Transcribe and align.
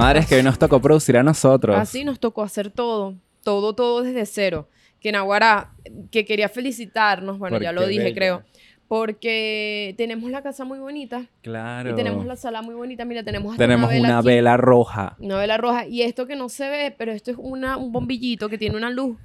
Madre, 0.00 0.20
es 0.20 0.26
que 0.26 0.36
hoy 0.36 0.42
nos 0.42 0.58
tocó 0.58 0.80
producir 0.80 1.16
a 1.16 1.22
nosotros. 1.22 1.76
Así 1.76 2.04
nos 2.04 2.18
tocó 2.20 2.42
hacer 2.42 2.70
todo, 2.70 3.14
todo, 3.42 3.74
todo 3.74 4.02
desde 4.02 4.24
cero. 4.26 4.68
Que 5.00 5.12
Naguará, 5.12 5.72
que 6.10 6.24
quería 6.24 6.48
felicitarnos, 6.48 7.38
bueno, 7.38 7.58
ya 7.60 7.72
lo 7.72 7.86
dije, 7.86 8.12
creo, 8.14 8.42
porque 8.88 9.94
tenemos 9.96 10.30
la 10.30 10.42
casa 10.42 10.64
muy 10.64 10.78
bonita 10.78 11.26
Claro. 11.42 11.90
y 11.90 11.94
tenemos 11.94 12.26
la 12.26 12.36
sala 12.36 12.60
muy 12.60 12.74
bonita. 12.74 13.04
Mira, 13.04 13.22
tenemos 13.22 13.52
hasta 13.52 13.62
Tenemos 13.64 13.88
una 13.90 13.96
vela, 13.96 14.08
una 14.08 14.22
vela 14.22 14.56
roja. 14.56 15.16
una 15.20 15.38
vela 15.38 15.56
roja. 15.56 15.86
Y 15.86 16.02
esto 16.02 16.26
que 16.26 16.36
no 16.36 16.48
se 16.48 16.68
ve, 16.68 16.94
pero 16.98 17.12
esto 17.12 17.30
es 17.30 17.36
una, 17.38 17.76
un 17.76 17.92
bombillito 17.92 18.48
que 18.48 18.58
tiene 18.58 18.76
una 18.76 18.90
luz 18.90 19.16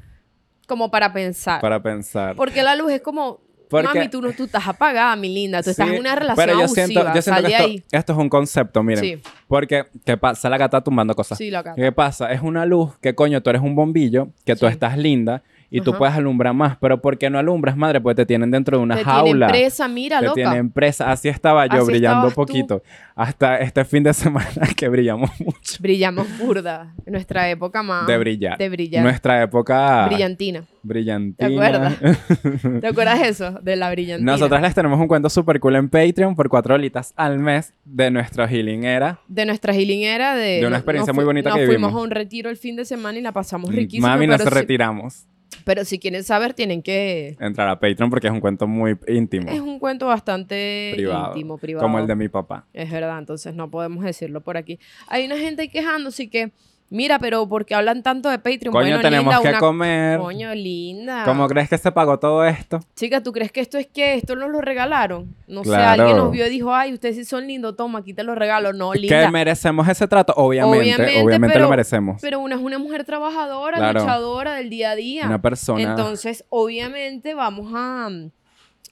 como 0.68 0.92
para 0.92 1.12
pensar. 1.12 1.62
Para 1.62 1.82
pensar. 1.82 2.36
Porque 2.36 2.64
la 2.64 2.76
luz 2.76 2.92
es 2.92 3.02
como, 3.02 3.42
Porque- 3.70 3.88
mami, 4.00 4.10
tú, 4.10 4.22
no, 4.22 4.32
tú 4.34 4.46
estás 4.46 4.68
apagada, 4.68 5.16
mi 5.16 5.30
linda, 5.34 5.62
tú 5.64 5.70
estás 5.70 5.90
en 5.90 6.00
una 6.00 6.16
relación 6.16 6.36
Pero 6.46 6.54
yo 6.60 6.66
abusiva, 6.66 6.86
siento, 6.88 7.14
yo 7.16 7.22
siento 7.22 7.42
que 7.44 7.52
esto, 7.54 7.64
ahí. 7.64 7.84
esto 7.92 8.14
es 8.14 8.20
un 8.20 8.30
concepto, 8.30 8.84
miren. 8.84 9.04
Sí. 9.04 9.22
Porque, 9.48 9.86
¿qué 10.06 10.18
pasa? 10.18 10.50
La 10.50 10.58
gata 10.58 10.82
tumbando 10.82 11.16
cosas. 11.16 11.38
Sí, 11.38 11.50
la 11.52 11.62
gata. 11.62 11.82
¿Qué 11.82 11.92
pasa? 11.92 12.32
Es 12.32 12.42
una 12.42 12.66
luz 12.66 12.98
que, 13.02 13.16
coño, 13.16 13.42
tú 13.42 13.50
eres 13.50 13.62
un 13.62 13.76
bombillo, 13.76 14.30
que 14.46 14.56
tú 14.56 14.68
estás 14.68 14.98
linda 14.98 15.44
y 15.70 15.82
tú 15.82 15.94
puedes 15.98 16.16
alumbrar 16.16 16.54
más. 16.54 16.78
Pero 16.78 17.02
¿por 17.02 17.18
qué 17.18 17.30
no 17.30 17.38
alumbras, 17.40 17.76
madre? 17.76 18.00
Porque 18.02 18.16
te 18.16 18.26
tienen 18.26 18.52
dentro 18.52 18.78
de 18.78 18.84
una 18.84 18.96
Te 18.96 19.04
jaula. 19.04 19.48
tienen 19.48 19.64
presa, 19.64 19.88
mira, 19.88 20.20
te 20.20 20.26
loca. 20.26 20.36
tienen 20.36 20.70
presa. 20.70 21.12
Así 21.12 21.28
estaba 21.28 21.66
yo, 21.68 21.82
Así 21.82 21.86
brillando 21.92 22.30
tú. 22.30 22.36
poquito. 22.36 22.82
Hasta 23.16 23.58
este 23.60 23.84
fin 23.86 24.04
de 24.04 24.14
semana 24.14 24.46
que 24.76 24.88
brillamos 24.90 25.30
mucho. 25.40 25.78
Brillamos 25.80 26.28
burda. 26.38 26.94
Nuestra 27.06 27.50
época 27.50 27.82
más... 27.84 28.08
De 28.08 28.18
brillar. 28.18 28.58
De 28.58 28.70
brillar. 28.70 29.04
Nuestra 29.04 29.42
época 29.42 30.06
Brillantina. 30.08 30.64
brillantina. 30.84 31.48
¿Te 31.50 31.54
acuerdas? 31.56 31.96
¿Te 32.82 32.88
acuerdas 32.88 33.22
eso? 33.24 33.52
De 33.62 33.76
la 33.76 33.90
brillantina. 33.92 34.32
Nosotras 34.32 34.62
les 34.62 34.74
tenemos 34.76 35.00
un 35.00 35.08
cuento 35.08 35.30
súper 35.30 35.60
cool 35.60 35.76
en 35.76 35.90
Patreon 35.90 36.36
por 36.36 36.50
cuatro 36.50 36.76
holitas 36.76 37.14
al 37.16 37.40
mes 37.40 37.74
de 37.86 38.12
nuestro 38.12 38.48
healing 38.48 38.84
era. 38.84 39.20
De 39.28 39.46
nuestra 39.46 39.74
healing 39.74 40.04
era 40.04 40.36
de... 40.36 40.60
De 40.62 40.68
una 40.68 40.78
experiencia 40.78 41.14
muy 41.14 41.24
bonita 41.26 41.50
nos 41.50 41.60
que 41.60 41.66
fuimos 41.66 41.90
vivimos. 41.92 42.02
a 42.02 42.04
un 42.06 42.12
retiro 42.12 42.50
el 42.50 42.58
fin 42.58 42.76
de 42.76 42.86
semana 42.86 43.18
y 43.18 43.22
la 43.22 43.32
pasamos 43.32 43.74
riquísimo. 43.74 44.08
Mami, 44.08 44.28
nos 44.28 44.44
retiramos. 44.46 45.26
Pero 45.64 45.84
si 45.86 46.00
quieren 46.00 46.24
saber, 46.24 46.54
tienen 46.54 46.82
que... 46.82 47.36
Entrar 47.40 47.68
a 47.68 47.80
Patreon 47.80 48.10
porque 48.10 48.28
es 48.28 48.34
un 48.34 48.40
cuento 48.40 48.68
muy 48.68 48.98
íntimo. 49.08 49.50
Es 49.50 49.60
un 49.60 49.80
cuento 49.80 50.08
bastante 50.08 50.92
privado. 50.96 51.30
íntimo, 51.30 51.58
privado. 51.58 51.86
Como 51.86 52.00
el 52.00 52.08
de 52.08 52.16
mi 52.16 52.30
papá. 52.30 52.66
Es 52.74 52.92
verdad, 52.92 53.18
entonces 53.18 53.56
no 53.56 53.70
podemos 53.70 54.04
decirlo 54.04 54.42
por 54.42 54.58
aquí. 54.58 54.80
Hay 55.08 55.26
una 55.26 55.38
gente 55.38 55.70
quejándose 55.70 56.30
que, 56.30 56.52
mira, 56.90 57.20
pero 57.20 57.48
¿por 57.50 57.66
qué 57.66 57.76
hablan 57.76 58.04
tanto 58.04 58.30
de 58.30 58.38
Patreon? 58.38 58.72
Coño, 58.72 58.86
Bueno, 58.86 59.02
tenemos 59.02 59.34
linda, 59.34 59.42
que 59.42 59.50
una- 59.50 59.60
comer. 59.60 60.20
Coño, 60.20 60.56
linda. 60.56 61.24
¿Cómo 61.26 61.48
crees 61.48 61.68
que 61.70 61.78
se 61.78 61.92
pagó 61.92 62.20
todo 62.20 62.46
esto? 62.46 62.80
Chica, 62.96 63.22
¿tú 63.22 63.32
crees 63.32 63.52
que 63.52 63.60
esto 63.62 63.78
es 63.78 63.88
que 63.88 64.16
esto 64.16 64.36
nos 64.36 64.50
lo 64.50 64.62
regalaron? 64.62 65.36
No 65.48 65.64
sé, 65.64 65.76
alguien 65.76 66.16
nos 66.18 66.32
vio 66.32 66.48
y 66.48 66.50
dijo, 66.50 66.74
ay, 66.74 66.94
ustedes 66.94 67.16
sí 67.16 67.26
son 67.26 67.48
lindos, 67.48 67.76
toma, 67.76 68.00
aquí 68.00 68.14
te 68.14 68.24
lo 68.24 68.34
regalo. 68.36 68.72
No, 68.74 68.92
¿Que 68.92 69.00
linda. 69.00 69.30
merecemos 69.32 69.88
ese 69.88 70.08
trato? 70.08 70.34
Obviamente, 70.38 70.78
obviamente, 70.80 71.22
Obviamente, 71.22 71.56
lo 71.56 71.60
pero- 71.66 71.70
merecemos. 71.70 72.22
Pero 72.22 72.40
una 72.40 72.56
es 72.56 72.62
una 72.62 72.80
mujer 72.80 73.04
trabajadora, 73.04 73.78
Claro. 73.78 74.00
luchadora 74.00 74.54
del 74.56 74.70
día 74.70 74.92
a 74.92 74.96
día. 74.96 75.26
Una 75.26 75.42
persona. 75.42 75.82
Entonces, 75.82 76.46
obviamente, 76.50 77.34
vamos 77.34 77.72
a, 77.76 78.10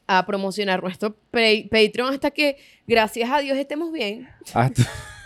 a 0.08 0.26
promocionar 0.26 0.84
nuestro 0.84 1.16
Patreon 1.32 2.14
hasta 2.14 2.32
que, 2.32 2.58
gracias 2.88 3.30
a 3.32 3.40
Dios, 3.40 3.58
estemos 3.58 3.92
bien. 3.92 4.28
Hasta- 4.54 4.84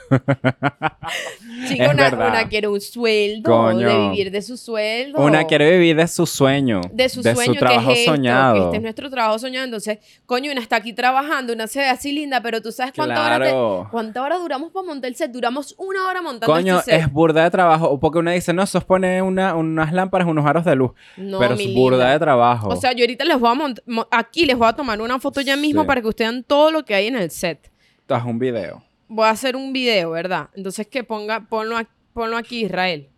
Es 1.63 1.79
una, 1.79 1.93
verdad. 1.93 2.29
una 2.29 2.47
quiere 2.47 2.67
un 2.67 2.79
sueldo, 2.79 3.49
Coño. 3.51 3.87
de 3.87 4.09
vivir 4.09 4.31
de 4.31 4.41
su 4.41 4.57
sueldo. 4.57 5.19
Una 5.19 5.45
quiere 5.45 5.71
vivir 5.71 5.95
de 5.95 6.07
su 6.07 6.25
sueño. 6.25 6.81
de 6.93 7.09
su 7.09 7.21
sueño, 7.23 7.55
trabajo 7.59 7.87
que 7.87 7.93
es 7.93 7.99
esto, 7.99 8.11
soñado. 8.11 8.53
que 8.55 8.61
este 8.65 8.77
es 8.77 8.83
nuestro 8.83 9.09
trabajo 9.09 9.39
soñado. 9.39 9.65
Entonces, 9.65 9.99
coño, 10.25 10.51
una 10.51 10.61
está 10.61 10.77
aquí 10.77 10.93
trabajando, 10.93 11.53
una 11.53 11.67
se 11.67 11.79
ve 11.79 11.87
así 11.89 12.11
linda, 12.11 12.41
pero 12.41 12.61
tú 12.61 12.71
sabes 12.71 12.93
cuánta 12.95 13.25
hora 13.25 13.37
Claro. 13.37 13.87
cuánta 13.91 14.21
hora 14.21 14.37
duramos 14.37 14.71
para 14.71 14.85
montar 14.85 15.09
el 15.09 15.15
set. 15.15 15.31
Duramos 15.31 15.75
una 15.77 16.07
hora 16.07 16.21
montando 16.21 16.53
Coño, 16.53 16.79
este 16.79 16.91
set. 16.91 17.01
es 17.01 17.11
burda 17.11 17.43
de 17.43 17.51
trabajo. 17.51 17.99
Porque 17.99 18.19
uno 18.19 18.31
dice, 18.31 18.53
no, 18.53 18.63
poner 18.87 19.23
una, 19.23 19.55
unas 19.55 19.91
lámparas, 19.91 20.27
unos 20.27 20.45
aros 20.45 20.63
de 20.65 20.75
luz. 20.75 20.91
No, 21.17 21.39
pero 21.39 21.55
es 21.55 21.73
burda 21.73 21.97
linda. 21.97 22.11
de 22.13 22.19
trabajo. 22.19 22.69
O 22.69 22.75
sea, 22.75 22.93
yo 22.93 23.03
ahorita 23.03 23.25
les 23.25 23.39
voy 23.39 23.49
a 23.49 23.53
mont- 23.55 23.81
mo- 23.85 24.07
aquí 24.11 24.45
les 24.45 24.57
voy 24.57 24.67
a 24.67 24.73
tomar 24.73 25.01
una 25.01 25.19
foto 25.19 25.41
ya 25.41 25.55
mismo 25.57 25.81
Sí. 25.81 25.87
para 25.87 26.01
que 26.01 26.07
ustedes 26.07 26.31
vean 26.31 26.43
todo 26.43 26.71
lo 26.71 26.85
que 26.85 26.93
hay 26.95 27.07
en 27.07 27.15
el 27.15 27.31
set. 27.31 27.71
Haz 28.09 28.23
un 28.23 28.39
video. 28.39 28.83
Voy 29.07 29.25
a 29.25 29.29
hacer 29.31 29.55
un 29.55 29.71
video, 29.73 30.11
¿verdad? 30.11 30.49
Entonces 30.55 30.87
que 30.87 31.03
ponga, 31.03 31.41
ponlo, 31.47 31.77
a- 31.77 31.87
ponlo 32.13 32.37
aquí, 32.37 32.65
Israel. 32.65 33.09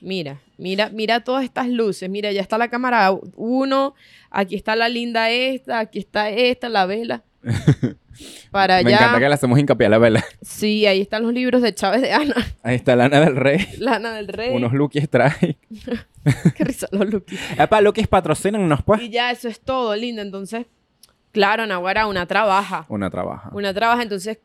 Mira, 0.00 0.40
mira, 0.58 0.90
mira 0.90 1.20
todas 1.20 1.44
estas 1.44 1.68
luces. 1.68 2.08
Mira, 2.10 2.30
ya 2.32 2.40
está 2.42 2.58
la 2.58 2.68
cámara 2.68 3.10
uno, 3.36 3.94
aquí 4.30 4.54
está 4.54 4.76
la 4.76 4.88
linda 4.88 5.30
esta, 5.30 5.78
aquí 5.80 5.98
está 5.98 6.30
esta, 6.30 6.68
la 6.68 6.86
vela. 6.86 7.24
Para 8.50 8.76
allá. 8.76 8.84
Me 8.88 8.92
encanta 8.94 9.18
que 9.20 9.28
le 9.28 9.34
hacemos 9.34 9.58
hincapié 9.58 9.86
a 9.86 9.90
la 9.90 9.98
vela. 9.98 10.24
Sí, 10.42 10.86
ahí 10.86 11.00
están 11.00 11.22
los 11.22 11.32
libros 11.32 11.62
de 11.62 11.72
Chávez 11.74 12.02
de 12.02 12.12
Ana, 12.12 12.34
Ahí 12.62 12.74
está 12.76 12.96
Lana 12.96 13.20
del 13.20 13.36
Rey. 13.36 13.66
Lana 13.78 14.12
del 14.14 14.28
Rey. 14.28 14.54
Unos 14.54 14.72
Lukis 14.72 15.08
trae. 15.10 15.56
Qué 16.56 16.64
risa 16.64 16.88
los 16.90 17.08
lookies. 17.10 17.38
Epa, 17.58 17.80
Lukis 17.80 18.08
patrocínanos, 18.08 18.82
pues. 18.82 19.02
Y 19.02 19.10
ya 19.10 19.30
eso 19.30 19.48
es 19.48 19.60
todo, 19.60 19.94
lindo. 19.94 20.20
Entonces, 20.20 20.66
claro, 21.32 21.64
Nahuara, 21.66 22.06
una 22.08 22.26
trabaja. 22.26 22.86
Una 22.88 23.08
trabaja. 23.08 23.50
Una 23.52 23.72
trabaja. 23.72 24.02
Entonces, 24.02 24.38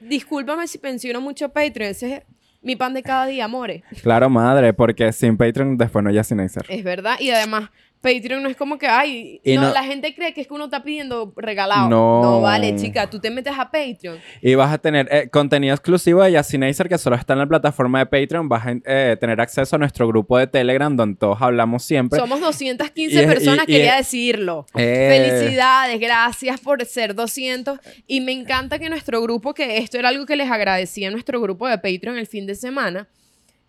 discúlpame 0.00 0.66
si 0.66 0.78
pensiono 0.78 1.20
mucho 1.20 1.48
Patreon. 1.50 1.90
Ese 1.90 2.14
es 2.14 2.22
mi 2.62 2.76
pan 2.76 2.94
de 2.94 3.02
cada 3.02 3.26
día, 3.26 3.44
amores. 3.44 3.82
Claro, 4.02 4.28
madre, 4.28 4.72
porque 4.72 5.12
sin 5.12 5.36
Patreon 5.36 5.76
después 5.76 6.02
no 6.04 6.10
hay 6.10 6.22
Cinezer. 6.24 6.64
Es 6.68 6.84
verdad. 6.84 7.16
Y 7.20 7.30
además, 7.30 7.70
Patreon 8.00 8.42
no 8.42 8.48
es 8.48 8.56
como 8.56 8.78
que, 8.78 8.86
ay, 8.86 9.40
no, 9.44 9.60
no- 9.62 9.72
la 9.74 9.84
gente 9.84 10.14
cree 10.14 10.32
que 10.32 10.40
es 10.40 10.46
que 10.46 10.54
uno 10.54 10.64
está 10.64 10.82
pidiendo 10.82 11.32
regalado. 11.36 11.88
No. 11.88 12.22
No 12.22 12.40
vale, 12.40 12.74
chica, 12.76 13.08
tú 13.10 13.18
te 13.20 13.30
metes 13.30 13.52
a 13.58 13.70
Patreon. 13.70 14.18
Y 14.40 14.54
vas 14.54 14.72
a 14.72 14.78
tener 14.78 15.06
eh, 15.10 15.28
contenido 15.30 15.74
exclusivo 15.74 16.22
de 16.22 16.32
Yacinacer 16.32 16.88
que 16.88 16.96
solo 16.98 17.16
está 17.16 17.34
en 17.34 17.40
la 17.40 17.46
plataforma 17.46 17.98
de 17.98 18.06
Patreon. 18.06 18.48
Vas 18.48 18.66
a 18.66 18.72
eh, 18.84 19.16
tener 19.20 19.40
acceso 19.40 19.76
a 19.76 19.78
nuestro 19.78 20.06
grupo 20.08 20.38
de 20.38 20.46
Telegram 20.46 20.94
donde 20.96 21.18
todos 21.18 21.40
hablamos 21.42 21.84
siempre. 21.84 22.18
Somos 22.18 22.40
215 22.40 23.22
Y- 23.22 23.26
personas, 23.26 23.64
y- 23.68 23.70
y- 23.72 23.74
quería 23.76 23.96
decirlo. 23.96 24.66
Eh. 24.76 25.28
Felicidades, 25.40 26.00
gracias 26.00 26.60
por 26.60 26.84
ser 26.86 27.14
200. 27.14 27.78
Y 28.06 28.20
me 28.22 28.32
encanta 28.32 28.78
que 28.78 28.88
nuestro 28.88 29.20
grupo, 29.22 29.52
que 29.54 29.76
esto 29.78 29.98
era 29.98 30.08
algo 30.08 30.24
que 30.26 30.36
les 30.36 30.50
agradecía 30.50 31.08
a 31.08 31.10
nuestro 31.10 31.40
grupo 31.40 31.68
de 31.68 31.76
Patreon 31.78 32.16
el 32.16 32.26
fin 32.26 32.46
de 32.46 32.54
semana, 32.54 33.08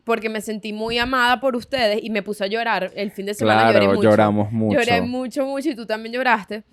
porque 0.04 0.30
me 0.30 0.42
sentí 0.42 0.74
muy 0.74 0.98
amada 0.98 1.40
por 1.40 1.56
ustedes 1.56 2.04
y 2.04 2.10
me 2.10 2.24
puse 2.24 2.44
a 2.44 2.48
llorar 2.48 2.92
el 2.96 3.12
fin 3.12 3.26
de 3.26 3.34
semana. 3.34 3.70
Claro, 3.70 3.80
lloré 3.80 3.96
mucho. 3.96 4.10
lloramos 4.10 4.52
mucho. 4.52 4.80
Lloré 4.80 5.02
mucho, 5.02 5.46
mucho 5.46 5.70
y 5.70 5.76
tú 5.76 5.86
también 5.86 6.14
lloraste. 6.14 6.64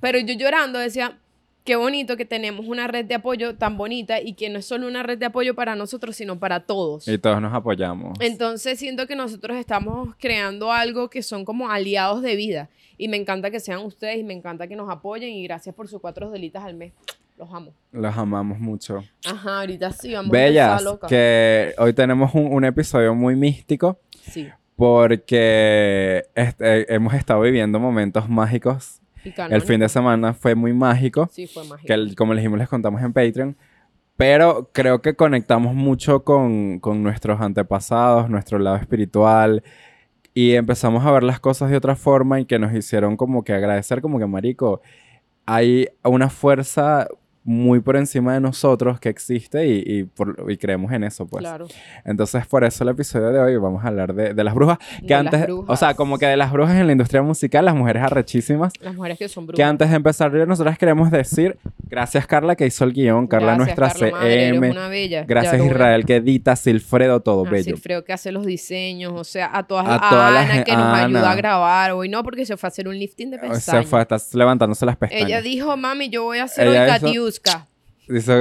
Pero 0.00 0.18
yo 0.18 0.34
llorando 0.34 0.78
decía, 0.78 1.18
qué 1.64 1.76
bonito 1.76 2.16
que 2.16 2.24
tenemos 2.24 2.66
una 2.66 2.86
red 2.86 3.04
de 3.04 3.14
apoyo 3.14 3.56
tan 3.56 3.76
bonita 3.76 4.20
y 4.20 4.32
que 4.32 4.48
no 4.48 4.58
es 4.58 4.66
solo 4.66 4.86
una 4.86 5.02
red 5.02 5.18
de 5.18 5.26
apoyo 5.26 5.54
para 5.54 5.76
nosotros, 5.76 6.16
sino 6.16 6.38
para 6.38 6.60
todos. 6.60 7.06
Y 7.06 7.18
todos 7.18 7.40
nos 7.40 7.52
apoyamos. 7.52 8.18
Entonces 8.20 8.78
siento 8.78 9.06
que 9.06 9.14
nosotros 9.14 9.56
estamos 9.56 10.14
creando 10.18 10.72
algo 10.72 11.10
que 11.10 11.22
son 11.22 11.44
como 11.44 11.70
aliados 11.70 12.22
de 12.22 12.36
vida. 12.36 12.70
Y 12.96 13.08
me 13.08 13.16
encanta 13.16 13.50
que 13.50 13.60
sean 13.60 13.80
ustedes 13.80 14.18
y 14.18 14.24
me 14.24 14.34
encanta 14.34 14.66
que 14.68 14.76
nos 14.76 14.90
apoyen. 14.90 15.30
Y 15.30 15.42
gracias 15.44 15.74
por 15.74 15.88
sus 15.88 16.00
cuatro 16.00 16.30
delitas 16.30 16.64
al 16.64 16.74
mes. 16.74 16.92
Los 17.40 17.54
amo. 17.54 17.72
Los 17.92 18.16
amamos 18.18 18.58
mucho. 18.60 19.02
Ajá, 19.26 19.60
ahorita 19.60 19.90
sí, 19.92 20.12
vamos 20.12 20.28
a 20.28 20.32
Bellas, 20.32 20.70
empezar, 20.72 20.92
loca. 20.92 21.06
que 21.08 21.74
hoy 21.78 21.92
tenemos 21.94 22.34
un, 22.34 22.52
un 22.52 22.64
episodio 22.64 23.14
muy 23.14 23.34
místico 23.34 23.98
Sí, 24.22 24.46
porque 24.76 26.24
este, 26.34 26.92
hemos 26.94 27.14
estado 27.14 27.40
viviendo 27.40 27.78
momentos 27.80 28.28
mágicos. 28.28 29.00
y 29.24 29.32
El 29.50 29.62
fin 29.62 29.80
de 29.80 29.88
semana 29.88 30.34
fue 30.34 30.54
muy 30.54 30.72
mágico. 30.72 31.28
Sí, 31.32 31.46
fue 31.46 31.64
mágico. 31.64 31.86
que 31.86 31.92
el- 31.94 32.14
como 32.14 32.34
les 32.34 32.42
dijimos 32.42 32.58
les 32.58 32.68
contamos 32.68 33.00
en 33.02 33.12
Patreon. 33.12 33.56
Pero 34.16 34.68
creo 34.72 35.00
que 35.00 35.16
conectamos 35.16 35.74
mucho 35.74 36.24
con, 36.24 36.78
con 36.80 37.02
nuestros 37.02 37.40
antepasados, 37.40 38.28
nuestro 38.28 38.58
lado 38.58 38.76
espiritual. 38.76 39.62
Y 40.34 40.52
empezamos 40.54 41.04
a 41.06 41.10
ver 41.10 41.22
las 41.22 41.40
cosas 41.40 41.70
de 41.70 41.76
otra 41.78 41.96
forma 41.96 42.38
y 42.38 42.44
que 42.44 42.58
nos 42.58 42.72
hicieron 42.74 43.16
como 43.16 43.42
que 43.44 43.52
agradecer, 43.54 44.00
como 44.02 44.18
que, 44.18 44.26
marico, 44.26 44.82
hay 45.46 45.88
una 46.04 46.28
fuerza 46.28 47.08
muy 47.50 47.80
por 47.80 47.96
encima 47.96 48.34
de 48.34 48.40
nosotros 48.40 49.00
que 49.00 49.08
existe 49.08 49.66
y, 49.66 49.82
y 49.84 50.04
por- 50.04 50.44
y 50.48 50.56
creemos 50.56 50.92
en 50.92 51.02
eso, 51.02 51.26
pues. 51.26 51.42
Claro. 51.42 51.66
Entonces, 52.04 52.46
por 52.46 52.62
eso 52.62 52.84
el 52.84 52.90
episodio 52.90 53.30
de 53.32 53.40
hoy 53.40 53.56
vamos 53.56 53.84
a 53.84 53.88
hablar 53.88 54.14
de, 54.14 54.34
de 54.34 54.44
las 54.44 54.54
brujas. 54.54 54.78
Que 55.00 55.08
De 55.08 55.14
antes, 55.14 55.42
brujas. 55.46 55.68
o 55.68 55.76
sea, 55.76 55.94
como 55.94 56.16
que 56.18 56.26
de 56.26 56.36
las 56.36 56.52
brujas 56.52 56.76
en 56.76 56.86
la 56.86 56.92
industria 56.92 57.22
musical, 57.22 57.64
las 57.64 57.74
mujeres 57.74 58.02
arrechísimas. 58.04 58.72
Las 58.80 58.94
mujeres 58.94 59.18
que 59.18 59.28
son 59.28 59.46
brujas. 59.46 59.56
Que 59.56 59.64
antes 59.64 59.90
de 59.90 59.96
empezar, 59.96 60.32
nosotras 60.32 60.78
queremos 60.78 61.10
decir 61.10 61.58
gracias 61.88 62.24
Carla 62.26 62.54
que 62.54 62.66
hizo 62.66 62.84
el 62.84 62.92
guion, 62.92 63.26
Carla 63.26 63.56
Gracias, 63.56 63.78
nuestra 63.78 63.88
Carla, 64.08 64.18
madre, 64.18 64.50
CM, 64.52 64.70
una 64.70 64.88
bella. 64.88 65.24
gracias 65.26 65.64
Israel 65.64 66.04
que 66.06 66.16
edita, 66.16 66.54
Silfredo, 66.54 67.18
todo 67.20 67.44
A 67.46 67.50
bello. 67.50 67.64
Silfredo 67.64 68.04
que 68.04 68.12
hace 68.12 68.30
los 68.30 68.46
diseños, 68.46 69.12
o 69.16 69.24
sea, 69.24 69.50
a 69.52 69.64
todas 69.66 69.86
A 69.88 69.94
a, 69.96 70.10
todas 70.10 70.32
las 70.32 70.44
Ana 70.44 70.54
gen- 70.54 70.64
que 70.64 70.72
nos 70.72 70.82
Ana. 70.84 71.04
ayuda 71.04 71.30
a 71.32 71.34
grabar 71.34 71.90
hoy, 71.92 72.08
no, 72.08 72.22
porque 72.22 72.46
se 72.46 72.56
fue 72.56 72.68
a 72.68 72.70
hacer 72.70 72.86
un 72.86 72.96
lifting 72.96 73.30
de 73.32 73.38
pestañas. 73.38 73.64
sea, 73.64 73.82
fue, 73.82 74.00
estás 74.02 74.32
levantándose 74.34 74.86
las 74.86 74.96
pestañas. 74.96 75.26
Ella 75.26 75.42
dijo, 75.42 75.76
mami, 75.76 76.08
yo 76.10 76.22
voy 76.22 76.38
a 76.38 76.44
hacer 76.44 76.68
hoy 76.68 76.76
hizo- 76.76 77.06
Katiuska. 77.42 77.66
Dice, 78.08 78.32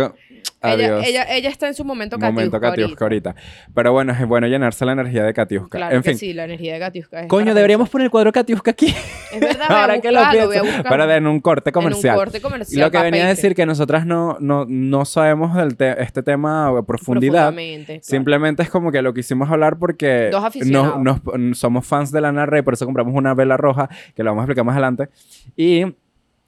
adiós. 0.62 1.06
Ella, 1.06 1.24
ella, 1.24 1.36
ella 1.36 1.50
está 1.50 1.68
en 1.68 1.76
su 1.76 1.86
momento 1.86 2.18
Momento 2.18 2.60
Katiuska 2.60 2.70
Katiuska 2.72 3.06
ahorita. 3.06 3.36
Pero 3.76 3.92
bueno, 3.92 4.14
es 4.14 4.28
bueno 4.28 4.48
llenarse 4.48 4.84
la 4.84 4.94
energía 4.94 5.24
de 5.24 5.32
Katiuska. 5.34 5.78
Claro 5.78 5.96
en 5.96 6.02
que 6.02 6.10
fin. 6.12 6.18
sí, 6.18 6.34
la 6.34 6.46
energía 6.46 6.74
de 6.74 6.80
Katiuska 6.80 7.22
es 7.22 7.28
Coño, 7.28 7.54
deberíamos 7.54 7.86
pensar. 7.86 7.92
poner 7.92 8.06
el 8.06 8.12
cuadro 8.12 8.32
Katiuska 8.32 8.72
aquí. 8.72 8.88
Es 9.32 9.40
verdad, 9.40 9.68
Ahora 9.70 10.02
que 10.02 10.12
lo 10.12 10.20
buscarlo, 10.22 10.48
voy 10.48 10.58
a 10.58 10.62
pienso. 10.64 10.84
Para 10.84 11.16
en 11.18 11.28
un 11.28 11.40
corte 11.40 11.72
comercial. 11.72 12.16
En 12.16 12.20
un 12.20 12.26
corte 12.26 12.38
Y 12.40 12.42
comercial. 12.42 12.82
lo 12.82 12.92
que 12.92 12.98
venía 13.00 13.26
a 13.26 13.28
decir 13.30 13.54
que 13.54 13.66
nosotras 13.68 14.08
no, 14.08 14.38
no, 14.40 14.66
no 14.68 15.06
sabemos 15.06 15.56
del 15.56 15.78
te- 15.78 16.02
este 16.02 16.24
tema 16.24 16.68
a 16.70 16.82
profundidad. 16.82 17.50
Profundamente, 17.50 17.86
claro. 17.86 18.02
Simplemente 18.04 18.64
es 18.64 18.70
como 18.72 18.92
que 18.92 19.04
lo 19.04 19.14
quisimos 19.14 19.52
hablar 19.52 19.78
porque 19.78 20.30
Dos 20.32 20.42
no, 20.42 20.48
aficionados. 20.48 20.98
nos- 21.04 21.58
somos 21.60 21.86
fans 21.86 22.12
de 22.12 22.22
Lana 22.22 22.48
Rey, 22.48 22.64
por 22.64 22.74
eso 22.74 22.86
compramos 22.86 23.14
una 23.14 23.36
vela 23.36 23.56
roja, 23.56 23.88
que 24.16 24.24
lo 24.24 24.32
vamos 24.32 24.42
a 24.42 24.44
explicar 24.46 24.66
más 24.66 24.74
adelante. 24.74 25.10
Y, 25.56 25.86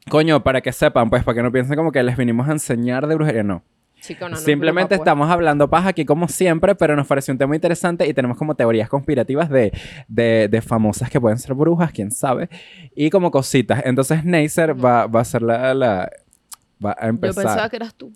coño, 0.09 0.43
para 0.43 0.61
que 0.61 0.71
sepan, 0.71 1.09
pues, 1.09 1.23
para 1.23 1.35
que 1.35 1.43
no 1.43 1.51
piensen 1.51 1.75
como 1.75 1.91
que 1.91 2.01
les 2.03 2.17
vinimos 2.17 2.47
a 2.49 2.51
enseñar 2.53 3.07
de 3.07 3.15
brujería, 3.15 3.43
no. 3.43 3.63
Chico, 4.01 4.25
no, 4.25 4.31
no 4.31 4.35
Simplemente 4.37 4.95
broma, 4.95 4.97
pues. 4.97 4.99
estamos 4.99 5.29
hablando 5.29 5.69
paja 5.69 5.89
aquí 5.89 6.05
como 6.05 6.27
siempre, 6.27 6.73
pero 6.73 6.95
nos 6.95 7.05
pareció 7.05 7.33
un 7.33 7.37
tema 7.37 7.53
interesante 7.53 8.07
y 8.07 8.13
tenemos 8.15 8.35
como 8.35 8.55
teorías 8.55 8.89
conspirativas 8.89 9.47
de, 9.49 9.71
de, 10.07 10.47
de 10.49 10.61
famosas 10.63 11.07
que 11.11 11.21
pueden 11.21 11.37
ser 11.37 11.53
brujas, 11.53 11.91
quién 11.91 12.09
sabe, 12.09 12.49
y 12.95 13.11
como 13.11 13.29
cositas. 13.29 13.83
Entonces 13.85 14.25
Neisser 14.25 14.73
va, 14.83 15.05
va 15.05 15.19
a 15.21 15.25
ser 15.25 15.43
la, 15.43 15.75
la- 15.75 16.09
va 16.83 16.91
a 16.97 17.03
Yo 17.03 17.09
empezar. 17.09 17.43
pensaba 17.45 17.69
que 17.69 17.75
eras 17.75 17.93
tú. 17.93 18.11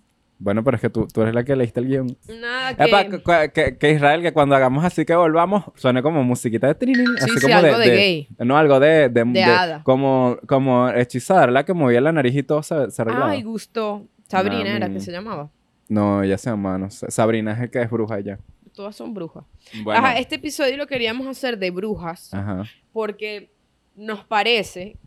Bueno, 0.46 0.64
pero 0.64 0.76
es 0.76 0.82
que 0.82 0.92
tú, 0.92 1.08
tú 1.12 1.24
eres 1.24 1.34
la 1.34 1.44
que 1.44 1.56
leíste 1.56 1.80
el 1.80 1.88
guion. 1.88 2.18
Nada 2.40 2.76
que... 2.76 2.84
Epa, 2.84 3.06
que, 3.06 3.20
que- 3.24 3.52
que- 3.52 3.78
que 3.80 3.92
Israel, 3.94 4.22
que 4.22 4.32
cuando 4.32 4.56
hagamos 4.56 4.86
así 4.86 5.04
que 5.04 5.16
volvamos, 5.16 5.64
suene 5.74 6.04
como 6.04 6.24
musiquita 6.24 6.68
de 6.68 6.76
trinini, 6.76 7.04
Sí, 7.18 7.24
así 7.24 7.32
sí, 7.32 7.42
como 7.42 7.56
algo 7.56 7.80
de 7.80 7.90
gay. 7.90 8.28
No, 8.38 8.56
algo 8.56 8.80
de... 8.80 9.10
De, 9.10 9.24
de- 9.26 9.44
hada. 9.44 9.82
Como, 9.84 10.38
como 10.48 10.88
hechizada, 10.90 11.48
¿verdad? 11.48 11.66
Que 11.66 11.74
movía 11.74 12.00
la 12.00 12.12
nariz 12.12 12.36
y 12.36 12.44
todo 12.44 12.62
se, 12.62 12.92
se 12.92 13.02
arreglaba. 13.02 13.32
Ay, 13.32 13.42
gustó. 13.42 14.06
Sabrina 14.28 14.70
era 14.76 14.86
Mami. 14.86 14.94
que 14.94 15.00
se 15.00 15.12
llamaba. 15.12 15.50
No, 15.90 16.22
ella 16.22 16.38
se 16.38 16.52
llama, 16.52 16.78
no 16.78 16.92
sé. 16.92 17.10
Sabrina 17.10 17.54
es 17.54 17.62
el 17.62 17.72
que 17.72 17.82
es 17.82 17.90
bruja 17.90 18.20
ya. 18.20 18.38
Todas 18.76 18.96
son 18.96 19.16
brujas. 19.16 19.46
Bueno. 19.84 20.00
Ajá, 20.00 20.20
este 20.20 20.36
episodio 20.36 20.78
lo 20.78 20.86
queríamos 20.86 21.26
hacer 21.26 21.58
de 21.58 21.72
brujas 21.72 22.32
Ajá. 22.36 22.66
porque 22.94 23.50
nos 23.96 24.24
parece, 24.26 24.98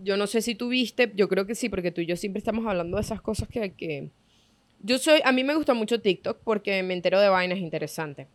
yo 0.00 0.16
no 0.16 0.26
sé 0.26 0.42
si 0.42 0.56
tú 0.56 0.68
viste, 0.68 1.12
yo 1.14 1.28
creo 1.28 1.46
que 1.46 1.54
sí, 1.54 1.68
porque 1.68 1.92
tú 1.92 2.00
y 2.00 2.06
yo 2.06 2.16
siempre 2.16 2.38
estamos 2.38 2.66
hablando 2.66 2.96
de 2.96 3.02
esas 3.02 3.20
cosas 3.20 3.48
que, 3.48 3.70
que... 3.74 4.10
Yo 4.82 4.98
soy, 4.98 5.20
a 5.24 5.30
mí 5.30 5.44
me 5.44 5.54
gusta 5.54 5.74
mucho 5.74 6.00
TikTok 6.00 6.40
porque 6.42 6.82
me 6.82 6.94
entero 6.94 7.20
de 7.20 7.28
vainas 7.28 7.58
interesantes. 7.58 8.26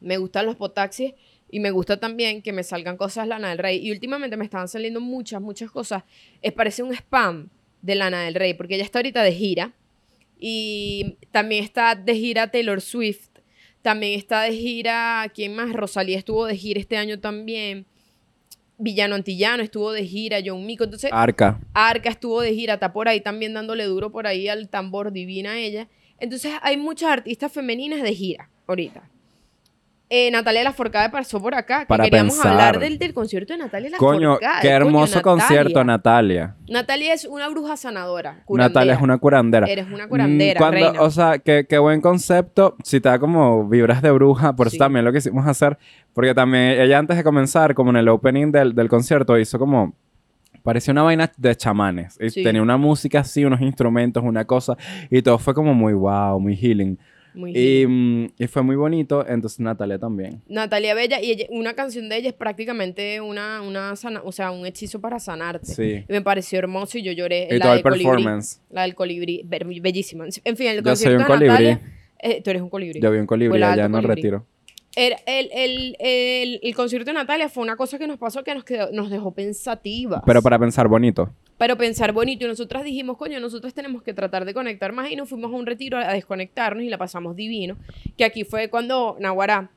Me 0.00 0.16
gustan 0.16 0.46
los 0.46 0.56
potaxis 0.56 1.12
y 1.50 1.60
me 1.60 1.70
gusta 1.70 2.00
también 2.00 2.40
que 2.40 2.52
me 2.52 2.62
salgan 2.62 2.96
cosas 2.96 3.28
Lana 3.28 3.50
del 3.50 3.58
Rey. 3.58 3.86
Y 3.86 3.90
últimamente 3.90 4.36
me 4.36 4.44
estaban 4.44 4.68
saliendo 4.68 5.00
muchas, 5.00 5.42
muchas 5.42 5.70
cosas. 5.70 6.04
Es 6.40 6.52
parece 6.52 6.82
un 6.82 6.92
spam 6.94 7.50
de 7.82 7.94
Lana 7.94 8.22
del 8.24 8.34
Rey 8.34 8.54
porque 8.54 8.76
ella 8.76 8.84
está 8.84 9.00
ahorita 9.00 9.22
de 9.22 9.32
gira. 9.32 9.72
Y 10.40 11.16
también 11.32 11.64
está 11.64 11.94
de 11.94 12.14
gira 12.14 12.50
Taylor 12.50 12.80
Swift. 12.80 13.28
También 13.82 14.18
está 14.18 14.42
de 14.42 14.52
gira, 14.54 15.30
¿quién 15.34 15.54
más? 15.54 15.72
Rosalía 15.72 16.18
estuvo 16.18 16.46
de 16.46 16.56
gira 16.56 16.80
este 16.80 16.96
año 16.96 17.20
también. 17.20 17.86
Villano 18.78 19.16
Antillano 19.16 19.62
estuvo 19.62 19.92
de 19.92 20.06
gira, 20.06 20.38
John 20.44 20.64
Mico. 20.64 20.84
Entonces, 20.84 21.10
Arca. 21.12 21.60
Arca 21.74 22.10
estuvo 22.10 22.40
de 22.40 22.54
gira, 22.54 22.74
está 22.74 22.92
por 22.92 23.08
ahí 23.08 23.20
también 23.20 23.52
dándole 23.54 23.84
duro 23.84 24.10
por 24.10 24.26
ahí 24.26 24.48
al 24.48 24.68
tambor 24.68 25.12
divina 25.12 25.58
ella. 25.58 25.88
Entonces 26.20 26.52
hay 26.62 26.76
muchas 26.76 27.10
artistas 27.10 27.52
femeninas 27.52 28.02
de 28.02 28.14
gira 28.14 28.50
ahorita. 28.66 29.08
Eh, 30.10 30.30
Natalia 30.30 30.64
Lafourcade 30.64 31.10
pasó 31.10 31.38
por 31.38 31.54
acá, 31.54 31.80
que 31.80 31.86
Para 31.86 32.04
queríamos 32.04 32.32
pensar. 32.34 32.52
hablar 32.52 32.78
del, 32.78 32.98
del 32.98 33.12
concierto 33.12 33.52
de 33.52 33.58
Natalia 33.58 33.90
Lafourcade. 33.90 34.24
Coño, 34.24 34.38
qué 34.62 34.68
hermoso 34.68 35.20
concierto, 35.20 35.84
Natalia. 35.84 36.54
Natalia 36.66 37.12
es 37.12 37.26
una 37.26 37.46
bruja 37.50 37.76
sanadora. 37.76 38.42
curandera. 38.46 38.68
Natalia 38.70 38.94
es 38.94 39.02
una 39.02 39.18
curandera. 39.18 39.66
Eres 39.66 39.86
una 39.92 40.08
curandera, 40.08 40.58
Mm, 40.58 40.62
cuando- 40.62 40.74
reina. 40.86 41.02
O 41.02 41.10
sea, 41.10 41.38
qué, 41.38 41.66
qué 41.68 41.76
buen 41.76 42.00
concepto. 42.00 42.74
Si 42.84 43.00
te 43.00 43.08
da 43.10 43.18
como 43.18 43.68
vibras 43.68 44.00
de 44.00 44.10
bruja, 44.10 44.56
por 44.56 44.68
eso 44.68 44.74
Sí. 44.74 44.78
también 44.78 45.04
lo 45.04 45.12
quisimos 45.12 45.46
hacer. 45.46 45.76
Porque 46.14 46.34
también 46.34 46.80
ella 46.80 46.98
antes 46.98 47.16
de 47.18 47.22
comenzar, 47.22 47.74
como 47.74 47.90
en 47.90 47.96
el 47.96 48.08
opening 48.08 48.50
del, 48.50 48.74
del 48.74 48.88
concierto, 48.88 49.38
hizo 49.38 49.58
como... 49.58 49.94
Parecía 50.62 50.92
una 50.92 51.02
vaina 51.02 51.30
de 51.36 51.54
chamanes. 51.54 52.18
Sí. 52.28 52.42
Tenía 52.42 52.62
una 52.62 52.76
música 52.78 53.20
así, 53.20 53.44
unos 53.44 53.60
instrumentos, 53.60 54.22
una 54.24 54.44
cosa. 54.46 54.74
Y 55.10 55.20
todo 55.22 55.38
fue 55.38 55.52
como 55.54 55.72
muy 55.74 55.92
wow, 55.92 56.40
muy 56.40 56.56
healing. 56.56 56.98
Muy 57.34 57.52
Y, 57.56 57.86
mm, 57.86 58.26
y 58.38 58.46
fue 58.46 58.62
muy 58.62 58.76
bonito. 58.76 59.24
Entonces 59.26 59.60
Natalia 59.60 59.98
también. 59.98 60.42
Natalia 60.48 60.94
Bella, 60.94 61.20
y 61.20 61.30
ella- 61.32 61.46
una 61.50 61.74
canción 61.74 62.08
de 62.08 62.16
ella 62.16 62.28
es 62.30 62.34
prácticamente 62.34 63.20
una, 63.20 63.62
una 63.62 63.94
sana- 63.96 64.22
o 64.24 64.32
sea, 64.32 64.50
un 64.50 64.66
hechizo 64.66 65.00
para 65.00 65.18
sanarte. 65.18 65.66
Sí. 65.66 66.04
Y 66.08 66.12
me 66.12 66.22
pareció 66.22 66.58
hermoso 66.58 66.98
y 66.98 67.02
yo 67.02 67.12
lloré. 67.12 67.48
Y 67.50 67.54
la 67.58 67.64
todo 67.64 67.72
de 67.72 67.78
el 67.78 67.82
colibrí. 67.82 68.04
performance. 68.04 68.60
La 68.70 68.82
del 68.82 68.94
colibrí, 68.94 69.42
bellísima. 69.46 70.24
En 70.44 70.56
fin, 70.56 70.66
el 70.68 70.76
Yo 70.78 70.82
concierto 70.82 70.96
soy 71.04 71.12
un 71.14 71.18
de 71.18 71.24
colibrí. 71.26 71.48
Natalia. 71.48 71.80
eh, 72.20 72.42
tú 72.42 72.50
eres 72.50 72.62
un 72.62 72.70
colibrí. 72.70 73.00
Yo 73.00 73.10
vi 73.10 73.18
un 73.18 73.26
colibrí 73.26 73.62
allá 73.62 73.84
el 73.86 73.92
colibrí. 73.92 74.14
retiro. 74.14 74.46
El, 74.96 75.14
el, 75.26 75.96
el, 76.00 76.60
el 76.62 76.74
concierto 76.74 77.10
de 77.10 77.14
Natalia 77.14 77.48
fue 77.48 77.62
una 77.62 77.76
cosa 77.76 77.98
que 77.98 78.06
nos 78.08 78.18
pasó 78.18 78.42
que 78.42 78.52
nos, 78.54 78.64
quedó, 78.64 78.90
nos 78.90 79.10
dejó 79.10 79.32
pensativas. 79.32 80.22
Pero 80.26 80.42
para 80.42 80.58
pensar 80.58 80.88
bonito. 80.88 81.30
Pero 81.58 81.76
pensar 81.76 82.12
bonito. 82.12 82.44
Y 82.44 82.48
nosotras 82.48 82.84
dijimos, 82.84 83.16
coño, 83.16 83.40
nosotros 83.40 83.74
tenemos 83.74 84.02
que 84.02 84.14
tratar 84.14 84.44
de 84.44 84.54
conectar 84.54 84.92
más. 84.92 85.10
Y 85.10 85.16
nos 85.16 85.28
fuimos 85.28 85.52
a 85.52 85.56
un 85.56 85.66
retiro 85.66 85.98
a 85.98 86.12
desconectarnos 86.12 86.84
y 86.84 86.88
la 86.88 86.98
pasamos 86.98 87.34
divino. 87.36 87.76
Que 88.16 88.24
aquí 88.24 88.44
fue 88.44 88.70
cuando 88.70 89.16
Nahuara 89.18 89.70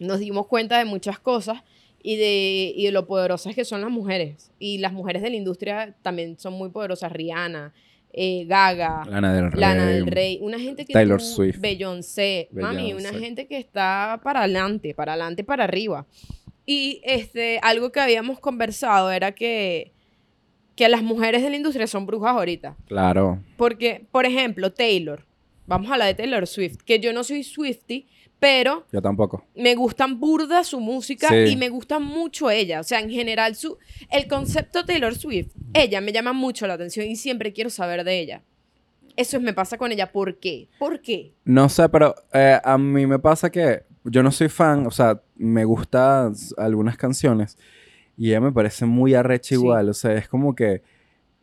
nos 0.00 0.18
dimos 0.18 0.46
cuenta 0.48 0.76
de 0.78 0.84
muchas 0.84 1.20
cosas 1.20 1.62
y 2.02 2.16
de, 2.16 2.72
y 2.76 2.84
de 2.86 2.90
lo 2.92 3.06
poderosas 3.06 3.54
que 3.54 3.64
son 3.64 3.80
las 3.80 3.90
mujeres. 3.90 4.50
Y 4.58 4.78
las 4.78 4.92
mujeres 4.92 5.22
de 5.22 5.30
la 5.30 5.36
industria 5.36 5.94
también 6.02 6.36
son 6.38 6.54
muy 6.54 6.70
poderosas. 6.70 7.12
Rihanna, 7.12 7.72
eh, 8.12 8.44
Gaga, 8.46 9.04
Lana 9.08 9.32
del 9.34 9.52
Rey. 9.52 9.60
Lana 9.60 9.86
del 9.86 10.06
Rey. 10.06 10.38
Una 10.42 10.58
gente 10.58 10.84
que 10.84 10.92
Taylor 10.92 11.20
tú- 11.20 11.24
Swift. 11.26 11.60
Beyoncé. 11.60 12.48
Mami, 12.50 12.92
una 12.92 13.12
gente 13.12 13.46
que 13.46 13.56
está 13.58 14.20
para 14.22 14.40
adelante, 14.40 14.94
para 14.94 15.12
adelante, 15.12 15.44
para 15.44 15.64
arriba. 15.64 16.06
Y 16.66 17.00
este, 17.04 17.60
algo 17.62 17.92
que 17.92 18.00
habíamos 18.00 18.40
conversado 18.40 19.10
era 19.12 19.32
que, 19.32 19.92
que 20.76 20.88
las 20.88 21.02
mujeres 21.02 21.42
de 21.42 21.50
la 21.50 21.56
industria 21.56 21.86
son 21.86 22.06
brujas 22.06 22.32
ahorita. 22.32 22.76
Claro. 22.86 23.40
Porque, 23.56 24.06
por 24.10 24.26
ejemplo, 24.26 24.72
Taylor. 24.72 25.24
Vamos 25.66 25.90
a 25.90 25.96
la 25.96 26.06
de 26.06 26.14
Taylor 26.14 26.46
Swift. 26.46 26.78
Que 26.84 26.98
yo 27.00 27.12
no 27.12 27.24
soy 27.24 27.42
Swifty, 27.44 28.06
pero 28.38 28.84
Yo 28.92 29.00
tampoco. 29.00 29.44
me 29.54 29.74
gustan 29.74 30.20
burda 30.20 30.62
su 30.64 30.78
música 30.80 31.28
Sí. 31.28 31.52
y 31.52 31.56
me 31.56 31.68
gusta 31.70 31.98
mucho 31.98 32.50
ella. 32.50 32.80
O 32.80 32.82
sea, 32.82 33.00
en 33.00 33.08
general, 33.10 33.54
su, 33.54 33.78
el 34.10 34.26
concepto 34.26 34.84
Taylor 34.84 35.14
Swift, 35.14 35.52
ella 35.72 36.00
me 36.00 36.12
llama 36.12 36.32
mucho 36.34 36.66
la 36.66 36.74
atención 36.74 37.06
y 37.06 37.16
siempre 37.16 37.52
quiero 37.52 37.70
saber 37.70 38.04
de 38.04 38.18
ella. 38.20 38.42
Eso 39.16 39.36
es- 39.38 39.42
me 39.42 39.54
pasa 39.54 39.78
con 39.78 39.92
ella. 39.92 40.10
¿Por 40.12 40.38
qué? 40.38 40.68
¿Por 40.78 41.00
qué? 41.00 41.32
No 41.44 41.68
sé, 41.68 41.88
pero 41.88 42.14
eh, 42.32 42.58
a 42.62 42.76
mí 42.76 43.06
me 43.06 43.18
pasa 43.18 43.48
que 43.50 43.84
yo 44.02 44.22
no 44.22 44.30
soy 44.32 44.48
fan, 44.50 44.86
o 44.86 44.90
sea, 44.90 45.22
me 45.36 45.64
gustan 45.64 46.34
algunas 46.58 46.96
canciones 46.98 47.56
y 48.16 48.28
ella 48.30 48.40
me 48.40 48.52
parece 48.52 48.86
muy 48.86 49.14
arrecha 49.14 49.48
Sí. 49.50 49.54
igual, 49.54 49.88
o 49.88 49.94
sea, 49.94 50.12
es 50.14 50.28
como 50.28 50.54
que, 50.54 50.82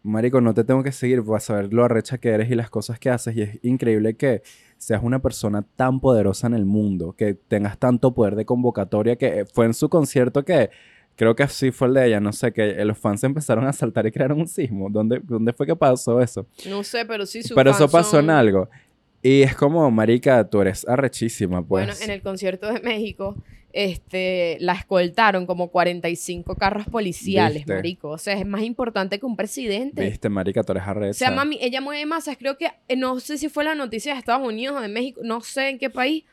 marico, 0.03 0.41
no 0.41 0.53
te 0.53 0.63
tengo 0.63 0.83
que 0.83 0.91
seguir 0.91 1.23
para 1.23 1.39
saber 1.39 1.73
lo 1.73 1.83
arrecha 1.83 2.17
que 2.17 2.29
eres 2.29 2.49
y 2.49 2.55
las 2.55 2.69
cosas 2.69 2.99
que 2.99 3.09
haces 3.09 3.35
y 3.35 3.41
es 3.41 3.59
increíble 3.63 4.15
que 4.15 4.41
seas 4.77 5.01
una 5.03 5.19
persona 5.19 5.63
tan 5.75 5.99
poderosa 5.99 6.47
en 6.47 6.53
el 6.55 6.65
mundo, 6.65 7.13
que 7.17 7.33
tengas 7.35 7.77
tanto 7.77 8.13
poder 8.13 8.35
de 8.35 8.45
convocatoria 8.45 9.15
que 9.15 9.41
eh, 9.41 9.45
fue 9.45 9.65
en 9.65 9.73
su 9.73 9.89
concierto 9.89 10.43
que... 10.43 10.69
Creo 11.17 11.35
que 11.35 11.43
así 11.43 11.71
fue 11.71 11.89
el 11.89 11.93
de 11.93 12.07
ella, 12.07 12.19
no 12.21 12.31
sé, 12.31 12.53
que 12.53 12.69
eh, 12.69 12.85
los 12.85 12.97
fans 12.97 13.23
empezaron 13.25 13.67
a 13.67 13.73
saltar 13.73 14.07
y 14.07 14.11
crearon 14.11 14.39
un 14.39 14.47
sismo. 14.47 14.87
¿Dónde, 14.89 15.19
dónde 15.21 15.51
fue 15.51 15.67
que 15.67 15.75
pasó 15.75 16.21
eso? 16.21 16.47
No 16.67 16.83
sé, 16.83 17.05
pero 17.05 17.25
sí 17.25 17.43
su 17.43 17.53
Pero 17.53 17.71
eso 17.71 17.87
pasó 17.89 18.19
en 18.19 18.29
algo. 18.29 18.69
Y 19.21 19.41
es 19.41 19.53
como, 19.53 19.91
marica, 19.91 20.43
tú 20.49 20.61
eres 20.61 20.87
arrechísima, 20.87 21.57
pues. 21.57 21.85
Bueno, 21.85 21.93
en 22.01 22.09
el 22.11 22.21
concierto 22.23 22.71
de 22.73 22.79
México, 22.79 23.35
este, 23.73 24.57
la 24.59 24.73
escoltaron 24.73 25.45
como 25.45 25.69
45 25.69 26.55
carros 26.55 26.85
policiales, 26.87 27.59
¿Viste? 27.59 27.73
marico. 27.75 28.09
O 28.09 28.17
sea, 28.17 28.33
es 28.37 28.45
más 28.45 28.61
importante 28.63 29.19
que 29.19 29.25
un 29.25 29.35
presidente. 29.35 30.03
Viste, 30.03 30.29
marica, 30.29 30.63
tú 30.63 30.73
eres 30.73 30.83
arrecha. 30.85 31.09
O 31.11 31.13
sea, 31.13 31.31
mami, 31.31 31.57
ella 31.61 31.81
mueve 31.81 32.05
masas. 32.05 32.37
Creo 32.37 32.57
que, 32.57 32.71
eh, 32.87 32.95
no 32.95 33.19
sé 33.19 33.37
si 33.37 33.49
fue 33.49 33.63
la 33.63 33.75
noticia 33.75 34.13
de 34.13 34.19
Estados 34.19 34.47
Unidos 34.47 34.77
o 34.77 34.81
de 34.81 34.87
México, 34.87 35.21
no 35.23 35.41
sé 35.41 35.69
en 35.69 35.79
qué 35.79 35.89
país, 35.89 36.23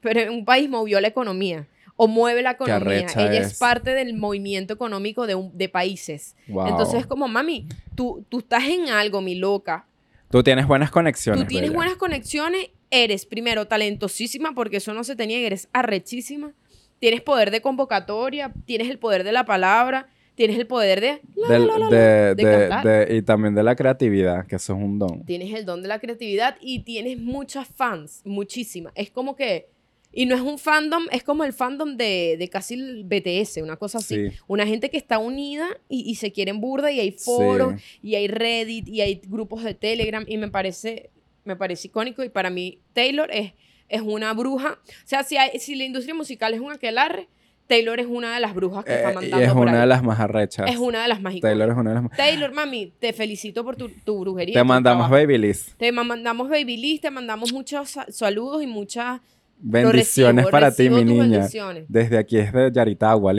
pero 0.00 0.20
en 0.20 0.30
un 0.30 0.44
país 0.44 0.68
movió 0.68 1.00
la 1.00 1.08
economía. 1.08 1.66
O 2.00 2.06
mueve 2.06 2.42
la 2.42 2.52
economía. 2.52 3.06
Ella 3.16 3.40
es. 3.40 3.46
es. 3.54 3.58
parte 3.58 3.90
del 3.92 4.14
movimiento 4.14 4.72
económico 4.72 5.26
de, 5.26 5.34
un- 5.34 5.50
de 5.58 5.68
países. 5.68 6.36
Wow. 6.46 6.68
Entonces, 6.68 7.06
como, 7.06 7.26
mami, 7.26 7.66
tú, 7.96 8.24
tú 8.28 8.38
estás 8.38 8.64
en 8.68 8.88
algo, 8.88 9.20
mi 9.20 9.34
loca. 9.34 9.84
Tú 10.30 10.42
tienes 10.44 10.66
buenas 10.68 10.92
conexiones. 10.92 11.42
Tú 11.42 11.48
tienes 11.48 11.70
bella. 11.70 11.76
buenas 11.76 11.96
conexiones, 11.96 12.70
eres 12.90 13.26
primero 13.26 13.66
talentosísima, 13.66 14.52
porque 14.54 14.76
eso 14.76 14.94
no 14.94 15.02
se 15.02 15.16
tenía, 15.16 15.38
eres 15.40 15.68
arrechísima. 15.72 16.52
Tienes 16.98 17.20
poder 17.20 17.50
de 17.50 17.60
convocatoria, 17.60 18.52
tienes 18.64 18.88
el 18.90 18.98
poder 18.98 19.24
de 19.24 19.32
la 19.32 19.44
palabra, 19.44 20.08
tienes 20.34 20.58
el 20.58 20.66
poder 20.66 21.00
de... 21.00 21.20
la, 21.36 21.48
Del- 21.48 21.66
la, 21.66 21.78
la, 21.78 21.88
de, 21.88 22.34
de 22.34 23.06
de- 23.06 23.16
y 23.16 23.22
también 23.22 23.54
de 23.54 23.62
la 23.62 23.74
creatividad, 23.76 24.46
que 24.46 24.56
eso 24.56 24.72
es 24.74 24.78
un 24.78 24.98
don. 24.98 25.24
Tienes 25.24 25.52
el 25.54 25.64
don 25.64 25.82
de 25.82 25.88
la 25.88 25.98
creatividad 25.98 26.56
y 26.60 26.80
tienes 26.80 27.18
muchas 27.18 27.68
fans, 27.68 28.22
muchísimas. 28.24 28.92
Es 28.96 29.10
como 29.10 29.34
que... 29.36 29.68
Y 30.10 30.24
no 30.24 30.34
es 30.34 30.40
un 30.40 30.58
fandom, 30.58 31.04
es 31.12 31.22
como 31.22 31.44
el 31.44 31.52
fandom 31.52 31.96
de, 31.96 32.36
de 32.38 32.48
casi 32.48 32.74
el 32.74 33.04
BTS, 33.04 33.58
una 33.58 33.76
cosa 33.76 33.98
así. 33.98 34.30
Sí. 34.30 34.36
Una 34.46 34.66
gente 34.66 34.88
que 34.90 34.96
está 34.96 35.18
unida 35.18 35.68
y, 35.88 36.00
y 36.10 36.14
se 36.14 36.32
quieren 36.32 36.60
burda 36.62 36.90
y 36.90 36.98
hay 36.98 37.12
foros 37.12 37.74
Sí. 37.80 37.98
y 38.08 38.14
hay 38.14 38.26
Reddit 38.26 38.88
y 38.88 39.02
hay 39.02 39.20
grupos 39.26 39.62
de 39.64 39.74
Telegram 39.74 40.24
y 40.26 40.38
me 40.38 40.48
parece 40.48 41.10
me 41.44 41.56
parece 41.56 41.88
icónico 41.88 42.24
y 42.24 42.30
para 42.30 42.48
mí 42.50 42.78
Taylor 42.94 43.28
es, 43.32 43.52
es 43.88 44.00
una 44.02 44.32
bruja. 44.34 44.78
O 44.84 45.06
sea, 45.06 45.22
si, 45.22 45.36
hay- 45.36 45.58
si 45.58 45.74
la 45.74 45.84
industria 45.84 46.14
musical 46.14 46.54
es 46.54 46.60
un 46.60 46.72
aquelarre, 46.72 47.28
Taylor 47.66 48.00
es 48.00 48.06
una 48.06 48.32
de 48.34 48.40
las 48.40 48.54
brujas 48.54 48.82
que 48.84 48.94
está 48.94 49.10
Eh, 49.10 49.14
mandando 49.14 49.40
y 49.40 49.44
es 49.46 49.52
por 49.52 49.62
una 49.62 49.72
ahí. 49.72 49.80
de 49.80 49.86
las 49.86 50.02
más 50.02 50.18
arrechas. 50.20 50.70
Es 50.70 50.78
una 50.78 51.02
de 51.02 51.08
las 51.08 51.20
más. 51.20 51.38
Taylor 51.38 51.68
es 51.70 51.76
una 51.76 51.90
de 51.90 51.94
las 51.94 52.02
más... 52.04 52.16
Taylor, 52.16 52.50
mami, 52.52 52.92
te 52.98 53.12
felicito 53.12 53.62
por 53.62 53.76
tu, 53.76 53.90
tu 53.90 54.20
brujería. 54.20 54.54
Te 54.54 54.60
tu 54.60 54.64
mandamos 54.64 55.08
trabajo. 55.08 55.14
Babyliss. 55.26 55.74
Te 55.76 55.92
ma- 55.92 56.02
mandamos 56.04 56.48
Babyliss, 56.48 57.02
te 57.02 57.10
mandamos 57.10 57.52
muchos 57.52 57.90
sa- 57.90 58.06
saludos 58.10 58.62
y 58.62 58.66
muchas... 58.66 59.20
Bendiciones 59.60 60.44
recibo, 60.44 60.50
para 60.50 60.70
ti, 60.74 60.88
mi 60.88 61.04
niña. 61.04 61.46
Desde 61.88 62.16
aquí 62.18 62.38
es 62.38 62.52
de 62.52 62.70
Yaritagua. 62.72 63.32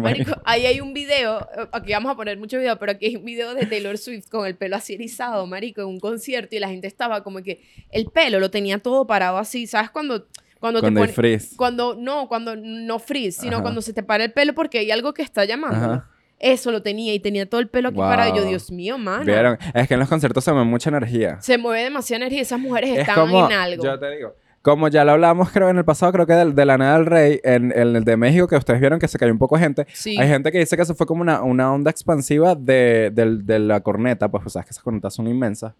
Marico, 0.00 0.32
ahí 0.44 0.66
hay 0.66 0.80
un 0.80 0.92
video, 0.92 1.40
eh, 1.56 1.68
aquí 1.72 1.92
vamos 1.92 2.10
a 2.12 2.16
poner 2.16 2.38
mucho 2.38 2.58
video, 2.58 2.76
pero 2.78 2.92
aquí 2.92 3.06
hay 3.06 3.16
un 3.16 3.24
video 3.24 3.54
de 3.54 3.66
Taylor 3.66 3.96
Swift 3.96 4.28
con 4.28 4.46
el 4.46 4.56
pelo 4.56 4.76
así 4.76 4.94
erizado, 4.94 5.46
marico, 5.46 5.80
en 5.82 5.86
un 5.86 6.00
concierto 6.00 6.56
y 6.56 6.58
la 6.58 6.68
gente 6.68 6.86
estaba 6.88 7.22
como 7.22 7.42
que 7.42 7.62
el 7.90 8.06
pelo 8.06 8.40
lo 8.40 8.50
tenía 8.50 8.78
todo 8.78 9.06
parado 9.06 9.38
así, 9.38 9.66
¿sabes? 9.68 9.90
Cuando, 9.90 10.26
cuando 10.58 10.80
Con 10.80 10.92
te 10.94 11.00
pone- 11.00 11.12
frizz. 11.12 11.54
cuando 11.56 11.94
no, 11.94 12.26
cuando 12.28 12.56
no 12.56 12.98
freeze, 12.98 13.40
sino 13.42 13.54
Ajá. 13.56 13.62
cuando 13.62 13.80
se 13.80 13.92
te 13.92 14.02
para 14.02 14.24
el 14.24 14.32
pelo 14.32 14.54
porque 14.54 14.80
hay 14.80 14.90
algo 14.90 15.14
que 15.14 15.22
está 15.22 15.44
llamando. 15.44 15.76
Ajá. 15.76 16.10
Eso 16.40 16.72
lo 16.72 16.82
tenía 16.82 17.12
y 17.14 17.20
tenía 17.20 17.48
todo 17.48 17.60
el 17.60 17.68
pelo 17.68 17.90
aquí 17.90 17.98
Wow. 17.98 18.06
parado. 18.08 18.34
Yo, 18.34 18.44
Dios 18.46 18.70
mío, 18.72 18.96
mano. 18.96 19.24
¿Vieron? 19.24 19.58
Es 19.74 19.86
que 19.86 19.94
en 19.94 20.00
los 20.00 20.08
conciertos 20.08 20.42
se 20.42 20.50
mueve 20.52 20.66
mucha 20.66 20.88
energía. 20.88 21.38
Se 21.42 21.58
mueve 21.58 21.84
demasiada 21.84 22.24
energía. 22.24 22.40
Esas 22.42 22.58
mujeres 22.58 22.90
Es 22.90 22.98
estaban 23.00 23.26
como, 23.30 23.46
en 23.46 23.52
algo. 23.52 23.84
yo 23.84 23.98
te 23.98 24.10
digo, 24.16 24.34
como 24.62 24.88
ya 24.88 25.04
lo 25.04 25.12
hablamos 25.12 25.50
creo 25.52 25.68
en 25.70 25.78
el 25.78 25.84
pasado, 25.84 26.12
creo 26.12 26.26
que 26.26 26.34
del- 26.34 26.54
de, 26.54 26.64
la 26.66 26.76
Nada 26.78 26.98
del 26.98 27.06
Rey, 27.06 27.40
en, 27.44 27.72
en 27.72 27.96
el 27.96 28.04
de 28.04 28.16
México, 28.16 28.46
que 28.46 28.56
ustedes 28.56 28.80
vieron 28.80 28.98
que 28.98 29.08
se 29.08 29.18
cayó 29.18 29.32
un 29.32 29.38
poco 29.38 29.56
de 29.56 29.62
gente. 29.62 29.86
Sí. 29.92 30.16
Hay 30.18 30.28
gente 30.28 30.52
que 30.52 30.58
dice 30.58 30.76
que 30.76 30.82
eso 30.82 30.94
fue 30.94 31.06
como 31.06 31.22
una, 31.22 31.42
una 31.42 31.72
onda 31.72 31.90
expansiva 31.90 32.54
de, 32.54 33.10
del- 33.12 33.46
de 33.46 33.58
la 33.58 33.80
corneta, 33.80 34.28
pues 34.30 34.44
o 34.46 34.50
sea, 34.50 34.60
es 34.60 34.66
que 34.66 34.70
esas 34.72 34.82
cornetas 34.84 35.14
son 35.14 35.26
inmensas. 35.28 35.72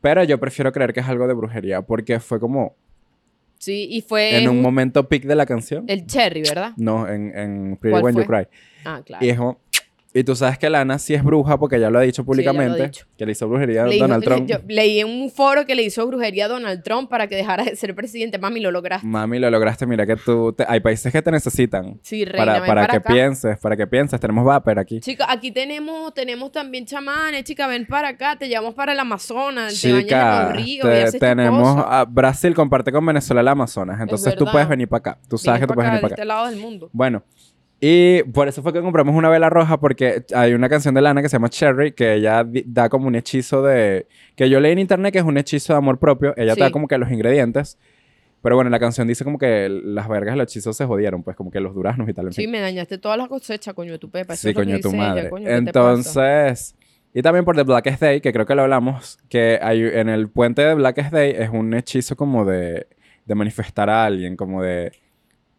Pero 0.00 0.22
yo 0.24 0.38
prefiero 0.38 0.72
creer 0.72 0.92
que 0.92 1.00
es 1.00 1.06
algo 1.06 1.26
de 1.26 1.34
brujería, 1.34 1.82
porque 1.82 2.20
fue 2.20 2.38
como 2.40 2.74
Sí, 3.58 3.88
y 3.90 4.02
fue 4.02 4.36
en 4.36 4.48
un 4.50 4.60
momento 4.60 5.08
peak 5.08 5.22
de 5.24 5.34
la 5.34 5.46
canción. 5.46 5.84
el 5.88 6.06
Cherry, 6.06 6.42
¿verdad? 6.42 6.72
No, 6.76 7.08
en, 7.08 7.32
en 7.36 7.76
Pretty 7.80 7.92
¿Cuál 7.92 8.04
When 8.04 8.14
You 8.16 8.24
fue? 8.24 8.44
Cry. 8.44 8.48
Ah, 8.84 9.00
claro. 9.04 9.24
Y 9.24 9.30
es 9.30 9.38
como... 9.38 9.58
Y 10.18 10.24
tú 10.24 10.34
sabes 10.34 10.56
que 10.58 10.70
Lana 10.70 10.98
sí 10.98 11.12
es 11.12 11.22
bruja 11.22 11.58
porque 11.58 11.78
ya 11.78 11.90
lo 11.90 11.98
ha 11.98 12.02
dicho 12.02 12.24
públicamente. 12.24 12.84
dicho. 12.84 13.04
Que 13.18 13.26
le 13.26 13.32
hizo 13.32 13.46
brujería 13.48 13.84
a 13.84 13.86
Le 13.86 13.98
Donald 13.98 14.22
dijo- 14.22 14.34
Trump. 14.34 14.48
yo 14.48 14.56
leí 14.66 15.00
en 15.00 15.08
un 15.08 15.30
foro 15.30 15.66
que 15.66 15.74
le 15.74 15.82
hizo 15.82 16.06
brujería 16.06 16.46
a 16.46 16.48
Donald 16.48 16.82
Trump 16.82 17.10
para 17.10 17.26
que 17.26 17.36
dejara 17.36 17.64
de 17.64 17.76
ser 17.76 17.94
presidente. 17.94 18.38
Mami, 18.38 18.60
lo 18.60 18.70
lograste. 18.70 19.06
Mami, 19.06 19.38
lo 19.38 19.50
lograste. 19.50 19.84
Mira 19.86 20.06
que 20.06 20.16
tú... 20.16 20.54
te- 20.54 20.64
Hay 20.66 20.80
países 20.80 21.12
que 21.12 21.20
te 21.20 21.30
necesitan. 21.30 21.98
Sí, 22.02 22.24
reina, 22.24 22.38
para 22.46 22.52
ven 22.60 22.66
para, 22.66 22.80
para 22.82 22.92
que 22.92 22.96
acá. 22.96 23.12
pienses, 23.12 23.58
para 23.58 23.76
que 23.76 23.86
pienses. 23.86 24.18
Tenemos 24.18 24.42
Vapor 24.46 24.78
aquí. 24.78 25.00
Chica, 25.00 25.26
aquí 25.30 25.50
tenemos, 25.50 26.14
tenemos 26.14 26.50
también 26.50 26.86
chamanes, 26.86 27.44
chica, 27.44 27.66
ven 27.66 27.84
para 27.86 28.08
acá, 28.08 28.36
te 28.36 28.48
llevamos 28.48 28.72
para 28.74 28.92
el 28.92 29.00
Amazonas, 29.00 29.74
Chica, 29.74 30.54
te- 30.54 31.18
tenemos 31.18 31.76
a 31.86 32.06
Brasil 32.06 32.54
comparte 32.54 32.90
con 32.90 33.04
Venezuela 33.04 33.42
el 33.42 33.48
Amazonas, 33.48 34.00
entonces 34.00 34.34
tú 34.34 34.46
puedes 34.50 34.66
venir 34.66 34.88
para 34.88 34.98
acá. 34.98 35.18
Tú 35.28 35.36
sabes 35.36 35.60
Vienes 35.60 35.60
que 35.60 35.66
tú 35.66 35.74
puedes 35.74 35.90
venir 35.90 35.98
acá, 35.98 36.00
para 36.00 36.08
de 36.08 36.14
acá. 36.14 36.22
este 36.22 36.24
lado 36.26 36.46
del 36.48 36.58
mundo. 36.58 36.88
Bueno, 36.92 37.22
y 37.80 38.22
por 38.24 38.48
eso 38.48 38.62
fue 38.62 38.72
que 38.72 38.80
compramos 38.80 39.14
una 39.14 39.28
vela 39.28 39.50
roja 39.50 39.78
porque 39.78 40.24
hay 40.34 40.54
una 40.54 40.68
canción 40.68 40.94
de 40.94 41.02
Lana 41.02 41.20
que 41.22 41.28
se 41.28 41.34
llama 41.36 41.50
Cherry 41.50 41.92
que 41.92 42.14
ella 42.14 42.44
da 42.64 42.88
como 42.88 43.06
un 43.06 43.14
hechizo 43.16 43.62
de 43.62 44.06
que 44.34 44.48
yo 44.48 44.60
leí 44.60 44.72
en 44.72 44.78
internet 44.78 45.12
que 45.12 45.18
es 45.18 45.24
un 45.24 45.36
hechizo 45.36 45.74
de 45.74 45.78
amor 45.78 45.98
propio. 45.98 46.32
Ella 46.36 46.54
te 46.54 46.60
da 46.60 46.66
Sí. 46.68 46.72
como 46.72 46.88
que 46.88 46.96
los 46.98 47.10
ingredientes. 47.12 47.78
Pero 48.42 48.54
bueno, 48.54 48.70
la 48.70 48.78
canción 48.78 49.08
dice 49.08 49.24
como 49.24 49.38
que 49.38 49.68
las 49.68 50.08
vergas 50.08 50.34
del 50.34 50.42
hechizo 50.42 50.72
se 50.72 50.84
jodieron, 50.84 51.22
pues 51.22 51.36
como 51.36 51.50
que 51.50 51.58
los 51.60 51.74
duraznos 51.74 52.08
y 52.08 52.12
tal. 52.14 52.26
En 52.26 52.32
Sí, 52.32 52.42
fin. 52.42 52.50
me 52.52 52.60
dañaste 52.60 52.96
toda 52.98 53.16
la 53.16 53.26
cosecha, 53.28 53.74
coño 53.74 53.92
de 53.92 53.98
tu 53.98 54.08
pepa. 54.10 54.34
eso 54.34 54.48
Sí, 54.48 54.54
coño, 54.54 54.78
tu 54.80 54.88
dice 54.88 54.96
ella, 54.96 55.08
madre. 55.08 55.30
coño. 55.30 55.48
Entonces, 55.48 56.76
y 57.12 57.22
también 57.22 57.44
por 57.44 57.56
The 57.56 57.62
Blackest 57.64 58.00
Day, 58.00 58.20
que 58.20 58.32
creo 58.32 58.46
que 58.46 58.54
lo 58.54 58.62
hablamos, 58.62 59.18
que 59.28 59.58
hay 59.60 59.82
en 59.82 60.08
el 60.08 60.28
puente 60.28 60.62
de 60.62 60.74
Blackest 60.74 61.12
Day 61.12 61.34
es 61.36 61.50
un 61.50 61.74
hechizo 61.74 62.14
como 62.16 62.44
de, 62.44 62.86
de 63.24 63.34
manifestar 63.34 63.90
a 63.90 64.04
alguien, 64.04 64.36
como 64.36 64.62
de... 64.62 64.92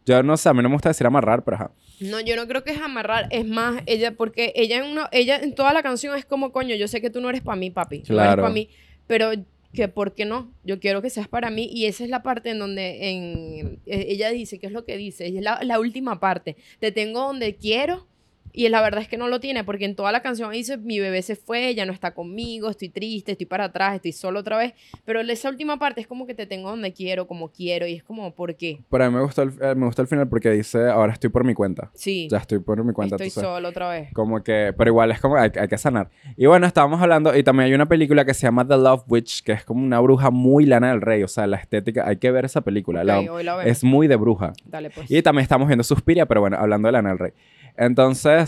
Yo 0.08 0.22
no 0.22 0.36
sé, 0.36 0.48
a 0.48 0.54
mí 0.54 0.62
no 0.62 0.68
me 0.68 0.74
gusta 0.74 0.88
decir 0.88 1.06
amarrar, 1.06 1.44
pero 1.44 1.56
ajá. 1.56 1.70
No, 2.00 2.20
yo 2.20 2.34
no 2.36 2.46
creo 2.48 2.64
que 2.64 2.72
es 2.72 2.80
amarrar, 2.80 3.28
es 3.30 3.46
más 3.46 3.82
ella, 3.86 4.12
porque 4.16 4.52
ella 4.56 4.78
en, 4.78 4.90
una, 4.90 5.08
ella 5.12 5.36
en 5.36 5.54
toda 5.54 5.72
la 5.72 5.82
canción 5.82 6.16
es 6.16 6.24
como, 6.24 6.50
coño, 6.52 6.74
yo 6.76 6.88
sé 6.88 7.00
que 7.00 7.10
tú 7.10 7.20
no 7.20 7.28
eres 7.28 7.42
para 7.42 7.56
mí, 7.56 7.70
papi. 7.70 7.98
No 7.98 8.02
eres 8.02 8.08
Claro. 8.08 8.42
para 8.42 8.54
mí, 8.54 8.68
pero 9.06 9.30
que 9.72 9.86
¿por 9.88 10.14
qué 10.14 10.24
no? 10.24 10.50
Yo 10.64 10.80
quiero 10.80 11.02
que 11.02 11.10
seas 11.10 11.28
para 11.28 11.50
mí 11.50 11.68
y 11.70 11.84
esa 11.86 12.02
es 12.02 12.08
la 12.10 12.22
parte 12.22 12.50
en 12.50 12.58
donde 12.58 13.10
en, 13.10 13.80
eh, 13.86 14.06
ella 14.08 14.30
dice, 14.30 14.58
¿qué 14.58 14.66
es 14.66 14.72
lo 14.72 14.84
que 14.84 14.96
dice? 14.96 15.26
Es 15.26 15.34
la, 15.42 15.60
la 15.62 15.78
última 15.78 16.18
parte. 16.20 16.56
Te 16.80 16.90
tengo 16.90 17.20
donde 17.20 17.56
quiero 17.56 18.06
y 18.52 18.68
la 18.68 18.80
verdad 18.82 19.00
es 19.02 19.08
que 19.08 19.16
no 19.18 19.28
lo 19.28 19.40
tiene 19.40 19.64
porque 19.64 19.84
en 19.84 19.94
toda 19.96 20.12
la 20.12 20.20
canción 20.22 20.50
dice, 20.52 20.76
mi 20.78 20.98
bebé 21.00 21.22
se 21.22 21.36
fue, 21.36 21.74
ya 21.74 21.86
no 21.86 21.92
está 21.92 22.14
conmigo, 22.14 22.70
estoy 22.70 22.88
triste, 22.88 23.32
estoy 23.32 23.46
para 23.46 23.64
atrás, 23.64 23.94
estoy 23.96 24.12
solo 24.12 24.40
otra 24.40 24.56
vez. 24.58 24.74
Pero 25.04 25.20
esa 25.20 25.48
última 25.48 25.78
parte 25.78 26.00
es 26.00 26.06
como 26.06 26.26
que 26.26 26.34
te 26.34 26.46
tengo 26.46 26.70
donde 26.70 26.92
quiero, 26.92 27.26
como 27.26 27.50
quiero 27.50 27.86
y 27.86 27.94
es 27.94 28.02
como, 28.02 28.34
¿por 28.34 28.56
qué? 28.56 28.80
Pero 28.90 29.04
a 29.04 29.10
mí 29.10 29.16
me 29.16 29.22
gustó 29.22 29.42
el, 29.42 29.52
eh, 29.60 29.74
me 29.74 29.86
gustó 29.86 30.02
el 30.02 30.08
final 30.08 30.28
porque 30.28 30.50
dice, 30.50 30.88
ahora 30.88 31.12
estoy 31.12 31.30
por 31.30 31.44
mi 31.44 31.54
cuenta. 31.54 31.90
Sí, 31.94 32.28
Ya 32.30 32.38
estoy 32.38 32.58
por 32.60 32.82
mi 32.84 32.92
cuenta. 32.92 33.16
estoy 33.16 33.30
solo 33.30 33.68
otra 33.68 33.88
vez. 33.90 34.12
Como 34.12 34.42
que, 34.42 34.74
pero 34.76 34.90
igual 34.90 35.10
es 35.10 35.20
como, 35.20 35.36
hay, 35.36 35.50
hay 35.58 35.68
que 35.68 35.78
sanar. 35.78 36.10
Y 36.36 36.46
bueno, 36.46 36.66
estábamos 36.66 37.00
hablando, 37.00 37.36
y 37.36 37.42
también 37.42 37.66
hay 37.68 37.74
una 37.74 37.86
película 37.88 38.24
que 38.24 38.34
se 38.34 38.42
llama 38.46 38.66
The 38.66 38.76
Love 38.76 39.04
Witch, 39.08 39.42
que 39.42 39.52
es 39.52 39.64
como 39.64 39.82
una 39.84 40.00
bruja 40.00 40.30
muy 40.30 40.66
lana 40.66 40.90
del 40.90 41.00
rey, 41.00 41.22
o 41.22 41.28
sea, 41.28 41.46
la 41.46 41.56
estética, 41.58 42.06
hay 42.08 42.16
que 42.16 42.30
ver 42.30 42.44
esa 42.44 42.60
película. 42.62 43.04
la- 43.04 43.20
Ok, 43.20 43.30
hoy 43.30 43.44
la 43.44 43.62
es 43.64 43.84
muy 43.84 44.08
de 44.08 44.16
bruja. 44.16 44.52
Dale 44.64 44.90
pues. 44.90 45.10
Y 45.10 45.22
también 45.22 45.42
estamos 45.42 45.66
viendo 45.68 45.84
Suspiria, 45.84 46.26
pero 46.26 46.40
bueno, 46.40 46.56
hablando 46.58 46.88
de 46.88 46.92
Lana 46.92 47.10
del 47.10 47.18
Rey. 47.18 47.32
Entonces, 47.76 48.47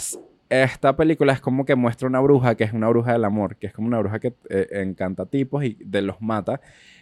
esta 0.50 0.96
película 0.96 1.32
es 1.32 1.40
como 1.40 1.64
que 1.64 1.76
muestra 1.76 2.08
una 2.08 2.20
bruja 2.20 2.56
que 2.56 2.64
es 2.64 2.72
una 2.72 2.88
bruja 2.88 3.12
del 3.12 3.24
amor, 3.24 3.56
que 3.56 3.68
es 3.68 3.72
como 3.72 3.86
una 3.86 3.98
bruja 4.00 4.18
que 4.18 4.34
eh, 4.48 4.68
encanta 4.72 5.26
tipos 5.26 5.64
y 5.64 5.76
de 5.80 6.02
los 6.02 6.20
mata. 6.20 6.60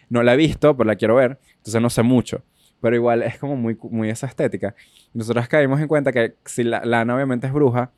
No 0.09 0.23
la 0.23 0.35
he 0.35 0.37
visto, 0.37 0.77
pero 0.77 0.87
la 0.87 0.95
quiero 0.95 1.15
ver, 1.15 1.39
entonces 1.57 1.81
no 1.81 1.89
sé 1.89 2.03
mucho. 2.03 2.43
Pero 2.81 2.95
igual 2.95 3.23
es 3.23 3.37
como 3.37 3.55
muy, 3.55 3.77
muy 3.89 4.09
esa 4.09 4.27
estética. 4.27 4.75
Nosotros 5.13 5.47
caímos 5.47 5.81
en 5.81 5.87
cuenta 5.87 6.11
que 6.11 6.35
si 6.45 6.63
la, 6.63 6.85
Lana 6.85 7.15
obviamente 7.15 7.47
es 7.47 7.53
bruja, 7.53 7.91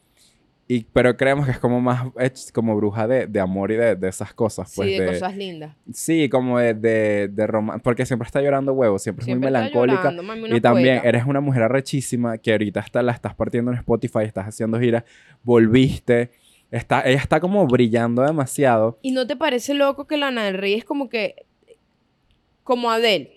y, 0.73 0.85
pero 0.93 1.17
creemos 1.17 1.45
que 1.45 1.51
es 1.51 1.59
como 1.59 1.81
más 1.81 2.07
como 2.53 2.75
bruja 2.75 3.07
de, 3.07 3.27
de 3.27 3.39
amor 3.39 3.71
y 3.71 3.75
de, 3.75 3.95
de 3.95 4.07
esas 4.09 4.33
cosas. 4.33 4.71
Pues, 4.75 4.89
sí, 4.89 4.99
de, 4.99 5.05
cosas 5.07 5.35
lindas. 5.35 5.75
Sí, 5.91 6.29
como 6.29 6.59
de, 6.59 6.73
de, 6.73 7.27
de 7.27 7.47
romance, 7.47 7.81
porque 7.83 8.05
siempre 8.05 8.25
está 8.25 8.41
llorando 8.41 8.71
huevos, 8.73 9.01
siempre, 9.03 9.25
Siempre 9.25 9.47
es 9.49 9.51
muy 9.53 9.59
melancólica. 9.59 9.97
llorando, 9.97 10.23
mami, 10.23 10.43
una 10.43 10.55
Y 10.57 10.61
también 10.61 10.95
poeta. 10.97 11.09
eres 11.09 11.25
una 11.25 11.41
mujer 11.41 11.63
arrechísima 11.63 12.37
que 12.37 12.51
ahorita 12.51 12.79
está, 12.79 13.01
la 13.01 13.11
estás 13.11 13.35
partiendo 13.35 13.71
en 13.71 13.77
Spotify, 13.77 14.19
estás 14.23 14.47
haciendo 14.47 14.79
giras, 14.79 15.03
volviste, 15.43 16.31
está, 16.71 17.01
ella 17.01 17.19
está 17.19 17.39
como 17.39 17.65
brillando 17.67 18.21
demasiado. 18.21 18.97
¿Y 19.01 19.11
no 19.11 19.27
te 19.27 19.35
parece 19.35 19.73
loco 19.73 20.07
que 20.07 20.17
Lana 20.17 20.45
del 20.45 20.57
Rey 20.57 20.75
es 20.75 20.85
como 20.85 21.09
que... 21.09 21.45
Como 22.63 22.91
Adele? 22.91 23.33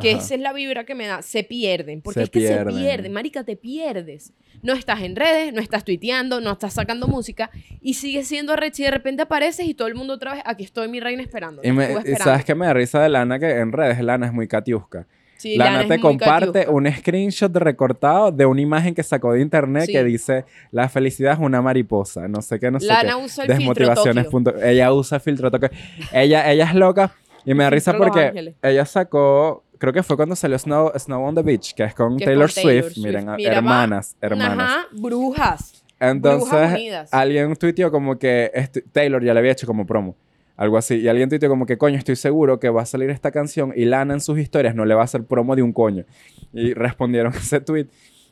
Que 0.00 0.12
Ajá. 0.12 0.20
esa 0.20 0.34
es 0.36 0.40
la 0.40 0.52
vibra 0.52 0.84
que 0.84 0.94
me 0.94 1.06
da. 1.06 1.20
Se 1.22 1.42
pierden. 1.42 2.00
Porque 2.00 2.20
Se 2.20 2.24
es 2.24 2.30
que 2.30 2.38
pierden. 2.38 2.72
se 2.74 2.80
pierden. 2.80 3.12
Marica, 3.12 3.42
te 3.44 3.56
pierdes. 3.56 4.32
No 4.62 4.72
estás 4.74 5.02
en 5.02 5.16
redes, 5.16 5.52
no 5.52 5.60
estás 5.60 5.84
tuiteando, 5.84 6.40
no 6.40 6.52
estás 6.52 6.72
sacando 6.74 7.06
música. 7.08 7.50
Y 7.80 7.94
sigues 7.94 8.26
siendo 8.28 8.52
arrecha 8.52 8.82
y 8.82 8.84
de 8.86 8.90
repente 8.90 9.22
apareces 9.22 9.66
y 9.66 9.74
todo 9.74 9.88
el 9.88 9.94
mundo 9.94 10.14
otra 10.14 10.34
vez... 10.34 10.42
Aquí 10.44 10.64
estoy, 10.64 10.88
mi 10.88 11.00
reina, 11.00 11.22
esperando. 11.22 11.62
Y, 11.64 11.72
me- 11.72 11.92
y 12.04 12.14
sabes 12.16 12.44
que 12.44 12.54
me 12.54 12.66
da 12.66 12.72
risa 12.74 13.00
de 13.02 13.08
Lana 13.08 13.38
que 13.38 13.50
en 13.58 13.72
redes 13.72 14.00
Lana 14.00 14.26
es 14.26 14.32
muy 14.32 14.48
catiusca. 14.48 15.06
Sí, 15.36 15.56
Lana, 15.56 15.86
te 15.86 16.00
comparte 16.00 16.46
catiusca. 16.46 16.70
un 16.72 16.90
screenshot 16.92 17.54
recortado 17.56 18.32
de 18.32 18.44
una 18.44 18.60
imagen 18.60 18.92
que 18.92 19.04
sacó 19.04 19.32
de 19.34 19.40
internet 19.40 19.84
Sí. 19.86 19.92
que 19.92 20.02
dice 20.02 20.44
la 20.72 20.88
felicidad 20.88 21.34
es 21.34 21.38
una 21.38 21.62
mariposa, 21.62 22.26
no 22.26 22.42
sé 22.42 22.58
qué, 22.58 22.72
no 22.72 22.80
sé 22.80 22.86
Lana 22.86 23.16
usa 23.18 23.44
el 23.44 23.50
filtro 23.56 23.74
Desmotivaciones. 23.74 24.24
Tokio. 24.24 24.30
punto- 24.32 24.60
Ella 24.60 24.92
usa 24.92 25.20
filtro 25.20 25.48
toque. 25.52 25.70
Ella, 26.12 26.50
ella 26.50 26.64
es 26.64 26.74
loca 26.74 27.12
y 27.44 27.54
me 27.54 27.62
da 27.62 27.70
risa 27.70 27.96
porque 27.96 28.54
ella 28.62 28.84
sacó, 28.84 29.62
creo 29.78 29.92
que 29.92 30.02
fue 30.02 30.16
cuando 30.16 30.36
salió 30.36 30.58
Snow, 30.58 30.92
Snow 30.96 31.24
on 31.24 31.34
the 31.34 31.42
Beach, 31.42 31.74
que 31.74 31.84
es 31.84 31.94
con 31.94 32.16
Que 32.16 32.24
es 32.24 32.28
Taylor, 32.28 32.48
con 32.48 32.54
Taylor 32.54 32.82
Swift. 32.82 32.94
Swift. 32.94 33.06
Miren, 33.06 33.26
Mira, 33.36 33.56
hermanas, 33.56 34.16
hermanas. 34.20 34.58
Ajá, 34.58 34.86
brujas. 34.92 35.84
Entonces, 36.00 36.70
Brujas 36.70 37.12
alguien 37.12 37.56
tuiteó 37.56 37.90
como 37.90 38.18
que 38.18 38.50
Taylor 38.92 39.22
ya 39.24 39.34
le 39.34 39.40
había 39.40 39.52
hecho 39.52 39.66
como 39.66 39.86
promo. 39.86 40.16
Algo 40.56 40.76
así. 40.76 40.96
Y 40.96 41.08
alguien 41.08 41.28
tuiteó 41.28 41.48
como 41.48 41.66
que, 41.66 41.78
coño, 41.78 41.96
estoy 41.96 42.16
seguro 42.16 42.58
que 42.58 42.68
va 42.68 42.82
a 42.82 42.86
salir 42.86 43.10
esta 43.10 43.30
canción 43.30 43.72
y 43.76 43.84
Lana 43.84 44.14
en 44.14 44.20
sus 44.20 44.38
historias 44.38 44.74
no 44.74 44.84
le 44.84 44.94
va 44.94 45.02
a 45.02 45.04
hacer 45.04 45.24
promo 45.24 45.54
de 45.54 45.62
un 45.62 45.72
coño. 45.72 46.04
Y 46.52 46.74
respondieron 46.74 47.32
a 47.32 47.36
ese 47.38 47.60
tweet 47.60 47.86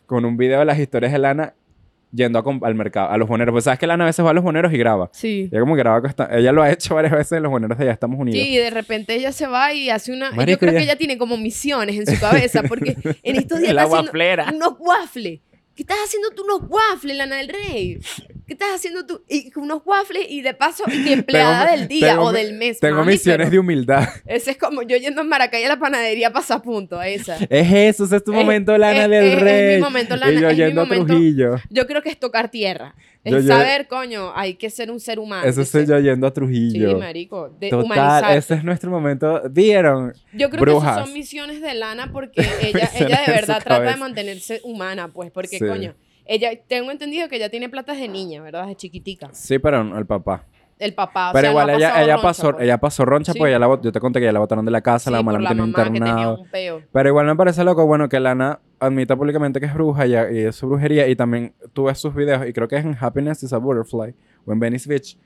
con 0.07 0.25
un 0.25 0.37
video 0.37 0.61
de 0.61 0.65
las 0.65 0.79
historias 0.79 1.13
de 1.13 1.19
Lana 1.19 1.55
yendo 2.17 2.39
a 2.39 2.67
al 2.67 2.75
mercado, 2.75 3.11
a 3.11 3.19
los 3.19 3.29
boneros. 3.29 3.53
Pues 3.53 3.65
sabes 3.65 3.79
que 3.79 3.87
Lana 3.87 4.05
a 4.05 4.07
veces 4.07 4.25
va 4.25 4.31
a 4.31 4.35
los 4.35 4.43
boneros 4.43 4.73
y 4.73 4.79
graba. 4.79 5.11
Sí. 5.13 5.49
Ella 5.53 5.61
como 5.61 5.75
graba, 5.77 6.01
con 6.01 6.11
esta- 6.11 6.29
ella 6.37 6.51
lo 6.53 6.63
ha 6.63 6.71
hecho 6.73 6.95
varias 6.95 7.13
veces 7.13 7.33
en 7.33 7.43
los 7.43 7.53
boneros 7.53 7.77
de 7.79 7.85
allá 7.85 7.93
Estamos 7.93 8.19
Unidos. 8.19 8.41
Sí, 8.41 8.55
y 8.55 8.57
de 8.57 8.71
repente 8.71 9.15
ella 9.15 9.33
se 9.33 9.47
va 9.47 9.73
y 9.73 9.91
hace 9.91 10.13
una... 10.13 10.31
yo 10.31 10.37
Marico, 10.37 10.59
creo 10.61 10.73
ya- 10.73 10.79
que 10.79 10.85
ella 10.85 10.97
tiene 10.97 11.19
como 11.19 11.37
misiones 11.37 11.97
en 11.97 12.07
su 12.07 12.19
cabeza, 12.21 12.63
porque 12.63 12.97
en 13.23 13.37
estos 13.37 13.61
días 13.61 13.75
La 13.75 13.83
está 13.85 13.95
haciendo 13.97 14.11
waflera. 14.11 14.53
unos 14.55 14.75
waffles. 14.81 15.41
¿Qué 15.77 15.83
estás 15.83 15.99
haciendo 16.05 16.31
tú 16.31 16.43
unos 16.43 16.63
waffles, 16.69 17.17
Lana 17.17 17.37
del 17.37 17.49
Rey? 17.49 17.99
¿qué 18.47 18.53
estás 18.55 18.69
haciendo 18.77 19.05
tú? 19.05 19.23
Y 19.29 19.51
unos 19.59 19.83
waffles 19.85 20.25
y 20.31 20.41
de 20.41 20.55
paso, 20.55 20.85
y 20.87 21.13
empleada 21.13 21.71
del 21.71 21.87
día 21.89 22.11
tengo 22.13 22.25
o 22.27 22.33
mi- 22.33 22.39
del 22.39 22.55
mes. 22.55 22.81
Tengo 22.81 22.99
mami, 22.99 23.13
misiones 23.13 23.47
pero 23.47 23.51
de 23.51 23.59
humildad. 23.59 24.09
Ese 24.25 24.53
es 24.53 24.57
como 24.57 24.83
yo 24.83 24.97
yendo 24.97 25.21
a 25.21 25.25
Maracay 25.25 25.65
a 25.65 25.69
la 25.69 25.79
panadería 25.79 26.33
pasapunto, 26.33 27.03
esa. 27.03 27.37
Es 27.51 27.73
eso, 27.73 28.05
ese 28.05 28.17
es 28.17 28.25
tu 28.25 28.33
Es- 28.33 28.39
momento, 28.39 28.77
Lana 28.79 29.05
es- 29.05 29.11
del 29.11 29.25
es- 29.25 29.33
es 29.35 29.37
mi 29.37 29.43
Rey. 29.43 29.81
momento, 29.81 30.17
Lana, 30.17 30.33
y 30.33 30.41
yo 30.41 30.49
es 30.49 30.57
mi 30.57 30.65
yendo 30.65 30.81
a 30.81 30.85
momento. 30.85 31.07
Trujillo. 31.07 31.57
Yo 31.71 31.87
creo 31.87 32.03
que 32.03 32.09
es 32.09 32.19
tocar 32.19 32.51
tierra. 32.51 32.95
Es 33.27 33.33
Yo- 33.33 33.41
yo- 33.41 33.49
saber, 33.49 33.89
coño, 33.89 34.31
hay 34.37 34.55
que 34.55 34.71
ser 34.71 34.91
un 34.91 35.01
ser 35.01 35.19
humano. 35.19 35.45
Eso 35.47 35.65
ser- 35.65 35.87
yo 35.87 35.99
yendo 35.99 36.27
a 36.27 36.31
Sí, 36.31 36.35
Trujillo. 36.35 36.97
marico. 36.99 37.49
De 37.59 37.71
Total, 37.71 37.85
humanizar. 37.85 38.37
ese 38.37 38.55
es 38.55 38.63
nuestro 38.65 38.91
momento. 38.91 39.43
¿Vieron? 39.51 40.13
Yo 40.33 40.49
creo 40.49 40.61
Brujas. 40.61 40.83
que 40.83 40.91
esas 41.01 41.05
son 41.07 41.13
misiones 41.15 41.61
de 41.61 41.75
Lana 41.75 42.11
porque 42.13 42.41
ella, 42.63 42.89
ella 42.95 43.21
de 43.27 43.33
verdad 43.33 43.61
trata 43.65 43.91
de 43.91 43.97
mantenerse 43.97 44.61
humana, 44.63 45.09
pues, 45.09 45.33
porque 45.33 45.59
Sí. 45.59 45.67
coño, 45.67 45.95
ella, 46.25 46.51
tengo 46.69 46.91
entendido 46.93 47.29
que 47.29 47.35
ella 47.37 47.49
tiene 47.51 47.69
plata 47.69 47.95
de 47.95 48.07
niña, 48.07 48.43
¿verdad? 48.43 48.67
De 48.69 48.77
chiquitica. 48.77 49.29
Sí, 49.33 49.59
pero 49.59 49.83
no, 49.83 49.99
el 49.99 50.07
papá. 50.07 50.45
El 50.79 50.93
papá, 50.95 51.31
o 51.31 51.33
Pero 51.33 51.43
sea, 51.43 51.51
igual 51.51 51.67
no 51.69 51.73
ella, 51.79 52.03
ella, 52.03 52.13
roncha, 52.17 52.23
pasó, 52.29 52.53
pues. 52.53 52.65
ella 52.65 52.79
pasó 52.79 53.05
roncha 53.07 53.33
Sí. 53.33 53.39
porque 53.39 53.51
ella 53.51 53.59
la, 53.59 53.81
yo 53.83 53.91
te 53.93 53.99
conté 53.99 54.21
que 54.21 54.27
ella 54.27 54.33
la 54.35 54.41
botaron 54.41 54.65
de 54.65 54.71
la 54.71 54.83
casa, 54.83 55.11
la 55.11 55.19
Sí, 55.19 55.25
mamá 55.25 55.39
por 55.39 55.43
la 55.43 55.49
la 55.51 55.55
mamá 55.57 55.73
que 55.79 55.91
tenía 55.91 56.11
internado. 56.13 56.45
Pero 56.93 57.09
igual 57.09 57.27
me 57.27 57.35
parece 57.35 57.65
loco, 57.65 57.87
bueno, 57.87 58.09
que 58.11 58.21
Lana 58.21 58.61
admita 58.79 59.17
públicamente 59.17 59.61
que 59.61 59.67
es 59.67 59.75
bruja 59.75 60.07
y, 60.07 60.13
y 60.13 60.39
es 60.45 60.57
su 60.57 60.69
brujería. 60.69 61.09
Y 61.09 61.17
también 61.17 61.55
tú 61.73 61.85
ves 61.85 61.99
sus 61.99 62.15
videos, 62.15 62.47
y 62.47 62.53
creo 62.53 62.69
que 62.69 62.77
es 62.77 62.85
en 62.85 62.97
Happiness 62.99 63.43
is 63.43 63.53
a 63.53 63.59
Butterfly 63.59 64.15
o 64.45 64.53
en 64.53 64.61
Venice 64.61 64.89
Beach, 64.89 65.19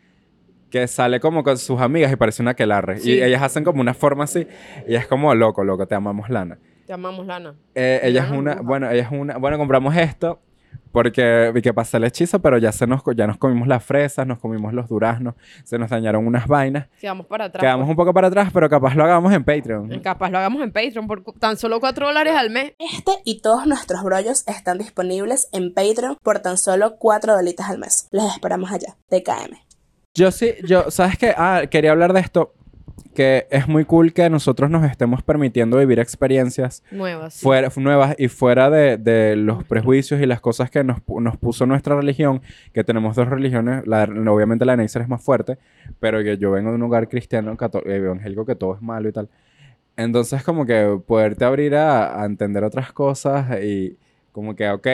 que 0.71 0.87
sale 0.87 1.21
como 1.21 1.43
con 1.43 1.59
sus 1.59 1.81
amigas 1.81 2.13
y 2.13 2.17
parece 2.17 2.43
una 2.43 2.55
quelarre. 2.55 2.99
Sí. 2.99 3.13
Y 3.13 3.23
ellas 3.23 3.43
hacen 3.43 3.65
como 3.65 3.81
una 3.81 3.95
forma 3.95 4.25
así. 4.25 4.47
Y 4.87 4.95
es 4.95 5.07
como 5.07 5.35
loco, 5.35 5.65
loco, 5.65 5.87
te 5.87 5.95
amamos, 5.95 6.29
Lana. 6.29 6.59
Te 6.87 6.93
amamos, 6.93 7.27
Lana. 7.27 7.55
Eh, 7.75 8.01
ella 8.03 8.25
es 8.25 8.31
una, 8.31 8.57
bueno, 8.63 8.91
ella 8.91 9.03
es 9.03 9.11
una, 9.11 9.37
bueno, 9.37 9.59
compramos 9.59 9.97
esto 9.97 10.41
porque 10.93 11.51
vi 11.55 11.63
que 11.63 11.73
pasé 11.73 11.97
el 11.97 12.05
hechizo, 12.05 12.41
pero 12.41 12.59
ya 12.59 12.73
se 12.73 12.87
nos, 12.87 13.03
ya 13.17 13.27
nos 13.27 13.39
comimos 13.39 13.69
las 13.69 13.85
fresas, 13.85 14.27
nos 14.27 14.39
comimos 14.39 14.73
los 14.73 14.89
duraznos, 14.89 15.35
se 15.65 15.79
nos 15.79 15.91
dañaron 15.91 16.27
unas 16.27 16.47
vainas. 16.47 16.89
Quedamos 17.01 17.27
para 17.27 17.47
atrás. 17.47 17.61
Quedamos 17.61 17.87
pues. 17.87 17.91
un 17.91 17.97
poco 17.97 18.15
para 18.15 18.29
atrás, 18.29 18.51
pero 18.53 18.69
capaz 18.69 18.95
lo 18.95 19.05
hagamos 19.05 19.33
en 19.33 19.45
Patreon. 19.45 20.01
Capaz 20.01 20.31
lo 20.31 20.39
hagamos 20.39 20.63
en 20.63 20.73
Patreon 20.73 21.07
por 21.07 21.23
tan 21.39 21.57
solo 21.57 21.81
4 21.81 22.07
dólares 22.07 22.35
al 22.37 22.51
mes. 22.51 22.73
Este 22.79 23.13
y 23.25 23.41
todos 23.41 23.67
nuestros 23.67 24.03
brollos 24.03 24.47
están 24.47 24.79
disponibles 24.79 25.49
en 25.53 25.73
Patreon 25.75 26.17
por 26.23 26.41
tan 26.41 26.59
solo 26.59 26.97
4 26.97 27.35
dolitas 27.35 27.69
al 27.69 27.79
mes. 27.79 28.09
Les 28.11 28.25
esperamos 28.25 28.71
allá. 28.71 28.97
TKM. 29.09 29.57
Yo 30.15 30.33
sí, 30.33 30.55
yo, 30.65 30.91
¿sabes 30.91 31.17
qué? 31.19 31.35
Ah, 31.37 31.63
quería 31.71 31.93
hablar 31.93 32.13
de 32.13 32.21
esto, 32.21 32.53
que 33.15 33.47
es 33.51 33.67
muy 33.69 33.85
cool 33.85 34.13
que 34.13 34.29
nosotros 34.31 34.71
nos 34.71 34.85
estemos 34.91 35.23
permitiendo 35.23 35.77
vivir 35.79 35.99
experiencias 35.99 36.83
Nuevas. 36.91 37.35
sí. 37.35 37.43
fuera, 37.45 37.69
nuevas 37.77 38.15
y 38.19 38.29
fuera 38.29 38.71
de, 38.71 38.97
de 38.99 39.37
los 39.37 39.65
prejuicios 39.65 40.21
y 40.21 40.27
las 40.27 40.41
cosas 40.41 40.71
que 40.71 40.85
nos, 40.85 40.99
nos 41.21 41.37
puso 41.37 41.67
nuestra 41.67 41.97
religión, 41.97 42.41
que 42.73 42.85
tenemos 42.85 43.17
dos 43.17 43.29
religiones, 43.29 43.87
la, 43.87 44.05
obviamente 44.05 44.65
la 44.65 44.73
de 44.73 44.79
Neisser 44.79 45.03
es 45.03 45.09
más 45.09 45.23
fuerte, 45.23 45.59
pero 45.99 46.23
que 46.23 46.39
yo 46.39 46.51
vengo 46.53 46.71
de 46.71 46.77
un 46.77 46.81
lugar 46.81 47.09
cristiano, 47.09 47.57
cató- 47.57 47.85
evangélico, 47.85 48.47
que 48.47 48.55
todo 48.55 48.75
es 48.77 48.83
malo 48.83 49.09
y 49.09 49.13
tal. 49.13 49.29
Entonces 49.97 50.43
como 50.45 50.65
que 50.65 50.99
poderte 51.07 51.45
abrir 51.45 51.75
a, 51.75 52.23
a 52.23 52.25
entender 52.27 52.65
otras 52.65 52.93
cosas 52.93 53.63
y 53.63 53.97
como 54.33 54.55
que, 54.55 54.69
ok, 54.71 54.87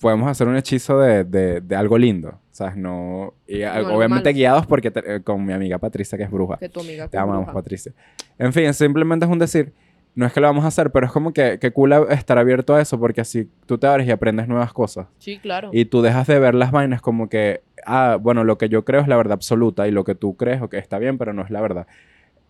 podemos 0.00 0.30
hacer 0.30 0.46
un 0.46 0.56
hechizo 0.56 1.00
de, 1.00 1.24
de, 1.24 1.60
de 1.60 1.76
algo 1.76 1.98
lindo, 1.98 2.38
¿sabes? 2.56 2.76
No, 2.76 3.34
y 3.46 3.62
a- 3.62 3.74
algo 3.74 3.94
obviamente 3.94 4.32
guiados 4.32 4.66
porque 4.66 4.90
te- 4.90 5.16
eh, 5.16 5.20
con 5.22 5.44
mi 5.44 5.52
amiga 5.52 5.78
Patricia, 5.78 6.16
que 6.16 6.24
es 6.24 6.30
bruja. 6.30 6.56
Que 6.56 6.68
tu 6.68 6.80
amiga. 6.80 7.06
Te 7.08 7.18
amamos, 7.18 7.42
bruja. 7.44 7.52
Patricia. 7.52 7.92
En 8.38 8.52
fin, 8.52 8.72
simplemente 8.74 9.26
es 9.26 9.30
un 9.30 9.38
decir. 9.38 9.72
No 10.14 10.24
es 10.24 10.32
que 10.32 10.40
lo 10.40 10.46
vamos 10.46 10.64
a 10.64 10.68
hacer, 10.68 10.90
pero 10.92 11.04
es 11.04 11.12
como 11.12 11.34
que, 11.34 11.58
que 11.58 11.72
cool 11.72 11.92
estar 12.08 12.38
abierto 12.38 12.74
a 12.74 12.80
eso, 12.80 12.98
porque 12.98 13.20
así 13.20 13.50
tú 13.66 13.76
te 13.76 13.86
abres 13.86 14.06
y 14.08 14.10
aprendes 14.10 14.48
nuevas 14.48 14.72
cosas. 14.72 15.08
Sí, 15.18 15.38
claro. 15.38 15.68
Y 15.74 15.84
tú 15.84 16.00
dejas 16.00 16.26
de 16.26 16.38
ver 16.38 16.54
las 16.54 16.70
vainas 16.70 17.02
como 17.02 17.28
que, 17.28 17.60
ah, 17.84 18.16
bueno, 18.18 18.42
lo 18.42 18.56
que 18.56 18.70
yo 18.70 18.82
creo 18.82 19.02
es 19.02 19.08
la 19.08 19.16
verdad 19.18 19.34
absoluta 19.34 19.86
y 19.86 19.90
lo 19.90 20.04
que 20.04 20.14
tú 20.14 20.34
crees, 20.34 20.62
ok, 20.62 20.72
está 20.72 20.98
bien, 20.98 21.18
pero 21.18 21.34
no 21.34 21.42
es 21.42 21.50
la 21.50 21.60
verdad. 21.60 21.86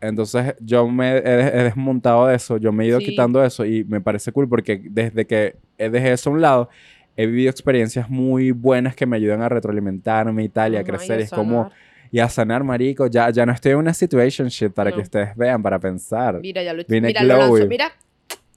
Entonces 0.00 0.54
yo 0.60 0.86
me 0.88 1.16
he, 1.16 1.18
he 1.18 1.62
desmontado 1.64 2.26
de 2.28 2.36
eso, 2.36 2.56
yo 2.58 2.70
me 2.70 2.84
he 2.84 2.86
ido 2.86 3.00
Sí. 3.00 3.06
quitando 3.06 3.42
eso 3.42 3.64
y 3.64 3.82
me 3.84 4.00
parece 4.00 4.30
cool 4.30 4.48
porque 4.48 4.80
desde 4.84 5.26
que 5.26 5.56
dejé 5.76 6.12
eso 6.12 6.30
a 6.30 6.34
un 6.34 6.40
lado, 6.42 6.68
he 7.16 7.26
vivido 7.26 7.50
experiencias 7.50 8.08
muy 8.10 8.50
buenas 8.52 8.94
que 8.94 9.06
me 9.06 9.16
ayudan 9.16 9.42
a 9.42 9.48
retroalimentarme 9.48 10.44
y 10.44 10.48
tal, 10.48 10.74
y 10.74 10.76
a 10.76 10.80
Ajá, 10.80 10.86
crecer. 10.88 11.18
a 11.18 11.20
y 11.20 11.24
es 11.24 11.30
como, 11.30 11.70
y 12.10 12.18
a 12.20 12.28
sanar, 12.28 12.62
marico. 12.64 13.06
Ya, 13.06 13.30
ya 13.30 13.44
no 13.46 13.52
estoy 13.52 13.72
en 13.72 13.78
una 13.78 13.94
situation 13.94 14.48
shit 14.48 14.72
para 14.72 14.90
que 14.90 14.98
No. 14.98 15.02
ustedes 15.02 15.34
vean, 15.36 15.62
para 15.62 15.78
pensar. 15.78 16.40
Mira, 16.40 16.62
ya 16.62 16.72
lo 16.72 16.82
Vine 16.88 17.08
Mira, 17.08 17.22
lo 17.24 17.36
lanzo. 17.38 17.66
Mira, 17.66 17.92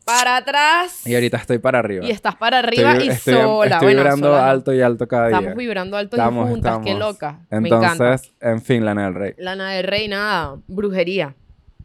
para 0.06 0.38
atrás. 0.38 1.06
Y 1.06 1.13
ahorita 1.13 1.38
estoy 1.38 1.60
para 1.60 1.80
arriba. 1.80 2.06
Y 2.06 2.12
estás 2.12 2.36
para 2.36 2.60
arriba 2.60 2.94
estoy, 2.94 3.08
y 3.08 3.10
estoy- 3.12 3.34
sola. 3.36 3.75
estoy 3.75 3.86
bueno, 3.86 4.00
vibrando 4.01 4.28
sola 4.28 4.50
alto 4.50 4.74
y 4.74 4.82
alto 4.82 5.08
cada 5.08 5.28
día. 5.28 5.38
Estamos 5.38 5.58
vibrando 5.58 5.98
alto 5.98 6.16
Estamos, 6.18 6.48
y 6.48 6.51
juntas. 6.51 6.80
Qué 6.84 6.89
estamos. 6.92 7.13
loca. 7.13 7.39
Me 7.51 7.68
encanta. 7.70 7.92
Entonces, 7.92 8.31
en 8.42 8.62
fin, 8.62 8.86
Lana 8.86 9.05
del 9.05 9.14
Rey. 9.16 9.33
Lana 9.38 9.72
del 9.72 9.83
Rey, 9.86 10.07
nada, 10.07 10.57
brujería. 10.68 11.36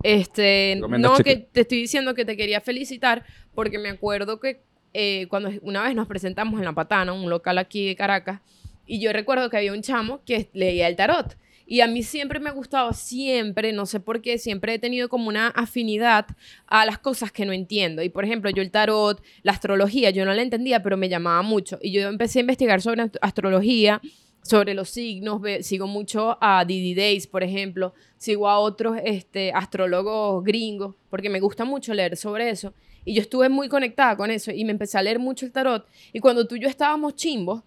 Este, 0.02 0.76
no, 0.80 1.16
que 1.18 1.36
te 1.36 1.62
estoy 1.62 1.78
diciendo 1.78 2.14
que 2.14 2.24
te 2.24 2.36
quería 2.36 2.60
felicitar 2.60 3.24
porque 3.54 3.78
me 3.78 3.88
acuerdo 3.90 4.38
que 4.38 4.62
eh, 4.94 5.26
cuando 5.28 5.50
una 5.62 5.82
vez 5.82 5.94
nos 5.94 6.06
presentamos 6.06 6.58
en 6.58 6.64
La 6.64 6.72
Patana, 6.72 7.12
un 7.12 7.28
local 7.28 7.58
aquí 7.58 7.86
de 7.86 7.96
Caracas, 7.96 8.40
y 8.86 9.00
yo 9.00 9.12
recuerdo 9.12 9.50
que 9.50 9.56
había 9.58 9.72
un 9.72 9.82
chamo 9.82 10.20
que 10.24 10.48
leía 10.54 10.88
el 10.88 10.96
tarot. 10.96 11.36
Y 11.66 11.80
a 11.80 11.86
mí 11.86 12.02
siempre 12.02 12.40
me 12.40 12.50
ha 12.50 12.52
gustado, 12.52 12.92
siempre, 12.92 13.72
no 13.72 13.86
sé 13.86 13.98
por 13.98 14.20
qué, 14.20 14.36
siempre 14.36 14.74
he 14.74 14.78
tenido 14.78 15.08
como 15.08 15.28
una 15.28 15.48
afinidad 15.48 16.26
a 16.66 16.84
las 16.84 16.98
cosas 16.98 17.32
que 17.32 17.46
no 17.46 17.54
entiendo. 17.54 18.02
Y 18.02 18.10
por 18.10 18.24
ejemplo, 18.26 18.50
yo 18.50 18.60
el 18.60 18.70
tarot, 18.70 19.22
la 19.42 19.52
astrología, 19.52 20.10
yo 20.10 20.26
no 20.26 20.34
la 20.34 20.42
entendía, 20.42 20.82
pero 20.82 20.98
me 20.98 21.08
llamaba 21.08 21.40
mucho. 21.40 21.78
Y 21.80 21.90
yo 21.92 22.06
empecé 22.06 22.40
a 22.40 22.42
investigar 22.42 22.82
sobre 22.82 23.04
ast- 23.04 23.16
astrología, 23.22 24.02
sobre 24.42 24.74
los 24.74 24.90
signos, 24.90 25.40
sigo 25.62 25.86
mucho 25.86 26.36
a 26.38 26.66
Didi 26.66 26.94
Days, 26.94 27.26
por 27.26 27.42
ejemplo, 27.42 27.94
sigo 28.18 28.46
a 28.46 28.58
otros 28.58 28.98
este, 29.02 29.50
astrólogos 29.54 30.44
gringos, 30.44 30.96
porque 31.08 31.30
me 31.30 31.40
gusta 31.40 31.64
mucho 31.64 31.94
leer 31.94 32.18
sobre 32.18 32.50
eso. 32.50 32.74
Y 33.04 33.14
yo 33.14 33.22
estuve 33.22 33.48
muy 33.48 33.68
conectada 33.68 34.16
con 34.16 34.30
eso 34.30 34.50
y 34.50 34.64
me 34.64 34.72
empecé 34.72 34.98
a 34.98 35.02
leer 35.02 35.18
mucho 35.18 35.44
el 35.44 35.52
tarot. 35.52 35.86
Y 36.12 36.20
cuando 36.20 36.46
tú 36.46 36.56
y 36.56 36.60
yo 36.60 36.68
estábamos 36.68 37.14
chimbos, 37.14 37.62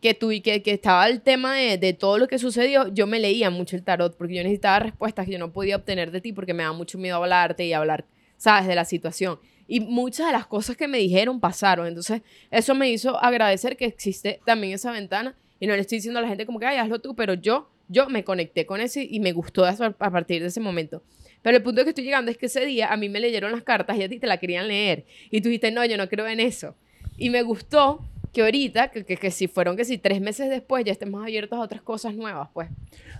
que, 0.00 0.12
tú, 0.12 0.32
y 0.32 0.42
que, 0.42 0.62
que 0.62 0.72
estaba 0.72 1.08
el 1.08 1.22
tema 1.22 1.54
de, 1.54 1.78
de 1.78 1.94
todo 1.94 2.18
lo 2.18 2.28
que 2.28 2.38
sucedió, 2.38 2.88
yo 2.88 3.06
me 3.06 3.18
leía 3.18 3.48
mucho 3.48 3.74
el 3.74 3.82
tarot, 3.82 4.14
porque 4.16 4.34
yo 4.34 4.42
necesitaba 4.42 4.80
respuestas 4.80 5.24
que 5.24 5.32
yo 5.32 5.38
no 5.38 5.50
podía 5.50 5.76
obtener 5.76 6.10
de 6.10 6.20
ti, 6.20 6.34
porque 6.34 6.52
me 6.52 6.62
daba 6.62 6.76
mucho 6.76 6.98
miedo 6.98 7.16
hablarte 7.16 7.64
y 7.64 7.72
hablar, 7.72 8.04
¿sabes?, 8.36 8.68
de 8.68 8.74
la 8.74 8.84
situación. 8.84 9.38
Y 9.66 9.80
muchas 9.80 10.26
de 10.26 10.32
las 10.32 10.46
cosas 10.46 10.76
que 10.76 10.88
me 10.88 10.98
dijeron 10.98 11.40
pasaron. 11.40 11.86
Entonces, 11.86 12.20
eso 12.50 12.74
me 12.74 12.90
hizo 12.90 13.16
agradecer 13.16 13.76
que 13.76 13.86
existe 13.86 14.40
también 14.44 14.74
esa 14.74 14.92
ventana. 14.92 15.34
Y 15.58 15.66
no 15.66 15.74
le 15.74 15.80
estoy 15.80 15.98
diciendo 15.98 16.18
a 16.18 16.22
la 16.22 16.28
gente 16.28 16.44
como 16.44 16.58
que, 16.58 16.66
ay, 16.66 16.76
hazlo 16.76 17.00
tú, 17.00 17.14
pero 17.14 17.32
yo, 17.32 17.70
yo 17.88 18.08
me 18.10 18.24
conecté 18.24 18.66
con 18.66 18.82
eso 18.82 19.00
y, 19.00 19.20
me 19.20 19.32
gustó 19.32 19.64
a 19.64 20.10
partir 20.10 20.42
de 20.42 20.48
ese 20.48 20.60
momento. 20.60 21.02
Pero 21.44 21.58
el 21.58 21.62
punto 21.62 21.84
que 21.84 21.90
estoy 21.90 22.02
llegando 22.04 22.32
es 22.32 22.38
que 22.38 22.46
ese 22.46 22.64
día 22.64 22.92
a 22.92 22.96
mí 22.96 23.08
me 23.08 23.20
leyeron 23.20 23.52
las 23.52 23.62
cartas 23.62 23.96
y 23.98 24.02
a 24.02 24.08
ti 24.08 24.18
te 24.18 24.26
la 24.26 24.38
querían 24.38 24.66
leer. 24.66 25.04
Y 25.30 25.42
tú 25.42 25.48
dijiste, 25.50 25.70
no, 25.70 25.84
yo 25.84 25.96
no 25.96 26.08
creo 26.08 26.26
en 26.26 26.40
eso. 26.40 26.74
Y 27.18 27.28
me 27.30 27.42
gustó 27.42 28.00
que 28.32 28.42
ahorita, 28.42 28.88
que, 28.88 29.04
que, 29.04 29.30
si 29.30 29.46
fueron 29.46 29.76
que 29.76 29.84
si 29.84 29.98
tres 29.98 30.20
meses 30.20 30.50
después 30.50 30.84
ya 30.84 30.90
estemos 30.90 31.22
abiertos 31.22 31.56
a 31.56 31.62
otras 31.62 31.82
cosas 31.82 32.14
nuevas, 32.16 32.48
pues. 32.52 32.68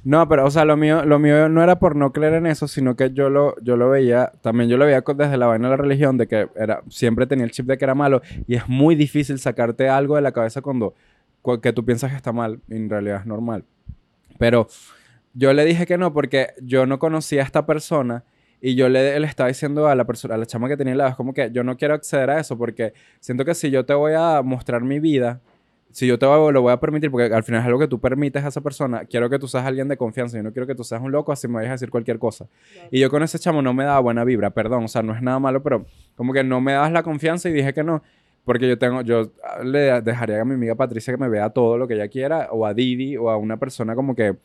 No, 0.02 0.26
pero, 0.26 0.44
o 0.44 0.50
sea, 0.50 0.64
lo 0.64 0.76
mío, 0.76 1.04
lo 1.04 1.18
mío 1.18 1.48
no 1.48 1.62
era 1.62 1.78
por 1.78 1.94
no 1.96 2.12
creer 2.12 2.32
en 2.34 2.46
eso, 2.46 2.66
sino 2.66 2.96
que 2.96 3.12
yo 3.12 3.30
lo, 3.30 3.54
yo 3.62 3.76
lo 3.76 3.90
veía, 3.90 4.32
también 4.40 4.68
yo 4.68 4.76
lo 4.76 4.86
veía 4.86 5.02
desde 5.06 5.36
la 5.36 5.46
vaina 5.46 5.68
de 5.68 5.76
la 5.76 5.82
religión, 5.82 6.16
de 6.16 6.26
que 6.26 6.48
era, 6.56 6.82
siempre 6.88 7.26
tenía 7.28 7.44
el 7.44 7.52
chip 7.52 7.66
de 7.66 7.78
que 7.78 7.84
era 7.84 7.94
malo, 7.94 8.22
y 8.48 8.56
es 8.56 8.66
muy 8.68 8.96
difícil 8.96 9.38
sacarte 9.38 9.88
algo 9.88 10.16
de 10.16 10.22
la 10.22 10.32
cabeza 10.32 10.62
cuando, 10.62 10.94
cu- 11.42 11.60
que 11.60 11.72
tú 11.72 11.84
piensas 11.84 12.10
que 12.10 12.16
está 12.16 12.32
mal, 12.32 12.58
en 12.68 12.90
realidad 12.90 13.20
es 13.20 13.26
normal. 13.26 13.64
Pero 14.38 14.66
yo 15.34 15.52
le 15.52 15.64
dije 15.64 15.86
que 15.86 15.98
no 15.98 16.12
porque 16.12 16.48
yo 16.62 16.86
no 16.86 16.98
conocía 16.98 17.42
a 17.42 17.44
esta 17.44 17.66
persona 17.66 18.24
y 18.60 18.76
yo 18.76 18.88
le, 18.88 19.18
le 19.20 19.26
estaba 19.26 19.48
diciendo 19.48 19.88
a 19.88 19.94
la 19.94 20.04
persona, 20.04 20.34
a 20.34 20.38
la 20.38 20.46
chama 20.46 20.68
que 20.68 20.76
tenía 20.76 20.92
al 20.92 20.98
lado, 20.98 21.10
es 21.10 21.16
como 21.16 21.34
que 21.34 21.50
yo 21.50 21.62
no 21.64 21.76
quiero 21.76 21.94
acceder 21.94 22.30
a 22.30 22.40
eso 22.40 22.56
porque 22.56 22.94
siento 23.20 23.44
que 23.44 23.54
si 23.54 23.70
yo 23.70 23.84
te 23.84 23.92
voy 23.94 24.12
a 24.16 24.40
mostrar 24.42 24.82
mi 24.82 25.00
vida, 25.00 25.40
si 25.90 26.06
yo 26.06 26.18
te 26.18 26.26
voy- 26.26 26.52
lo 26.52 26.62
voy 26.62 26.72
a 26.72 26.80
permitir, 26.80 27.10
porque 27.10 27.32
al 27.32 27.44
final 27.44 27.60
es 27.60 27.66
algo 27.66 27.78
que 27.78 27.86
tú 27.88 28.00
permites 28.00 28.42
a 28.44 28.48
esa 28.48 28.60
persona, 28.62 29.04
quiero 29.04 29.28
que 29.30 29.38
tú 29.38 29.46
seas 29.46 29.64
alguien 29.66 29.86
de 29.86 29.96
confianza, 29.96 30.36
yo 30.36 30.42
no 30.42 30.52
quiero 30.52 30.66
que 30.66 30.74
tú 30.74 30.82
seas 30.82 31.00
un 31.02 31.12
loco, 31.12 31.30
así 31.30 31.46
me 31.46 31.54
vayas 31.54 31.70
a 31.70 31.74
decir 31.74 31.90
cualquier 31.90 32.18
cosa. 32.18 32.46
Y 32.90 32.98
yo 33.00 33.10
con 33.10 33.22
ese 33.22 33.38
chamo 33.38 33.60
no 33.62 33.74
me 33.74 33.84
daba 33.84 34.00
buena 34.00 34.24
vibra, 34.24 34.50
perdón, 34.50 34.84
o 34.84 34.88
sea, 34.88 35.02
no 35.02 35.14
es 35.14 35.22
nada 35.22 35.38
malo, 35.38 35.62
pero 35.62 35.84
como 36.16 36.32
que 36.32 36.42
no 36.42 36.60
me 36.60 36.72
dabas 36.72 36.90
la 36.90 37.02
confianza 37.02 37.48
y 37.48 37.52
dije 37.52 37.72
que 37.74 37.84
no. 37.84 38.02
Porque 38.44 38.68
yo 38.68 38.76
tengo, 38.78 39.02
yo 39.02 39.30
ah, 39.44 39.62
le 39.62 40.00
dejaría 40.02 40.40
a 40.40 40.44
mi 40.44 40.54
amiga 40.54 40.74
Patricia 40.74 41.12
que 41.14 41.18
me 41.18 41.28
vea 41.28 41.48
todo 41.50 41.78
lo 41.78 41.86
que 41.86 41.94
ella 41.94 42.08
quiera, 42.08 42.48
o 42.50 42.66
a 42.66 42.74
Didi, 42.74 43.16
o 43.16 43.30
a 43.30 43.36
una 43.36 43.56
persona 43.58 43.94
como 43.94 44.14
que... 44.14 44.36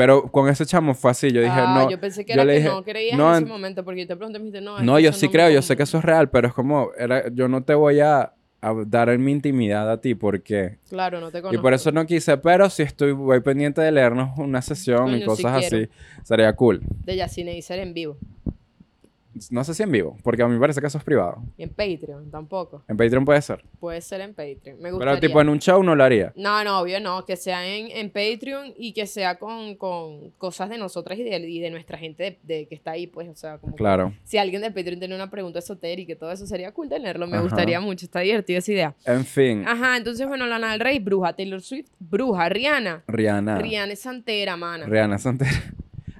Pero 0.00 0.22
con 0.32 0.48
ese 0.48 0.64
chamo 0.64 0.94
fue 0.94 1.10
así, 1.10 1.30
yo 1.30 1.42
dije, 1.42 1.52
Ah, 1.54 1.74
no, 1.84 1.90
yo 1.90 2.00
pensé 2.00 2.24
que 2.24 2.32
yo 2.32 2.36
era 2.36 2.44
le 2.46 2.54
que 2.54 2.58
dije, 2.60 2.70
no 2.70 2.82
creías 2.82 3.18
no, 3.18 3.28
en 3.28 3.34
ese 3.34 3.42
en- 3.44 3.48
momento, 3.50 3.84
porque 3.84 4.00
yo 4.00 4.06
te 4.06 4.16
pregunté, 4.16 4.38
me 4.38 4.46
dijiste, 4.46 4.64
no, 4.64 4.82
no, 4.82 4.98
yo 4.98 5.12
sí 5.12 5.26
no 5.26 5.32
creo, 5.32 5.50
yo 5.50 5.60
sé 5.60 5.74
que 5.76 5.82
conmueve". 5.82 5.84
eso 5.84 5.98
es 5.98 6.04
real, 6.04 6.30
pero 6.30 6.48
es 6.48 6.54
como, 6.54 6.88
era, 6.96 7.28
yo 7.28 7.48
no 7.48 7.62
te 7.64 7.74
voy 7.74 8.00
a, 8.00 8.32
a 8.62 8.74
dar 8.86 9.10
en 9.10 9.22
mi 9.22 9.32
intimidad 9.32 9.90
a 9.90 10.00
ti 10.00 10.14
porque... 10.14 10.78
Claro, 10.88 11.20
no 11.20 11.30
te 11.30 11.38
Y 11.38 11.42
conozco. 11.42 11.62
por 11.62 11.74
eso 11.74 11.92
no 11.92 12.06
quise, 12.06 12.38
pero 12.38 12.70
si 12.70 12.82
estoy 12.82 13.12
voy 13.12 13.40
pendiente 13.40 13.82
de 13.82 13.92
leernos 13.92 14.38
una 14.38 14.62
sesión 14.62 15.04
Coño, 15.10 15.16
y 15.16 15.24
cosas 15.24 15.58
quiero. 15.58 15.76
así, 15.76 15.88
sería 16.24 16.54
cool. 16.56 16.80
De 17.04 17.16
Yacine 17.16 17.54
Iser 17.58 17.78
en 17.80 17.92
vivo. 17.92 18.16
No 19.50 19.64
sé 19.64 19.74
si 19.74 19.82
en 19.82 19.90
vivo, 19.92 20.16
porque 20.22 20.42
a 20.42 20.48
mí 20.48 20.54
me 20.54 20.60
parece 20.60 20.80
que 20.80 20.86
eso 20.86 20.98
es 20.98 21.04
privado. 21.04 21.42
Y 21.56 21.62
en 21.62 21.70
Patreon 21.70 22.30
tampoco. 22.30 22.82
En 22.88 22.96
Patreon 22.96 23.24
puede 23.24 23.40
ser. 23.42 23.64
Puede 23.78 24.00
ser 24.00 24.20
en 24.20 24.34
Patreon. 24.34 24.80
Me 24.80 24.90
gustaría. 24.90 25.14
Pero 25.14 25.20
tipo 25.20 25.40
en 25.40 25.48
un 25.48 25.58
show 25.58 25.82
no 25.82 25.94
lo 25.94 26.04
haría. 26.04 26.32
No, 26.36 26.62
no, 26.64 26.80
obvio 26.80 27.00
no. 27.00 27.24
Que 27.24 27.36
sea 27.36 27.66
en, 27.66 27.88
en 27.90 28.10
Patreon 28.10 28.74
y 28.76 28.92
que 28.92 29.06
sea 29.06 29.38
con, 29.38 29.76
con 29.76 30.30
cosas 30.32 30.68
de 30.68 30.78
nosotras 30.78 31.18
y 31.18 31.22
de, 31.24 31.36
y 31.38 31.60
de 31.60 31.70
nuestra 31.70 31.96
gente 31.98 32.22
de, 32.22 32.38
de 32.60 32.66
que 32.68 32.74
está 32.74 32.92
ahí, 32.92 33.06
pues. 33.06 33.28
O 33.28 33.34
sea, 33.34 33.58
como 33.58 33.74
que 33.74 33.78
Claro. 33.78 34.12
si 34.24 34.36
alguien 34.38 34.62
de 34.62 34.70
Patreon 34.70 34.98
tiene 34.98 35.14
una 35.14 35.30
pregunta 35.30 35.58
esotérica 35.60 36.12
y 36.12 36.16
todo 36.16 36.30
eso, 36.32 36.46
sería 36.46 36.72
cool 36.72 36.88
tenerlo. 36.88 37.26
Me 37.26 37.34
Ajá. 37.36 37.42
gustaría 37.44 37.80
mucho. 37.80 38.04
Está 38.06 38.20
divertida 38.20 38.58
esa 38.58 38.72
idea. 38.72 38.94
En 39.04 39.24
fin, 39.24 39.64
Ajá, 39.66 39.96
entonces, 39.96 40.26
bueno, 40.26 40.46
Lana 40.46 40.72
del 40.72 40.80
Rey, 40.80 40.98
bruja. 40.98 41.32
Taylor 41.32 41.60
Swift, 41.62 41.88
bruja. 41.98 42.48
Rihanna. 42.48 43.04
Rihanna. 43.06 43.58
Rihanna 43.58 43.92
es 43.92 44.00
santera, 44.00 44.56
mana. 44.56 44.86
Rihanna 44.86 45.18
Santera. 45.18 45.50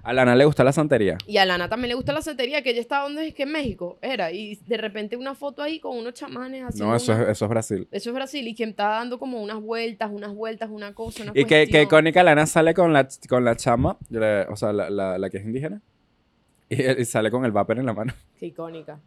A 0.02 0.12
Lana 0.12 0.34
le 0.34 0.44
gusta 0.44 0.64
la 0.64 0.72
santería. 0.72 1.18
Y 1.26 1.36
a 1.36 1.44
Lana 1.44 1.68
también 1.68 1.88
le 1.90 1.94
gusta 1.94 2.12
la 2.12 2.22
santería, 2.22 2.62
que 2.62 2.70
ella 2.70 2.80
estaba 2.80 3.04
donde 3.04 3.28
es 3.28 3.34
que 3.34 3.42
en 3.44 3.52
México 3.52 3.98
era. 4.02 4.32
Y 4.32 4.56
de 4.66 4.76
repente 4.76 5.16
una 5.16 5.34
foto 5.34 5.62
ahí 5.62 5.78
con 5.80 5.96
unos 5.96 6.14
chamanes 6.14 6.64
así. 6.64 6.78
No, 6.80 6.94
eso 6.96 7.12
es, 7.12 7.28
eso 7.28 7.44
es 7.44 7.48
Brasil. 7.48 7.88
Eso 7.90 8.10
es 8.10 8.14
Brasil 8.14 8.46
y 8.48 8.54
quien 8.54 8.70
está 8.70 8.88
dando 8.88 9.18
como 9.18 9.42
unas 9.42 9.60
vueltas, 9.60 10.10
unas 10.12 10.34
vueltas, 10.34 10.70
una 10.70 10.94
cosa, 10.94 11.22
una 11.24 11.32
Y 11.34 11.44
que, 11.44 11.66
que 11.66 11.82
icónica 11.82 12.22
Lana 12.22 12.46
sale 12.46 12.72
con 12.74 12.92
la, 12.92 13.06
con 13.28 13.44
la 13.44 13.56
chama, 13.56 13.96
la- 14.08 14.46
o 14.50 14.56
sea, 14.56 14.72
la, 14.72 14.88
la, 14.90 15.18
la 15.18 15.30
que 15.30 15.38
es 15.38 15.44
indígena. 15.44 15.80
Y, 16.68 16.82
y 17.00 17.04
sale 17.04 17.30
con 17.30 17.44
el 17.44 17.52
vapor 17.52 17.78
en 17.78 17.86
la 17.86 17.92
mano. 17.92 18.14
Qué 18.38 18.46
icónica. 18.46 19.00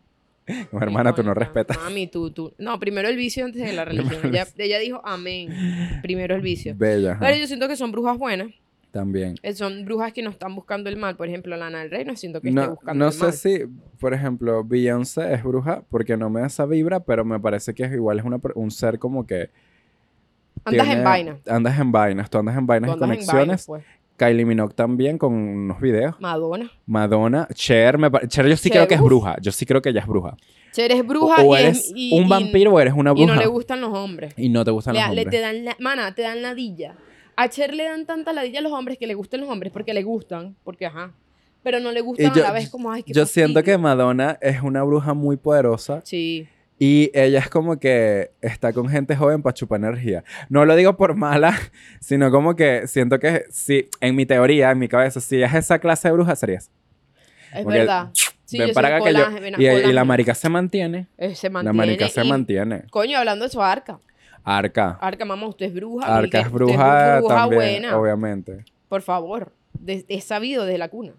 Hermana, 0.74 1.16
tú 1.16 1.24
no 1.24 1.34
respetas. 1.34 1.78
Mami, 1.78 2.08
tú, 2.08 2.30
tú. 2.32 2.54
No, 2.58 2.78
primero 2.80 3.08
el 3.08 3.16
vicio 3.16 3.46
antes 3.46 3.62
de 3.66 3.72
la 3.74 3.86
religión. 3.86 4.20
ella, 4.34 4.46
ella 4.58 4.80
dijo 4.80 5.02
amén. 5.06 6.00
Primero 6.02 6.36
el 6.36 6.42
vicio. 6.42 6.74
Bella. 6.76 7.12
ajá. 7.14 7.20
Pero 7.22 7.38
yo 7.38 7.48
siento 7.48 7.68
que 7.70 7.78
son 7.78 7.92
brujas 7.94 8.18
buenas. 8.18 8.50
También. 8.94 9.36
eh, 9.42 9.54
Son 9.56 9.84
brujas 9.86 10.14
que 10.14 10.22
no 10.22 10.30
están 10.30 10.54
buscando 10.54 10.88
el 10.88 10.98
mal. 10.98 11.16
Por 11.18 11.28
ejemplo, 11.28 11.58
Lana 11.58 11.80
del 11.80 11.90
Rey 11.90 12.06
no 12.06 12.16
siento 12.16 12.40
que 12.40 12.50
esté 12.50 12.62
No, 12.62 12.70
buscando 12.76 12.94
no 13.06 13.08
el 13.08 13.12
sé 13.14 13.24
mal. 13.24 13.34
si, 13.34 13.60
por 14.00 14.14
ejemplo, 14.14 14.64
Beyoncé 14.64 15.34
es 15.34 15.44
bruja 15.44 15.84
porque 15.90 16.16
no 16.16 16.30
me 16.30 16.42
da 16.42 16.46
esa 16.48 16.68
vibra, 16.68 17.00
pero 17.00 17.26
me 17.26 17.40
parece 17.40 17.74
que 17.74 17.84
es 17.86 17.92
igual 17.92 18.20
es 18.20 18.24
una, 18.26 18.40
un 18.54 18.70
ser 18.70 19.00
como 19.00 19.26
que... 19.26 19.50
Andas 20.64 20.86
tiene- 20.86 21.00
en 21.00 21.04
vaina. 21.04 21.38
Andas 21.48 21.80
en 21.80 21.92
vainas, 21.92 22.30
tú 22.30 22.38
andas 22.38 22.56
en 22.56 22.68
vainas 22.68 22.90
y 22.90 22.94
en 22.94 23.00
conexiones. 23.00 23.36
vainas, 23.36 23.66
pues. 23.66 23.84
Kylie 24.16 24.46
Minogue 24.46 24.76
también 24.76 25.18
con 25.18 25.34
unos 25.34 25.82
videos. 25.82 26.16
Madonna. 26.22 26.72
Madonna, 26.86 27.48
Cher, 27.56 27.98
me 27.98 28.12
Cher 28.28 28.48
yo 28.48 28.56
sí 28.56 28.70
Cher, 28.70 28.74
creo 28.78 28.88
que 28.88 28.94
es 28.94 29.02
bruja. 29.02 29.38
Yo 29.42 29.52
sí 29.52 29.66
creo 29.66 29.82
que 29.82 29.90
ella 29.90 30.02
es 30.02 30.08
bruja. 30.08 30.38
Cher 30.72 30.92
es 30.92 31.02
O, 31.02 31.04
bruja 31.04 31.42
o 31.42 31.56
y 31.56 31.60
es- 31.60 31.64
eres 31.64 31.92
y- 31.96 32.18
un 32.20 32.28
y- 32.28 32.30
vampiro 32.30 32.74
o 32.74 32.80
eres 32.80 32.94
una 32.96 33.10
Y 33.12 33.14
bruja. 33.16 33.34
no 33.34 33.42
le 33.42 33.48
gustan 33.48 33.82
los 33.82 33.92
hombres. 33.92 34.34
Y 34.38 34.50
no 34.50 34.64
te 34.64 34.70
gustan 34.70 34.94
Le- 34.94 35.02
los 35.02 35.10
le- 35.16 35.22
hombres. 35.24 35.32
te 35.36 35.42
dan 35.42 35.66
la- 35.66 35.76
mana, 35.80 36.14
te 36.14 36.22
dan 36.22 36.44
ladilla. 36.44 36.94
A 37.36 37.50
Cher 37.50 37.74
le 37.74 37.84
dan 37.86 38.06
tanta 38.06 38.32
ladilla 38.34 38.60
a 38.60 38.62
los 38.62 38.72
hombres 38.72 38.98
que 38.98 39.08
le 39.08 39.14
gustan 39.16 39.42
los 39.42 39.50
hombres 39.50 39.72
porque 39.72 39.94
le 39.94 40.04
gustan, 40.04 40.56
porque 40.64 40.86
ajá. 40.86 41.12
Pero 41.64 41.80
no 41.80 41.92
le 41.92 42.02
gustan 42.02 42.34
yo- 42.34 42.44
a 42.44 42.48
la 42.48 42.54
vez 42.54 42.70
como, 42.70 42.92
ay, 42.92 43.04
qué 43.04 43.14
Yo 43.14 43.26
siento 43.26 43.64
que. 43.64 43.78
Madonna 43.78 44.38
es 44.42 44.62
una 44.62 44.84
bruja 44.84 45.14
muy 45.14 45.38
poderosa 45.38 46.02
Sí. 46.04 46.48
y 46.78 47.10
ella 47.14 47.40
es 47.40 47.50
como 47.50 47.80
que 47.80 48.32
está 48.42 48.74
con 48.74 48.90
gente 48.90 49.16
joven 49.16 49.42
para 49.42 49.54
chupar 49.54 49.80
energía. 49.80 50.24
No 50.50 50.66
lo 50.66 50.76
digo 50.76 50.98
por 50.98 51.16
mala, 51.16 51.58
sino 52.02 52.30
como 52.32 52.56
que 52.56 52.86
siento 52.88 53.18
que 53.20 53.46
sí, 53.50 53.88
en 54.02 54.16
mi 54.16 54.26
teoría, 54.26 54.72
en 54.72 54.80
mi 54.80 54.88
cabeza, 54.90 55.22
si 55.22 55.42
es 55.42 55.54
esa 55.54 55.80
clase 55.80 56.10
de 56.10 56.14
bruja, 56.14 56.36
sería 56.36 56.58
esa. 56.58 56.70
Es 57.56 57.64
Porque, 57.64 57.80
verdad. 57.80 58.10
Sí, 58.46 58.58
Ven 58.60 58.68
yo 58.68 58.74
para 58.74 59.00
que 59.02 59.14
yo- 59.14 59.26
y, 59.58 59.66
y 59.66 59.94
la 59.94 60.04
marica 60.04 60.36
se 60.36 60.50
mantiene. 60.50 61.08
Eh, 61.18 61.34
se 61.34 61.48
La 61.48 61.54
mantiene. 61.54 61.78
marica 61.78 62.10
se 62.10 62.24
mantiene. 62.24 62.84
Coño, 62.92 63.18
hablando 63.18 63.46
de 63.46 63.50
eso, 63.50 63.64
Arca. 63.64 64.00
Arca. 64.44 64.98
Arca, 65.02 65.26
mamá, 65.26 65.48
usted 65.48 65.68
es 65.68 65.74
bruja. 65.74 66.06
Arca 66.18 66.40
es 66.42 66.52
bruja, 66.52 67.18
bruja 67.20 67.36
también, 67.36 67.62
buena. 67.82 67.98
obviamente. 68.00 68.66
Por 68.90 69.02
favor. 69.02 69.52
De- 69.80 70.06
es 70.08 70.24
sabido 70.26 70.66
desde 70.66 70.78
la 70.78 70.90
cuna. 70.90 71.14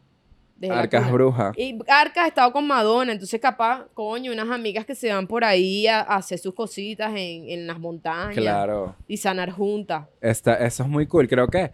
Desde 0.57 0.75
la 0.75 0.83
Arca 0.83 0.99
es 0.99 1.11
bruja. 1.11 1.53
Y 1.57 1.79
Arca 1.89 2.25
ha 2.25 2.29
estado 2.29 2.53
con 2.53 2.67
Madonna, 2.67 3.13
entonces 3.13 3.41
capaz, 3.41 3.87
coño, 3.95 4.33
unas 4.33 4.49
amigas 4.51 4.85
que 4.87 4.95
se 4.95 5.13
van 5.13 5.27
por 5.27 5.43
ahí 5.45 5.87
a, 5.89 6.01
a 6.01 6.17
hacer 6.17 6.39
sus 6.39 6.55
cositas 6.55 7.11
en, 7.11 7.49
en 7.49 7.67
las 7.67 7.79
montañas. 7.81 8.35
Claro. 8.37 8.95
Y 9.09 9.17
sanar 9.17 9.51
juntas. 9.51 10.07
Esta- 10.21 10.55
eso 10.65 10.85
es 10.85 10.89
muy 10.89 11.07
cool. 11.07 11.27
Creo 11.29 11.49
que, 11.49 11.73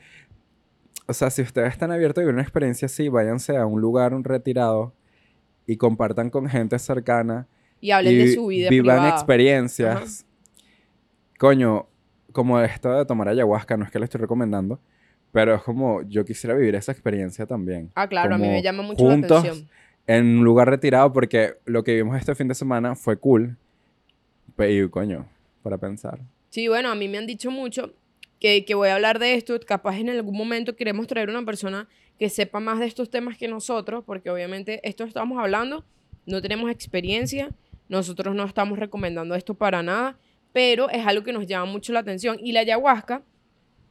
o 1.07 1.13
sea, 1.13 1.29
si 1.31 1.43
ustedes 1.43 1.69
están 1.73 1.91
abiertos 1.93 2.23
a 2.23 2.25
vivir 2.25 2.35
una 2.35 2.43
experiencia 2.43 2.87
así, 2.87 3.09
váyanse 3.09 3.57
a 3.57 3.67
un 3.67 3.81
lugar 3.81 4.15
un 4.15 4.25
retirado 4.25 4.95
y 5.67 5.77
compartan 5.77 6.31
con 6.31 6.49
gente 6.49 6.79
cercana 6.79 7.47
Y 7.81 7.91
hablen 7.91 8.15
y 8.15 8.17
de 8.17 8.35
su 8.35 8.47
vida 8.47 8.71
vivan 8.71 8.97
privada. 8.99 9.11
experiencias. 9.11 10.25
Coño, 11.41 11.87
como 12.33 12.61
esto 12.61 12.93
de 12.93 13.07
tomar 13.07 13.29
ayahuasca, 13.29 13.75
no 13.79 13.87
es 13.87 13.91
que 13.91 13.99
le 13.99 14.05
estoy 14.05 14.21
recomendando, 14.21 14.79
pero 15.33 15.55
es 15.55 15.63
como 15.63 16.03
yo 16.03 16.23
quisiera 16.23 16.55
vivir 16.55 16.75
esa 16.75 16.93
experiencia 16.93 17.47
también. 17.47 17.91
Ah, 17.95 18.07
claro, 18.07 18.35
a 18.35 18.37
mí 18.37 18.45
Como 18.45 18.57
me 18.57 18.63
llama 18.63 18.83
mucho 18.83 19.03
juntos, 19.03 19.31
la 19.31 19.39
atención. 19.39 19.71
En 20.07 20.27
un 20.41 20.45
lugar 20.45 20.69
retirado, 20.69 21.15
porque 21.15 21.55
lo 21.65 21.83
que 21.83 21.95
vimos 21.95 22.15
este 22.19 22.35
fin 22.35 22.47
de 22.47 22.55
semana 22.55 22.95
fue 22.95 23.17
cool. 23.17 23.57
Pero, 24.55 24.91
coño, 24.91 25.27
para 25.63 25.79
pensar. 25.79 26.21
Sí, 26.51 26.69
bueno, 26.69 26.91
a 26.91 26.95
mí 26.95 27.09
me 27.09 27.17
han 27.17 27.27
dicho 27.27 27.51
mucho 27.51 27.95
que, 28.39 28.67
que 28.67 28.75
voy 28.75 28.91
a 28.91 28.97
hablar 28.97 29.19
de 29.19 29.33
esto. 29.33 29.59
Capaz 29.67 29.97
en 29.97 30.11
algún 30.11 30.37
momento 30.37 30.77
queremos 30.77 31.07
traer 31.07 31.31
una 31.31 31.43
persona 31.47 31.89
que 32.19 32.29
sepa 32.29 32.61
más 32.61 32.81
de 32.81 32.85
estos 32.85 33.09
temas 33.09 33.39
que 33.39 33.49
nosotros, 33.49 34.05
porque 34.05 34.29
obviamente 34.29 34.87
esto 34.87 35.05
estamos 35.05 35.39
hablando, 35.39 35.87
no 36.27 36.43
tenemos 36.43 36.71
experiencia, 36.71 37.49
nosotros 37.89 38.35
no 38.35 38.45
estamos 38.45 38.79
recomendando 38.79 39.35
esto 39.35 39.55
para 39.55 39.83
nada, 39.83 40.19
pero 40.53 40.89
es 40.91 41.07
algo 41.07 41.23
que 41.23 41.33
nos 41.33 41.47
llama 41.47 41.71
mucho 41.71 41.93
la 41.93 42.01
atención. 42.01 42.39
Y 42.41 42.53
la 42.53 42.61
ayahuasca, 42.61 43.23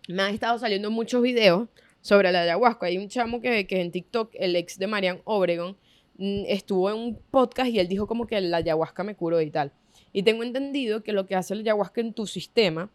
me 0.08 0.24
han 0.24 0.34
estado 0.34 0.58
saliendo 0.58 0.89
muchos 0.91 1.22
videos 1.22 1.69
sobre 2.02 2.32
la 2.32 2.41
ayahuasca. 2.41 2.88
Hay 2.88 2.98
un 2.98 3.10
chamo 3.10 3.41
que, 3.41 3.67
que 3.67 3.82
en 3.82 3.91
TikTok, 3.91 4.32
el 4.34 4.56
ex 4.56 4.78
de 4.80 4.88
Marian 4.88 5.22
Obregon, 5.24 5.78
mm, 6.17 6.43
estuvo 6.48 6.89
en 6.89 6.98
un 6.98 7.19
podcast 7.32 7.69
y 7.69 7.80
él 7.80 7.88
dijo 7.88 8.08
como 8.08 8.28
que 8.28 8.39
la 8.41 8.58
ayahuasca 8.58 9.04
me 9.04 9.15
curó 9.15 9.39
y 9.41 9.52
tal. 9.52 9.72
Y 10.12 10.24
tengo 10.24 10.43
entendido 10.43 11.04
que 11.04 11.13
lo 11.13 11.28
que 11.28 11.36
hace 11.36 11.56
la 11.56 11.62
ayahuasca 11.62 12.02
en 12.02 12.13
tu 12.13 12.26
sistema 12.26 12.89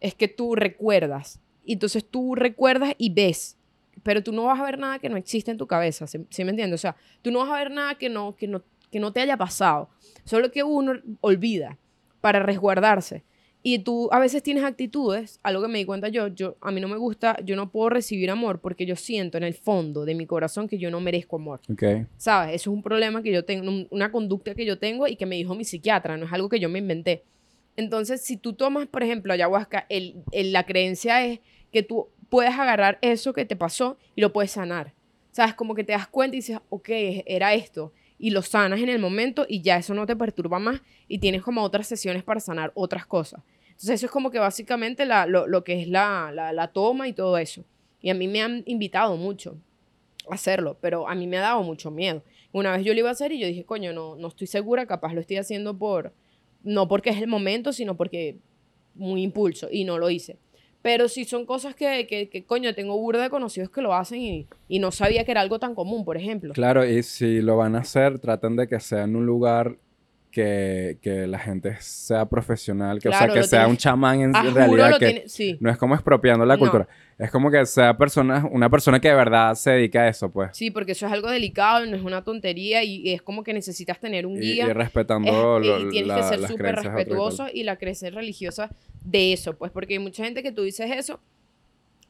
es 0.00 0.14
que 0.14 0.28
tú 0.28 0.54
recuerdas. 0.54 1.40
Y 1.64 1.74
entonces 1.74 2.04
tú 2.04 2.34
recuerdas 2.34 2.94
y 2.98 3.10
ves. 3.10 3.56
Pero 4.02 4.22
tú 4.22 4.32
no 4.32 4.44
vas 4.44 4.58
a 4.58 4.64
ver 4.64 4.78
nada 4.78 4.98
que 4.98 5.08
no 5.08 5.16
existe 5.16 5.50
en 5.50 5.58
tu 5.58 5.66
cabeza. 5.66 6.06
¿Sí, 6.06 6.26
sí 6.30 6.44
me 6.44 6.50
entiendes? 6.50 6.80
O 6.80 6.82
sea, 6.82 6.96
tú 7.22 7.30
no 7.30 7.38
vas 7.40 7.50
a 7.50 7.58
ver 7.58 7.70
nada 7.70 7.94
que 7.94 8.08
no, 8.08 8.34
que 8.36 8.48
no, 8.48 8.62
que 8.90 9.00
no 9.00 9.12
te 9.12 9.20
haya 9.20 9.36
pasado. 9.36 9.88
Solo 10.24 10.50
que 10.50 10.62
uno 10.62 10.94
olvida 11.20 11.78
para 12.24 12.40
resguardarse. 12.40 13.22
Y 13.62 13.80
tú 13.80 14.08
a 14.12 14.18
veces 14.18 14.42
tienes 14.42 14.64
actitudes, 14.64 15.40
algo 15.42 15.60
que 15.60 15.68
me 15.68 15.76
di 15.78 15.84
cuenta 15.84 16.08
yo, 16.08 16.28
yo, 16.28 16.56
a 16.62 16.70
mí 16.70 16.80
no 16.80 16.88
me 16.88 16.96
gusta, 16.96 17.36
yo 17.44 17.54
no 17.54 17.70
puedo 17.70 17.90
recibir 17.90 18.30
amor 18.30 18.60
porque 18.62 18.86
yo 18.86 18.96
siento 18.96 19.36
en 19.36 19.44
el 19.44 19.52
fondo 19.52 20.06
de 20.06 20.14
mi 20.14 20.24
corazón 20.24 20.66
que 20.66 20.78
yo 20.78 20.90
no 20.90 21.00
merezco 21.02 21.36
amor. 21.36 21.60
¿Sabes? 22.16 22.54
Eso 22.54 22.70
es 22.70 22.76
un 22.76 22.82
problema 22.82 23.22
que 23.22 23.30
yo 23.30 23.44
tengo, 23.44 23.68
un- 23.68 23.86
una 23.90 24.10
conducta 24.10 24.54
que 24.54 24.64
yo 24.64 24.78
tengo 24.78 25.06
y 25.06 25.16
que 25.16 25.26
me 25.26 25.36
dijo 25.36 25.54
mi 25.54 25.64
psiquiatra, 25.64 26.16
no 26.16 26.24
es 26.24 26.32
algo 26.32 26.48
que 26.48 26.58
yo 26.60 26.70
me 26.70 26.78
inventé. 26.78 27.24
Entonces, 27.76 28.22
si 28.22 28.38
tú 28.38 28.54
tomas, 28.54 28.86
por 28.86 29.02
ejemplo, 29.02 29.34
ayahuasca, 29.34 29.84
el, 29.90 30.22
el- 30.32 30.52
la 30.52 30.64
creencia 30.64 31.26
es 31.26 31.40
que 31.72 31.82
tú 31.82 32.08
puedes 32.30 32.54
agarrar 32.54 32.98
eso 33.02 33.34
que 33.34 33.44
te 33.44 33.54
pasó 33.56 33.98
y 34.16 34.22
lo 34.22 34.32
puedes 34.32 34.52
sanar. 34.52 34.94
¿Sabes? 35.30 35.52
Como 35.54 35.74
que 35.74 35.84
te 35.84 35.92
das 35.92 36.06
cuenta 36.08 36.36
y 36.36 36.38
dices, 36.38 36.58
ok, 36.70 36.88
era 37.26 37.52
esto. 37.52 37.92
Y 38.18 38.30
lo 38.30 38.42
sanas 38.42 38.80
en 38.80 38.88
el 38.88 38.98
momento 39.00 39.44
y 39.48 39.60
ya 39.62 39.76
eso 39.76 39.92
no 39.94 40.06
te 40.06 40.16
perturba 40.16 40.58
más 40.58 40.80
y 41.08 41.18
tienes 41.18 41.42
como 41.42 41.62
otras 41.62 41.86
sesiones 41.86 42.22
para 42.22 42.40
sanar 42.40 42.72
otras 42.74 43.06
cosas. 43.06 43.42
Entonces, 43.68 43.90
eso 43.90 44.06
es 44.06 44.12
como 44.12 44.30
que 44.30 44.38
básicamente 44.38 45.04
la- 45.04 45.26
lo, 45.26 45.46
lo 45.48 45.64
que 45.64 45.80
es 45.82 45.88
la, 45.88 46.30
la, 46.32 46.52
la 46.52 46.68
toma 46.68 47.08
y 47.08 47.12
todo 47.12 47.36
eso. 47.38 47.64
Y 48.00 48.10
a 48.10 48.14
mí 48.14 48.28
me 48.28 48.40
han 48.42 48.62
invitado 48.66 49.16
mucho 49.16 49.56
a 50.30 50.34
hacerlo, 50.34 50.78
pero 50.80 51.08
a 51.08 51.14
mí 51.14 51.26
me 51.26 51.38
ha 51.38 51.42
dado 51.42 51.62
mucho 51.62 51.90
miedo. 51.90 52.22
Una 52.52 52.72
vez 52.76 52.84
yo 52.84 52.92
lo 52.94 53.00
iba 53.00 53.08
a 53.08 53.12
hacer 53.12 53.32
y 53.32 53.38
yo 53.40 53.46
dije, 53.46 53.64
coño, 53.64 53.92
no, 53.92 54.14
no 54.16 54.28
estoy 54.28 54.46
segura, 54.46 54.86
capaz 54.86 55.12
lo 55.12 55.20
estoy 55.20 55.36
haciendo 55.38 55.76
por, 55.76 56.12
no 56.62 56.86
porque 56.88 57.10
es 57.10 57.20
el 57.20 57.26
momento, 57.26 57.72
sino 57.72 57.96
porque 57.96 58.38
muy 58.94 59.22
impulso 59.22 59.68
y 59.70 59.84
no 59.84 59.98
lo 59.98 60.08
hice. 60.08 60.38
Pero 60.84 61.08
sí 61.08 61.24
son 61.24 61.46
cosas 61.46 61.74
que, 61.74 62.06
que, 62.06 62.28
que, 62.28 62.44
coño, 62.44 62.74
tengo 62.74 62.98
burda 62.98 63.22
de 63.22 63.30
conocidos 63.30 63.70
que 63.70 63.80
lo 63.80 63.94
hacen 63.94 64.20
y, 64.20 64.46
y 64.68 64.80
no 64.80 64.92
sabía 64.92 65.24
que 65.24 65.30
era 65.30 65.40
algo 65.40 65.58
tan 65.58 65.74
común, 65.74 66.04
por 66.04 66.18
ejemplo. 66.18 66.52
Claro, 66.52 66.84
y 66.84 67.02
si 67.02 67.40
lo 67.40 67.56
van 67.56 67.74
a 67.74 67.78
hacer, 67.78 68.18
traten 68.18 68.54
de 68.54 68.68
que 68.68 68.78
sea 68.80 69.04
en 69.04 69.16
un 69.16 69.24
lugar 69.24 69.78
que, 70.34 70.98
que 71.00 71.28
la 71.28 71.38
gente 71.38 71.76
sea 71.78 72.26
profesional, 72.28 72.98
que, 72.98 73.08
o 73.08 73.12
sea, 73.12 73.28
que 73.28 73.36
lo 73.38 73.42
sea 73.44 73.60
tienes- 73.60 73.70
un 73.70 73.76
chamán 73.76 74.20
en 74.20 74.34
Ah, 74.34 74.42
realidad, 74.52 74.98
que 74.98 75.06
tiene- 75.06 75.28
sí. 75.28 75.56
no 75.60 75.70
es 75.70 75.76
como 75.78 75.94
expropiando 75.94 76.44
la 76.44 76.54
No. 76.54 76.58
cultura, 76.58 76.88
es 77.16 77.30
como 77.30 77.52
que 77.52 77.64
sea 77.66 77.96
persona, 77.96 78.44
una 78.50 78.68
persona 78.68 78.98
que 78.98 79.06
de 79.06 79.14
verdad 79.14 79.54
se 79.54 79.70
dedica 79.70 80.00
a 80.02 80.08
eso, 80.08 80.32
pues. 80.32 80.50
Sí, 80.56 80.72
porque 80.72 80.90
eso 80.90 81.06
es 81.06 81.12
algo 81.12 81.30
delicado, 81.30 81.86
no 81.86 81.94
es 81.96 82.02
una 82.02 82.24
tontería 82.24 82.82
y 82.82 83.12
es 83.12 83.22
como 83.22 83.44
que 83.44 83.54
necesitas 83.54 84.00
tener 84.00 84.26
un 84.26 84.36
Y, 84.36 84.54
guía. 84.54 84.66
y 84.66 84.72
respetando 84.72 85.28
Es- 85.60 85.66
lo- 85.66 85.80
y 85.86 85.88
tienes 85.90 86.08
la- 86.08 86.16
que 86.16 86.22
ser 86.24 86.48
súper 86.48 86.78
otro 86.78 86.82
y 86.82 86.84
respetuoso 86.94 87.46
y 87.54 87.62
la 87.62 87.76
creencia 87.76 88.10
religiosa 88.10 88.70
de 89.04 89.32
eso, 89.32 89.56
pues, 89.56 89.70
porque 89.70 89.92
hay 89.94 90.00
mucha 90.00 90.24
gente 90.24 90.42
que 90.42 90.50
tú 90.50 90.62
dices 90.64 90.90
eso 90.90 91.20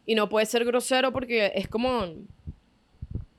y 0.06 0.14
no 0.14 0.30
puedes 0.30 0.48
ser 0.48 0.64
grosero 0.64 1.12
porque 1.12 1.52
es 1.54 1.68
como, 1.68 2.06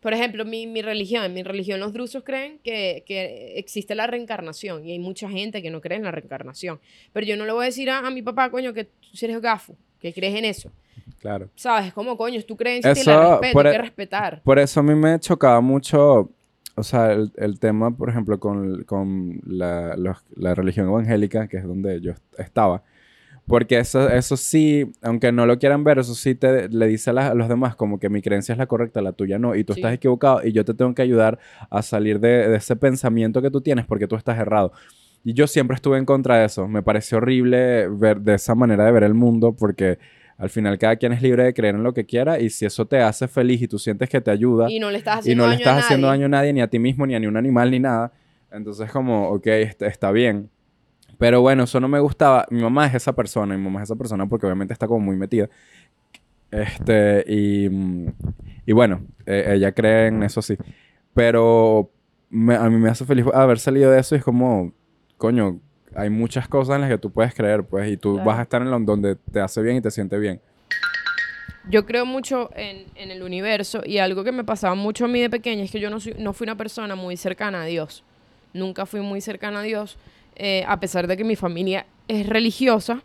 por 0.05 0.13
ejemplo, 0.13 0.45
mi, 0.45 0.67
mi 0.67 0.83
religión, 0.83 1.23
en 1.25 1.33
mi 1.33 1.41
religión 1.41 1.79
los 1.79 1.91
drusos 1.91 2.21
creen 2.23 2.59
que, 2.63 3.03
que 3.07 3.57
existe 3.57 3.95
la 3.95 4.05
reencarnación 4.05 4.85
y 4.85 4.91
hay 4.91 4.99
mucha 4.99 5.27
gente 5.27 5.63
que 5.63 5.71
no 5.71 5.81
cree 5.81 5.97
en 5.97 6.03
la 6.03 6.11
reencarnación, 6.11 6.79
pero 7.11 7.25
yo 7.25 7.35
no 7.37 7.43
le 7.43 7.51
voy 7.53 7.63
a 7.63 7.65
decir 7.65 7.89
a, 7.89 8.05
a 8.05 8.11
mi 8.11 8.21
papá, 8.21 8.51
coño, 8.51 8.71
que 8.71 8.83
tú 8.83 8.91
eres 9.23 9.41
gafo, 9.41 9.75
que 9.99 10.13
crees 10.13 10.35
en 10.35 10.45
eso, 10.45 10.71
Claro. 11.19 11.49
¿sabes? 11.55 11.87
Es 11.87 11.93
como, 11.93 12.15
coño, 12.17 12.37
es 12.37 12.45
tu 12.45 12.55
creencia 12.55 12.91
y 12.95 12.99
Eso, 12.99 13.09
la 13.09 13.29
respeto, 13.31 13.53
por 13.53 13.65
hay 13.65 13.73
e- 13.73 13.75
que 13.77 13.81
respetar. 13.81 14.41
Por 14.43 14.59
eso 14.59 14.79
a 14.79 14.83
mí 14.83 14.93
me 14.93 15.19
chocaba 15.19 15.59
mucho 15.59 16.29
o 16.77 16.83
sea, 16.83 17.11
el, 17.13 17.31
el 17.37 17.57
tema, 17.59 17.89
por 17.97 18.09
ejemplo, 18.09 18.39
con, 18.39 18.83
con 18.83 19.41
la, 19.47 19.95
los- 19.97 20.23
la 20.35 20.53
religión 20.53 20.87
evangélica, 20.87 21.47
que 21.47 21.57
es 21.57 21.63
donde 21.63 21.99
yo 22.01 22.11
estaba, 22.37 22.83
porque 23.47 23.77
eso, 23.77 24.09
eso 24.09 24.37
sí, 24.37 24.91
aunque 25.01 25.31
no 25.31 25.45
lo 25.45 25.59
quieran 25.59 25.83
ver, 25.83 25.99
eso 25.99 26.15
sí 26.15 26.35
te, 26.35 26.67
le 26.69 26.87
dice 26.87 27.11
a, 27.11 27.13
la- 27.13 27.27
a 27.27 27.33
los 27.35 27.47
demás 27.47 27.75
como 27.75 27.99
que 27.99 28.09
mi 28.09 28.21
creencia 28.21 28.53
es 28.53 28.57
la 28.59 28.65
correcta, 28.67 29.01
la 29.01 29.11
tuya 29.13 29.37
no, 29.39 29.55
y 29.55 29.63
tú 29.63 29.73
Sí. 29.73 29.79
estás 29.81 29.93
equivocado 29.93 30.41
y 30.45 30.51
yo 30.51 30.65
te 30.65 30.73
tengo 30.73 30.93
que 30.95 31.01
ayudar 31.01 31.37
a 31.69 31.81
salir 31.81 32.19
de, 32.19 32.49
de 32.49 32.55
ese 32.57 32.75
pensamiento 32.75 33.41
que 33.41 33.51
tú 33.51 33.61
tienes 33.61 33.85
porque 33.85 34.07
tú 34.07 34.15
estás 34.15 34.37
errado. 34.39 34.71
Y 35.23 35.33
yo 35.33 35.47
siempre 35.47 35.75
estuve 35.75 35.97
en 35.97 36.05
contra 36.05 36.37
de 36.37 36.45
eso. 36.45 36.67
Me 36.67 36.83
pareció 36.83 37.17
horrible 37.17 37.87
ver 37.89 38.21
de 38.21 38.35
esa 38.35 38.53
manera 38.55 38.85
de 38.85 38.91
ver 38.91 39.03
el 39.03 39.13
mundo 39.15 39.55
porque 39.55 39.97
al 40.37 40.49
final 40.49 40.77
cada 40.77 40.97
quien 40.97 41.13
es 41.13 41.21
libre 41.21 41.43
de 41.45 41.53
creer 41.53 41.75
en 41.75 41.83
lo 41.83 41.93
que 41.93 42.05
quiera 42.05 42.39
y 42.39 42.49
si 42.49 42.65
eso 42.65 42.85
te 42.85 42.99
hace 42.99 43.27
feliz 43.27 43.61
y 43.61 43.67
tú 43.67 43.79
sientes 43.79 44.09
que 44.09 44.21
te 44.21 44.29
ayuda 44.31 44.69
Y 44.69 44.79
no 44.79 44.91
le 44.91 44.97
estás 44.97 45.15
y 45.17 45.19
haciendo 45.19 45.43
no 45.43 45.49
le 45.49 45.55
daño 45.55 45.65
estás 45.65 45.75
a 45.83 45.85
haciendo 45.85 46.07
daño 46.07 46.25
a 46.25 46.29
nadie, 46.29 46.51
ni 46.53 46.61
a 46.61 46.67
ti 46.67 46.77
mismo, 46.77 47.07
ni 47.07 47.15
a 47.15 47.19
ni 47.19 47.27
un 47.27 47.37
animal, 47.37 47.71
ni 47.71 47.79
nada. 47.79 48.11
Entonces 48.51 48.91
como, 48.91 49.29
ok, 49.29 49.47
está, 49.47 49.87
está 49.87 50.11
bien. 50.11 50.49
Pero 51.17 51.41
bueno, 51.41 51.63
eso 51.63 51.79
no 51.79 51.87
me 51.87 51.99
gustaba. 51.99 52.45
Mi 52.49 52.61
mamá 52.61 52.87
es 52.87 52.95
esa 52.95 53.13
persona, 53.13 53.55
mi 53.57 53.63
mamá 53.63 53.79
es 53.81 53.85
esa 53.89 53.95
persona 53.95 54.25
porque 54.27 54.45
obviamente 54.45 54.73
está 54.73 54.87
como 54.87 54.99
muy 55.05 55.15
metida. 55.15 55.49
Este, 56.51 57.23
y, 57.27 57.65
y 58.65 58.73
bueno, 58.73 59.01
eh, 59.25 59.53
ella 59.55 59.71
cree 59.71 60.07
en 60.07 60.23
eso 60.23 60.41
sí. 60.41 60.57
Pero 61.13 61.89
me- 62.29 62.55
a 62.55 62.69
mí 62.69 62.77
me 62.77 62.89
hace 62.89 63.05
feliz 63.05 63.25
haber 63.33 63.59
salido 63.59 63.91
de 63.91 63.99
eso 63.99 64.15
y 64.15 64.19
es 64.19 64.23
como, 64.23 64.73
coño, 65.17 65.59
hay 65.95 66.09
muchas 66.09 66.47
cosas 66.47 66.75
en 66.75 66.81
las 66.81 66.89
que 66.89 66.97
tú 66.97 67.11
puedes 67.11 67.33
creer, 67.33 67.63
pues, 67.63 67.89
y 67.91 67.97
tú 67.97 68.13
Claro. 68.15 68.25
vas 68.29 68.39
a 68.39 68.41
estar 68.43 68.61
en 68.61 68.69
lo, 68.71 68.79
donde 68.79 69.15
te 69.15 69.39
hace 69.39 69.61
bien 69.61 69.77
y 69.77 69.81
te 69.81 69.91
siente 69.91 70.17
bien. 70.19 70.41
Yo 71.69 71.85
creo 71.85 72.05
mucho 72.05 72.51
en, 72.55 72.85
en 72.95 73.09
el 73.11 73.23
universo 73.23 73.81
y 73.83 73.97
algo 73.97 74.23
que 74.23 74.31
me 74.31 74.43
pasaba 74.43 74.75
mucho 74.75 75.05
a 75.05 75.07
mí 75.07 75.19
de 75.21 75.29
pequeña 75.29 75.63
es 75.63 75.71
que 75.71 75.79
yo 75.79 75.89
no, 75.89 75.99
soy- 75.99 76.15
no 76.19 76.33
fui 76.33 76.45
una 76.45 76.55
persona 76.57 76.95
muy 76.95 77.17
cercana 77.17 77.63
a 77.63 77.65
Dios. 77.65 78.03
Nunca 78.53 78.85
fui 78.85 78.99
muy 79.01 79.19
cercana 79.19 79.59
a 79.61 79.63
Dios, 79.63 79.97
eh, 80.35 80.63
a 80.67 80.79
pesar 80.79 81.07
de 81.07 81.17
que 81.17 81.23
mi 81.23 81.35
familia 81.35 81.85
es 82.07 82.27
religiosa. 82.27 83.01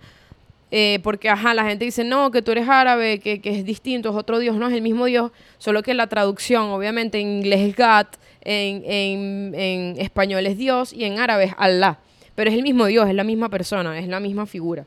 eh, 0.73 1.01
porque, 1.03 1.29
ajá, 1.29 1.53
la 1.55 1.64
gente 1.64 1.85
dice, 1.85 2.05
no, 2.05 2.31
que 2.31 2.43
tú 2.43 2.53
eres 2.53 2.69
árabe, 2.69 3.19
que, 3.19 3.40
que 3.40 3.51
es 3.59 3.64
distinto, 3.64 4.11
es 4.11 4.16
otro 4.16 4.38
Dios. 4.38 4.57
No, 4.57 4.69
es 4.69 4.75
el 4.75 4.83
mismo 4.83 5.07
Dios, 5.07 5.33
solo 5.59 5.83
que 5.83 5.95
la 5.95 6.07
traducción, 6.07 6.71
obviamente, 6.71 7.19
en 7.21 7.29
inglés 7.29 7.61
es 7.61 7.77
God, 7.77 8.07
en, 8.43 8.83
en, 8.87 9.55
en 9.55 10.01
español 10.01 10.47
es 10.47 10.57
Dios 10.57 10.93
y 10.93 11.05
en 11.05 11.19
árabe 11.19 11.45
es 11.45 11.53
Allah. 11.59 11.99
Pero 12.37 12.51
es 12.51 12.57
el 12.57 12.62
mismo 12.62 12.87
Dios, 12.87 13.09
es 13.09 13.14
la 13.14 13.25
misma 13.25 13.49
persona, 13.49 13.99
es 13.99 14.07
la 14.09 14.21
misma 14.21 14.47
figura. 14.47 14.87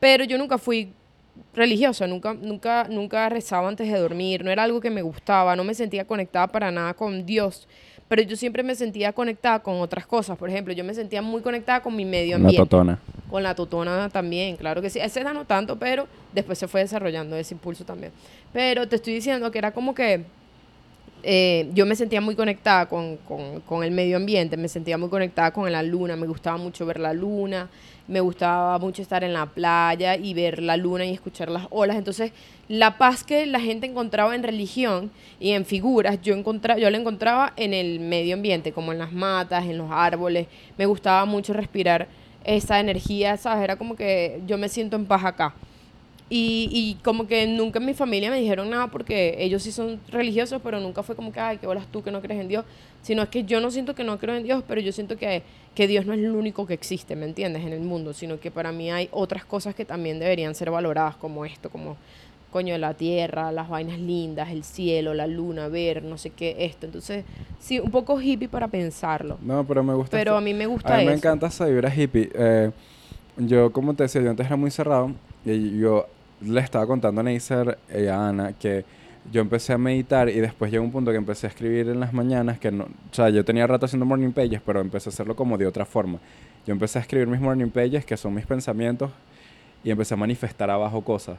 Pero 0.00 0.24
yo 0.24 0.38
nunca 0.38 0.56
fui 0.58 0.92
religiosa, 1.54 2.06
nunca, 2.06 2.34
nunca, 2.34 2.86
nunca 2.88 3.28
rezaba 3.28 3.68
antes 3.68 3.90
de 3.90 3.98
dormir, 3.98 4.44
no 4.44 4.50
era 4.50 4.62
algo 4.62 4.80
que 4.80 4.90
me 4.90 5.02
gustaba, 5.02 5.54
no 5.56 5.62
me 5.64 5.74
sentía 5.74 6.06
conectada 6.06 6.46
para 6.48 6.70
nada 6.70 6.94
con 6.94 7.26
Dios, 7.26 7.68
pero 8.08 8.22
yo 8.22 8.36
siempre 8.36 8.62
me 8.62 8.74
sentía 8.74 9.12
conectada 9.12 9.60
con 9.60 9.80
otras 9.80 10.06
cosas, 10.06 10.36
por 10.38 10.48
ejemplo, 10.48 10.72
yo 10.72 10.82
me 10.84 10.94
sentía 10.94 11.20
muy 11.22 11.42
conectada 11.42 11.80
con 11.82 11.94
mi 11.94 12.04
medio 12.04 12.36
ambiente, 12.36 12.62
totona. 12.62 12.98
con 13.30 13.42
la 13.42 13.54
totona 13.54 14.08
también, 14.08 14.56
claro 14.56 14.80
que 14.82 14.90
sí, 14.90 14.98
ese 14.98 15.22
no 15.24 15.44
tanto, 15.44 15.78
pero 15.78 16.06
después 16.32 16.58
se 16.58 16.66
fue 16.68 16.80
desarrollando 16.80 17.36
ese 17.36 17.54
impulso 17.54 17.84
también. 17.84 18.12
Pero 18.52 18.88
te 18.88 18.96
estoy 18.96 19.12
diciendo 19.14 19.50
que 19.50 19.58
era 19.58 19.72
como 19.72 19.94
que 19.94 20.24
eh, 21.24 21.68
yo 21.74 21.84
me 21.84 21.96
sentía 21.96 22.20
muy 22.20 22.34
conectada 22.36 22.86
con, 22.86 23.16
con- 23.18 23.60
con 23.62 23.82
el 23.82 23.90
medio 23.90 24.16
ambiente, 24.16 24.56
me 24.56 24.68
sentía 24.68 24.96
muy 24.96 25.08
conectada 25.08 25.50
con 25.50 25.70
la 25.70 25.82
luna, 25.82 26.16
me 26.16 26.26
gustaba 26.26 26.56
mucho 26.56 26.86
ver 26.86 27.00
la 27.00 27.12
luna, 27.12 27.68
me 28.08 28.20
gustaba 28.20 28.78
mucho 28.78 29.02
estar 29.02 29.22
en 29.22 29.34
la 29.34 29.46
playa 29.46 30.16
y 30.16 30.32
ver 30.34 30.62
la 30.62 30.76
luna 30.76 31.04
y 31.04 31.12
escuchar 31.12 31.50
las 31.50 31.66
olas. 31.70 31.96
Entonces, 31.96 32.32
la 32.68 32.98
paz 32.98 33.22
que 33.22 33.46
la 33.46 33.60
gente 33.60 33.86
encontraba 33.86 34.34
en 34.34 34.42
religión 34.42 35.10
y 35.38 35.50
en 35.52 35.66
figuras, 35.66 36.20
yo, 36.22 36.34
yo 36.34 36.90
la 36.90 36.98
encontraba 36.98 37.52
en 37.56 37.74
el 37.74 38.00
medio 38.00 38.34
ambiente, 38.34 38.72
como 38.72 38.92
en 38.92 38.98
las 38.98 39.12
matas, 39.12 39.66
en 39.66 39.76
los 39.78 39.90
árboles. 39.90 40.46
Me 40.78 40.86
gustaba 40.86 41.26
mucho 41.26 41.52
respirar 41.52 42.08
esa 42.44 42.80
energía, 42.80 43.36
¿sabes? 43.36 43.62
Era 43.62 43.76
como 43.76 43.94
que 43.94 44.40
yo 44.46 44.56
me 44.56 44.70
siento 44.70 44.96
en 44.96 45.04
paz 45.04 45.24
acá. 45.24 45.54
Y, 46.30 46.68
y 46.70 47.02
como 47.02 47.26
que 47.26 47.46
nunca 47.46 47.78
en 47.78 47.86
mi 47.86 47.94
familia 47.94 48.30
me 48.30 48.38
dijeron 48.38 48.68
nada 48.68 48.88
porque 48.88 49.36
ellos 49.38 49.62
sí 49.62 49.72
son 49.72 50.00
religiosos, 50.08 50.60
pero 50.62 50.78
nunca 50.80 51.02
fue 51.02 51.16
como 51.16 51.32
que, 51.32 51.40
ay, 51.40 51.58
qué 51.58 51.66
bolas 51.66 51.86
tú 51.90 52.02
que 52.02 52.10
no 52.10 52.20
crees 52.20 52.40
en 52.40 52.48
Dios. 52.48 52.64
Sino 53.02 53.22
es 53.22 53.28
que 53.28 53.44
yo 53.44 53.60
no 53.60 53.70
siento 53.70 53.94
que 53.94 54.04
no 54.04 54.18
creo 54.18 54.34
en 54.36 54.42
Dios, 54.42 54.62
pero 54.66 54.80
yo 54.80 54.92
siento 54.92 55.16
que, 55.16 55.42
que 55.74 55.86
Dios 55.86 56.04
no 56.04 56.12
es 56.12 56.18
el 56.18 56.30
único 56.30 56.66
que 56.66 56.74
existe, 56.74 57.16
¿me 57.16 57.26
entiendes? 57.26 57.64
En 57.64 57.72
el 57.72 57.80
mundo, 57.80 58.12
sino 58.12 58.38
que 58.40 58.50
para 58.50 58.72
mí 58.72 58.90
hay 58.90 59.08
otras 59.12 59.44
cosas 59.44 59.74
que 59.74 59.84
también 59.84 60.18
deberían 60.18 60.54
ser 60.54 60.70
valoradas, 60.70 61.16
como 61.16 61.44
esto, 61.46 61.70
como, 61.70 61.96
coño, 62.50 62.76
la 62.76 62.94
tierra, 62.94 63.52
las 63.52 63.68
vainas 63.68 63.98
lindas, 63.98 64.50
el 64.50 64.64
cielo, 64.64 65.14
la 65.14 65.26
luna, 65.26 65.68
ver, 65.68 66.02
no 66.02 66.18
sé 66.18 66.30
qué, 66.30 66.56
esto. 66.58 66.86
Entonces, 66.86 67.24
sí, 67.60 67.78
un 67.78 67.90
poco 67.90 68.20
hippie 68.20 68.48
para 68.48 68.68
pensarlo. 68.68 69.38
No, 69.40 69.64
pero 69.64 69.82
me 69.82 69.94
gusta. 69.94 70.16
Pero 70.16 70.32
esto. 70.32 70.38
a 70.38 70.40
mí 70.40 70.52
me 70.52 70.66
gusta 70.66 70.94
A 70.94 70.98
mí 70.98 71.04
me 71.04 71.12
eso. 71.12 71.18
encanta 71.18 71.46
esa 71.46 71.66
vibra 71.66 71.94
hippie. 71.94 72.30
Eh, 72.34 72.70
yo, 73.38 73.72
como 73.72 73.94
te 73.94 74.02
decía, 74.02 74.20
yo 74.20 74.30
antes 74.30 74.44
era 74.46 74.56
muy 74.56 74.70
cerrado 74.70 75.12
y 75.44 75.78
yo 75.78 76.06
le 76.40 76.60
estaba 76.60 76.86
contando 76.86 77.20
a 77.20 77.24
Neisser 77.24 77.78
y 77.96 78.06
a 78.06 78.28
Ana 78.28 78.52
que 78.52 78.84
yo 79.30 79.40
empecé 79.40 79.72
a 79.72 79.78
meditar 79.78 80.28
y 80.28 80.40
después 80.40 80.70
llegó 80.70 80.84
un 80.84 80.92
punto 80.92 81.10
que 81.10 81.16
empecé 81.16 81.46
a 81.46 81.50
escribir 81.50 81.88
en 81.88 82.00
las 82.00 82.12
mañanas 82.12 82.58
que 82.58 82.70
no, 82.70 82.84
o 82.84 83.14
sea, 83.14 83.28
yo 83.28 83.44
tenía 83.44 83.66
rato 83.66 83.86
haciendo 83.86 84.06
morning 84.06 84.32
pages, 84.32 84.60
pero 84.64 84.80
empecé 84.80 85.10
a 85.10 85.12
hacerlo 85.12 85.36
como 85.36 85.58
de 85.58 85.66
otra 85.66 85.84
forma. 85.84 86.18
Yo 86.66 86.72
empecé 86.72 86.98
a 86.98 87.02
escribir 87.02 87.26
mis 87.26 87.40
morning 87.40 87.68
pages, 87.70 88.04
que 88.04 88.16
son 88.16 88.34
mis 88.34 88.46
pensamientos, 88.46 89.10
y 89.84 89.90
empecé 89.90 90.14
a 90.14 90.16
manifestar 90.16 90.70
abajo 90.70 91.02
cosas. 91.02 91.38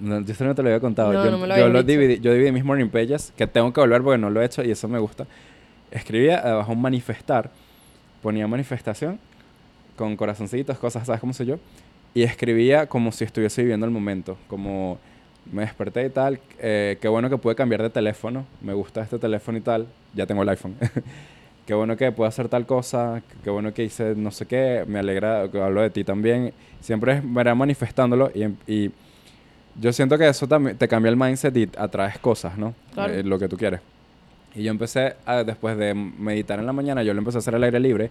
No, 0.00 0.20
yo 0.20 0.32
esto 0.32 0.44
no 0.44 0.54
te 0.54 0.62
lo 0.62 0.68
había 0.68 0.80
contado. 0.80 1.12
No, 1.12 1.24
yo 1.24 1.30
no 1.30 1.38
me 1.38 1.46
lo 1.46 1.56
yo 1.56 1.68
lo 1.68 1.82
dividí, 1.82 2.20
yo 2.20 2.32
dividí 2.32 2.52
mis 2.52 2.64
morning 2.64 2.88
pages, 2.88 3.32
que 3.36 3.46
tengo 3.46 3.72
que 3.72 3.80
volver 3.80 4.02
porque 4.02 4.18
no 4.18 4.30
lo 4.30 4.40
he 4.40 4.44
hecho 4.44 4.62
y 4.62 4.70
eso 4.70 4.88
me 4.88 4.98
gusta. 4.98 5.26
Escribía 5.90 6.38
abajo 6.38 6.72
un 6.72 6.80
manifestar, 6.80 7.50
ponía 8.22 8.46
manifestación 8.46 9.18
con 9.96 10.16
corazoncitos, 10.16 10.78
cosas, 10.78 11.06
¿sabes 11.06 11.20
cómo 11.20 11.32
soy 11.32 11.46
yo? 11.46 11.58
Y 12.14 12.22
escribía 12.22 12.86
como 12.86 13.12
si 13.12 13.24
estuviese 13.24 13.62
viviendo 13.62 13.86
el 13.86 13.92
momento, 13.92 14.38
como 14.46 14.98
me 15.52 15.62
desperté 15.62 16.06
y 16.06 16.10
tal, 16.10 16.38
eh, 16.58 16.98
qué 17.00 17.08
bueno 17.08 17.28
que 17.30 17.38
pude 17.38 17.54
cambiar 17.54 17.82
de 17.82 17.90
teléfono, 17.90 18.44
me 18.60 18.72
gusta 18.72 19.02
este 19.02 19.18
teléfono 19.18 19.58
y 19.58 19.60
tal, 19.60 19.86
ya 20.14 20.26
tengo 20.26 20.42
el 20.42 20.48
iPhone. 20.48 20.76
qué 21.66 21.74
bueno 21.74 21.96
que 21.96 22.10
puedo 22.12 22.28
hacer 22.28 22.48
tal 22.48 22.66
cosa, 22.66 23.22
qué 23.44 23.50
bueno 23.50 23.72
que 23.74 23.84
hice 23.84 24.14
no 24.16 24.30
sé 24.30 24.46
qué, 24.46 24.84
me 24.86 24.98
alegra 24.98 25.48
que 25.50 25.60
hablo 25.60 25.82
de 25.82 25.90
ti 25.90 26.04
también. 26.04 26.52
Siempre 26.80 27.14
es 27.14 27.22
verá 27.24 27.54
manifestándolo 27.54 28.30
y, 28.34 28.44
y 28.72 28.90
yo 29.80 29.92
siento 29.92 30.18
que 30.18 30.28
eso 30.28 30.46
también 30.48 30.76
te 30.76 30.88
cambia 30.88 31.10
el 31.10 31.16
mindset 31.16 31.56
y 31.56 31.68
atraes 31.76 32.18
cosas, 32.18 32.56
¿no? 32.58 32.74
Claro. 32.94 33.12
Eh, 33.14 33.22
lo 33.22 33.38
que 33.38 33.48
tú 33.48 33.56
quieres. 33.56 33.80
Y 34.54 34.64
yo 34.64 34.70
empecé, 34.72 35.14
a- 35.26 35.44
después 35.44 35.76
de 35.76 35.94
meditar 35.94 36.58
en 36.58 36.66
la 36.66 36.72
mañana, 36.72 37.02
yo 37.04 37.14
lo 37.14 37.18
empecé 37.20 37.38
a 37.38 37.40
hacer 37.40 37.54
al 37.54 37.62
aire 37.64 37.78
libre. 37.78 38.10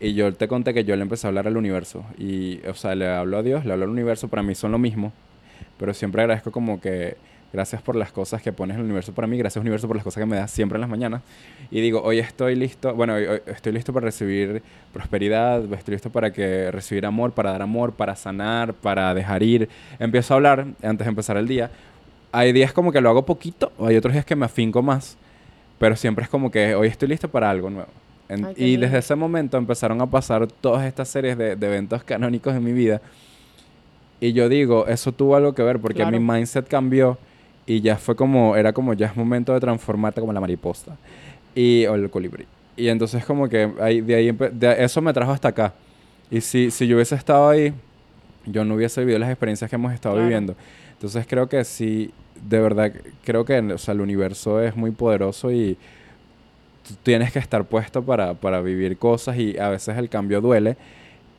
Y 0.00 0.14
yo 0.14 0.32
te 0.34 0.46
conté 0.48 0.72
que 0.74 0.84
yo 0.84 0.94
le 0.96 1.02
empecé 1.02 1.26
a 1.26 1.28
hablar 1.28 1.46
al 1.48 1.56
universo. 1.56 2.04
Y, 2.18 2.60
o 2.66 2.74
sea, 2.74 2.94
le 2.94 3.08
hablo 3.08 3.38
a 3.38 3.42
Dios, 3.42 3.64
le 3.64 3.72
hablo 3.72 3.84
al 3.84 3.90
universo. 3.90 4.28
Para 4.28 4.42
mí 4.42 4.54
son 4.54 4.70
lo 4.72 4.78
mismo. 4.78 5.12
Pero 5.78 5.92
siempre 5.94 6.22
agradezco 6.22 6.50
como 6.52 6.80
que 6.80 7.16
gracias 7.52 7.82
por 7.82 7.94
las 7.94 8.10
cosas 8.10 8.42
que 8.42 8.52
pones 8.52 8.74
en 8.74 8.80
el 8.80 8.84
universo 8.86 9.12
para 9.12 9.28
mí. 9.28 9.38
Gracias 9.38 9.60
universo 9.60 9.86
por 9.86 9.96
las 9.96 10.04
cosas 10.04 10.20
que 10.22 10.26
me 10.26 10.36
das 10.36 10.50
siempre 10.50 10.76
en 10.76 10.80
las 10.80 10.90
mañanas. 10.90 11.22
Y 11.70 11.80
digo, 11.80 12.02
hoy 12.02 12.18
estoy 12.18 12.56
listo. 12.56 12.94
Bueno, 12.94 13.14
hoy, 13.14 13.24
hoy 13.26 13.40
estoy 13.46 13.72
listo 13.72 13.92
para 13.92 14.04
recibir 14.06 14.62
prosperidad. 14.92 15.62
Estoy 15.72 15.92
listo 15.94 16.10
para 16.10 16.32
que 16.32 16.70
recibir 16.70 17.06
amor, 17.06 17.32
para 17.32 17.52
dar 17.52 17.62
amor, 17.62 17.92
para 17.92 18.16
sanar, 18.16 18.74
para 18.74 19.14
dejar 19.14 19.42
ir. 19.42 19.68
Empiezo 19.98 20.34
a 20.34 20.36
hablar 20.36 20.66
antes 20.82 21.04
de 21.04 21.08
empezar 21.08 21.36
el 21.36 21.46
día. 21.48 21.70
Hay 22.32 22.52
días 22.52 22.72
como 22.72 22.90
que 22.92 23.00
lo 23.00 23.10
hago 23.10 23.24
poquito. 23.26 23.72
O 23.78 23.86
hay 23.86 23.96
otros 23.96 24.12
días 24.14 24.24
que 24.24 24.36
me 24.36 24.46
afinco 24.46 24.82
más. 24.82 25.16
Pero 25.78 25.96
siempre 25.96 26.24
es 26.24 26.30
como 26.30 26.50
que 26.50 26.74
hoy 26.74 26.88
estoy 26.88 27.08
listo 27.08 27.28
para 27.28 27.50
algo 27.50 27.68
nuevo. 27.70 27.88
En- 28.28 28.44
Ay, 28.46 28.54
qué 28.54 28.64
y 28.66 28.76
desde 28.76 28.98
ese 28.98 29.14
momento 29.16 29.58
empezaron 29.58 30.00
a 30.00 30.06
pasar 30.06 30.46
todas 30.46 30.86
estas 30.86 31.08
series 31.08 31.36
de, 31.36 31.56
de 31.56 31.66
eventos 31.66 32.02
canónicos 32.04 32.54
en 32.54 32.64
mi 32.64 32.72
vida. 32.72 33.00
Y 34.20 34.32
yo 34.32 34.48
digo, 34.48 34.86
eso 34.86 35.12
tuvo 35.12 35.36
algo 35.36 35.54
que 35.54 35.62
ver 35.62 35.78
porque 35.80 36.02
Claro. 36.02 36.18
mi 36.18 36.20
mindset 36.20 36.66
cambió 36.68 37.18
y 37.66 37.80
ya 37.80 37.96
fue 37.96 38.14
como, 38.16 38.56
era 38.56 38.72
como, 38.72 38.94
ya 38.94 39.06
es 39.06 39.16
momento 39.16 39.52
de 39.52 39.60
transformarte 39.60 40.20
como 40.20 40.32
la 40.32 40.40
mariposa 40.40 40.96
y, 41.54 41.86
o 41.86 41.94
el 41.94 42.08
colibrí. 42.10 42.46
Y 42.76 42.88
entonces 42.88 43.24
como 43.24 43.48
que 43.48 43.70
ahí, 43.80 44.00
de 44.00 44.14
ahí, 44.14 44.32
de- 44.32 44.82
eso 44.84 45.00
me 45.00 45.12
trajo 45.12 45.32
hasta 45.32 45.48
acá. 45.48 45.74
Y 46.30 46.40
si, 46.40 46.70
si 46.70 46.86
yo 46.86 46.96
hubiese 46.96 47.14
estado 47.14 47.48
ahí, 47.48 47.72
yo 48.46 48.64
no 48.64 48.74
hubiese 48.74 49.00
vivido 49.00 49.18
las 49.18 49.30
experiencias 49.30 49.68
que 49.70 49.76
hemos 49.76 49.92
estado 49.92 50.14
Claro. 50.16 50.26
viviendo. 50.26 50.54
Entonces 50.92 51.26
creo 51.28 51.48
que 51.48 51.62
sí, 51.64 52.10
de 52.48 52.60
verdad, 52.60 52.92
creo 53.24 53.44
que 53.44 53.58
o 53.58 53.78
sea, 53.78 53.92
el 53.94 54.00
universo 54.00 54.60
es 54.62 54.74
muy 54.76 54.90
poderoso 54.90 55.50
y 55.52 55.76
tú 56.86 56.94
tienes 57.02 57.32
que 57.32 57.38
estar 57.38 57.64
puesto 57.64 58.02
para, 58.02 58.34
para 58.34 58.60
vivir 58.60 58.96
cosas 58.98 59.38
y 59.38 59.56
a 59.58 59.68
veces 59.68 59.96
el 59.96 60.08
cambio 60.08 60.40
duele. 60.40 60.76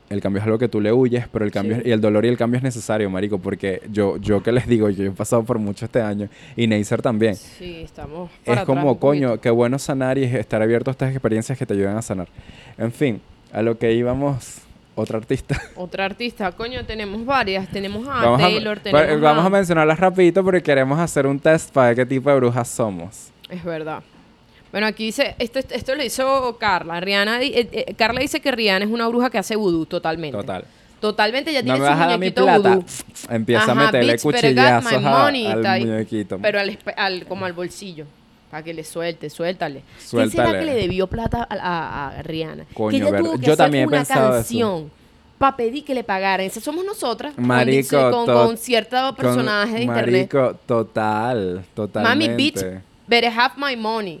El 0.08 0.20
cambio 0.20 0.38
es 0.40 0.44
algo 0.46 0.58
que 0.58 0.68
tú 0.68 0.80
le 0.80 0.92
huyes, 0.92 1.26
pero 1.28 1.44
el 1.44 1.50
cambio 1.50 1.76
Sí. 1.76 1.82
y 1.86 1.90
el 1.90 2.00
dolor 2.00 2.24
y 2.24 2.28
el 2.28 2.36
cambio 2.36 2.58
es 2.58 2.62
necesario, 2.62 3.10
marico, 3.10 3.38
porque 3.38 3.82
yo 3.90 4.18
yo 4.18 4.42
que 4.42 4.52
les 4.52 4.66
digo, 4.68 4.88
yo 4.88 5.04
he 5.04 5.10
pasado 5.10 5.42
por 5.42 5.58
mucho 5.58 5.84
este 5.84 6.00
año 6.00 6.28
y 6.56 6.66
Neisser 6.68 7.02
también. 7.02 7.34
Sí, 7.34 7.80
estamos. 7.82 8.30
Es 8.44 8.54
para 8.54 8.64
como, 8.64 8.98
coño, 9.00 9.40
qué 9.40 9.50
bueno 9.50 9.78
sanar 9.80 10.16
y 10.18 10.24
estar 10.24 10.62
abierto 10.62 10.90
a 10.90 10.92
estas 10.92 11.10
experiencias 11.10 11.58
que 11.58 11.66
te 11.66 11.74
ayudan 11.74 11.96
a 11.96 12.02
sanar. 12.02 12.28
En 12.78 12.92
fin, 12.92 13.20
a 13.52 13.62
lo 13.62 13.78
que 13.78 13.92
íbamos, 13.94 14.58
otra 14.94 15.18
artista. 15.18 15.60
Otra 15.76 16.04
artista, 16.06 16.50
coño, 16.52 16.86
tenemos 16.86 17.24
varias. 17.26 17.68
Tenemos 17.68 18.06
a 18.08 18.22
vamos, 18.24 18.40
Taylor, 18.40 18.78
a, 18.78 18.82
tenemos 18.82 19.20
vamos 19.20 19.44
a... 19.44 19.46
a 19.48 19.50
mencionarlas 19.50 19.98
rapidito 20.00 20.42
porque 20.44 20.62
queremos 20.62 20.98
hacer 20.98 21.26
un 21.26 21.38
test 21.40 21.70
para 21.72 21.88
ver 21.88 21.96
qué 21.96 22.06
tipo 22.06 22.30
de 22.30 22.36
brujas 22.36 22.68
somos. 22.68 23.30
Es 23.50 23.62
verdad. 23.64 24.02
Bueno, 24.72 24.86
aquí 24.86 25.04
dice, 25.06 25.34
esto, 25.38 25.58
esto 25.58 25.94
lo 25.94 26.02
hizo 26.02 26.56
Carla. 26.58 27.00
Rihanna, 27.00 27.40
eh, 27.42 27.68
eh, 27.72 27.94
Carla 27.96 28.20
dice 28.20 28.40
que 28.40 28.50
Rihanna 28.50 28.84
es 28.84 28.90
una 28.90 29.06
bruja 29.08 29.30
que 29.30 29.38
hace 29.38 29.56
vudú 29.56 29.86
totalmente. 29.86 30.36
Total. 30.36 30.64
Totalmente, 31.00 31.52
ya 31.52 31.60
No 31.60 31.64
tiene 31.74 31.78
me 31.80 31.84
su 31.84 31.90
vas 31.90 31.96
a 32.00 32.06
dar 32.06 32.08
mi 32.08 32.14
muñequito 32.26 32.42
plata. 32.44 32.68
vudú. 32.76 32.84
Empieza 33.30 33.72
a 33.72 33.74
meterle 33.74 34.12
bitch, 34.14 34.24
better 34.24 34.54
got 34.54 34.64
cuchillazos 34.64 34.92
my 34.92 34.96
a- 35.06 35.10
money, 35.10 35.46
al 35.46 35.58
está 35.58 35.72
ahí. 35.72 35.84
muñequito. 35.84 36.38
Pero 36.40 36.60
al, 36.60 36.70
espe- 36.70 36.94
al- 36.96 37.26
como 37.26 37.44
al 37.46 37.52
bolsillo. 37.52 38.06
Para 38.50 38.62
que 38.62 38.72
le 38.72 38.84
suelte, 38.84 39.28
suéltale. 39.28 39.80
¿Quién 39.98 40.08
Suéltale. 40.08 40.48
será 40.48 40.60
que 40.60 40.66
le 40.66 40.74
debió 40.74 41.06
plata 41.08 41.46
a, 41.50 41.54
a- 41.54 42.08
a 42.18 42.22
Rihanna? 42.22 42.64
Coño, 42.74 42.90
que 42.90 42.96
ella 42.96 43.10
verdad. 43.10 43.18
tuvo 43.20 43.38
que 43.40 43.46
Yo 43.46 43.52
hacer 43.52 43.64
también 43.64 43.84
he 43.84 43.86
una 43.88 43.96
pensado 43.98 44.26
eso. 44.28 44.34
canción 44.36 44.90
para 45.38 45.56
pedir 45.56 45.84
que 45.84 45.94
le 45.94 46.04
pagaran. 46.04 46.46
Esa 46.46 46.60
somos 46.60 46.84
nosotras. 46.84 47.34
con 47.34 47.46
Marico, 47.46 48.10
con, 48.10 48.26
con 48.26 48.56
cierto 48.56 49.14
personaje 49.16 49.74
de 49.74 49.82
internet. 49.82 50.32
Marico, 50.32 50.58
total, 50.64 51.64
totalmente. 51.74 52.28
Mami, 52.28 52.36
bitch, 52.36 52.64
better 53.06 53.30
have 53.36 53.54
my 53.58 53.76
money. 53.76 54.20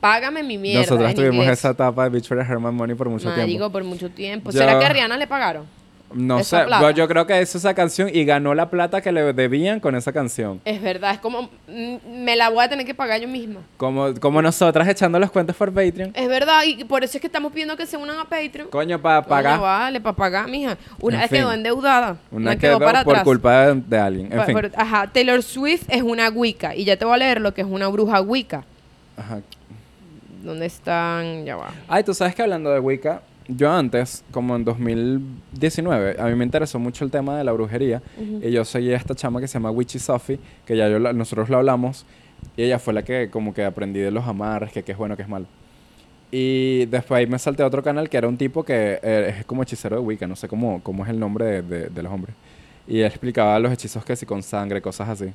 Págame 0.00 0.42
mi 0.42 0.56
mierda. 0.58 0.80
Nosotros 0.80 1.10
en 1.10 1.16
tuvimos 1.16 1.34
inglés. 1.44 1.58
esa 1.58 1.70
etapa 1.70 2.04
de 2.04 2.10
Bitch 2.10 2.26
for 2.28 2.38
Herman 2.38 2.74
Money 2.74 2.96
por 2.96 3.08
mucho 3.08 3.28
Marico, 3.28 3.46
tiempo. 3.46 3.70
por 3.70 3.84
mucho 3.84 4.10
tiempo. 4.10 4.50
Yo- 4.50 4.58
¿Será 4.58 4.78
que 4.78 4.86
a 4.86 4.88
Rihanna 4.88 5.16
le 5.16 5.26
pagaron? 5.26 5.66
No 6.12 6.42
sé, 6.42 6.58
plata. 6.64 6.90
yo 6.90 7.06
creo 7.06 7.24
que 7.24 7.40
hizo 7.40 7.56
esa 7.58 7.72
canción 7.72 8.10
y 8.12 8.24
ganó 8.24 8.52
la 8.52 8.68
plata 8.68 9.00
que 9.00 9.12
le 9.12 9.32
debían 9.32 9.78
con 9.78 9.94
esa 9.94 10.12
canción. 10.12 10.60
Es 10.64 10.82
verdad, 10.82 11.12
es 11.12 11.20
como, 11.20 11.42
mm, 11.68 12.24
me 12.24 12.34
la 12.34 12.48
voy 12.50 12.64
a 12.64 12.68
tener 12.68 12.84
que 12.84 12.94
pagar 12.96 13.20
yo 13.20 13.28
misma. 13.28 13.60
Como, 13.76 14.12
como 14.18 14.42
nosotras 14.42 14.88
echando 14.88 15.20
los 15.20 15.30
cuentos 15.30 15.54
por 15.54 15.68
Patreon. 15.72 16.10
Es 16.16 16.28
verdad, 16.28 16.62
y 16.66 16.82
por 16.82 17.04
eso 17.04 17.16
es 17.16 17.20
que 17.20 17.28
estamos 17.28 17.52
pidiendo 17.52 17.76
que 17.76 17.86
se 17.86 17.96
unan 17.96 18.18
a 18.18 18.24
Patreon. 18.24 18.68
Coño, 18.70 19.00
para 19.00 19.22
pagar. 19.22 19.52
Coño, 19.52 19.62
vale, 19.62 20.00
para 20.00 20.16
pagar, 20.16 20.48
mija. 20.48 20.76
Una 21.00 21.14
En 21.14 21.20
vez 21.20 21.30
quedó 21.30 21.52
endeudada. 21.52 22.16
Una 22.32 22.50
Una 22.50 22.56
quedó 22.58 22.78
quedó 22.78 22.86
para 22.86 23.04
por 23.04 23.12
atrás. 23.14 23.24
culpa 23.24 23.66
de, 23.66 23.80
de 23.86 23.98
alguien. 23.98 24.32
En 24.32 24.44
fin. 24.46 24.52
por- 24.54 24.72
ajá, 24.74 25.06
Taylor 25.12 25.40
Swift 25.44 25.84
es 25.88 26.02
una 26.02 26.28
Wicca. 26.28 26.74
Y 26.74 26.84
ya 26.86 26.96
te 26.96 27.04
voy 27.04 27.14
a 27.14 27.18
leer 27.18 27.40
lo 27.40 27.54
que 27.54 27.60
es 27.60 27.68
una 27.68 27.86
bruja 27.86 28.20
Wicca. 28.20 28.64
Ajá. 29.16 29.38
¿Dónde 30.42 30.66
están? 30.66 31.44
Ya 31.44 31.56
va. 31.56 31.70
Ay, 31.88 32.02
tú 32.04 32.14
sabes 32.14 32.34
que 32.34 32.42
hablando 32.42 32.70
de 32.70 32.80
Wicca, 32.80 33.22
yo 33.48 33.70
antes, 33.70 34.24
como 34.30 34.56
en 34.56 34.64
2019, 34.64 36.16
a 36.18 36.26
mí 36.26 36.34
me 36.34 36.44
interesó 36.44 36.78
mucho 36.78 37.04
el 37.04 37.10
tema 37.10 37.36
de 37.36 37.44
la 37.44 37.52
brujería. 37.52 38.00
Y 38.42 38.50
yo 38.50 38.64
seguí 38.64 38.92
a 38.92 38.96
esta 38.96 39.14
chama 39.14 39.40
que 39.40 39.48
se 39.48 39.54
llama 39.54 39.70
Witchy 39.70 39.98
Sophie, 39.98 40.38
que 40.66 40.76
ya 40.76 40.88
yo 40.88 40.98
la- 40.98 41.12
nosotros 41.12 41.48
lo 41.48 41.58
hablamos. 41.58 42.04
Y 42.56 42.62
ella 42.62 42.78
fue 42.78 42.94
la 42.94 43.02
que 43.02 43.28
como 43.30 43.52
que 43.52 43.64
aprendí 43.64 44.00
de 44.00 44.10
los 44.10 44.26
amarres, 44.26 44.72
que 44.72 44.82
qué 44.82 44.92
es 44.92 44.98
bueno, 44.98 45.16
qué 45.16 45.22
es 45.22 45.28
malo. 45.28 45.46
Y 46.30 46.86
después 46.86 47.18
ahí 47.18 47.26
me 47.26 47.38
salté 47.38 47.62
a 47.62 47.66
otro 47.66 47.82
canal 47.82 48.08
que 48.08 48.16
era 48.16 48.28
un 48.28 48.36
tipo 48.36 48.62
que 48.64 49.00
eh, 49.02 49.34
es 49.40 49.44
como 49.46 49.62
hechicero 49.62 49.96
de 49.96 50.02
Wicca, 50.02 50.26
no 50.26 50.36
sé 50.36 50.46
cómo, 50.48 50.80
cómo 50.82 51.04
es 51.04 51.10
el 51.10 51.18
nombre 51.18 51.44
de, 51.44 51.62
de- 51.62 51.88
de 51.88 52.02
los 52.02 52.12
hombres. 52.12 52.34
Y 52.86 53.00
él 53.00 53.06
explicaba 53.06 53.58
los 53.58 53.72
hechizos 53.72 54.04
que 54.04 54.14
si 54.16 54.26
con 54.26 54.42
sangre, 54.42 54.80
cosas 54.80 55.08
así. 55.08 55.32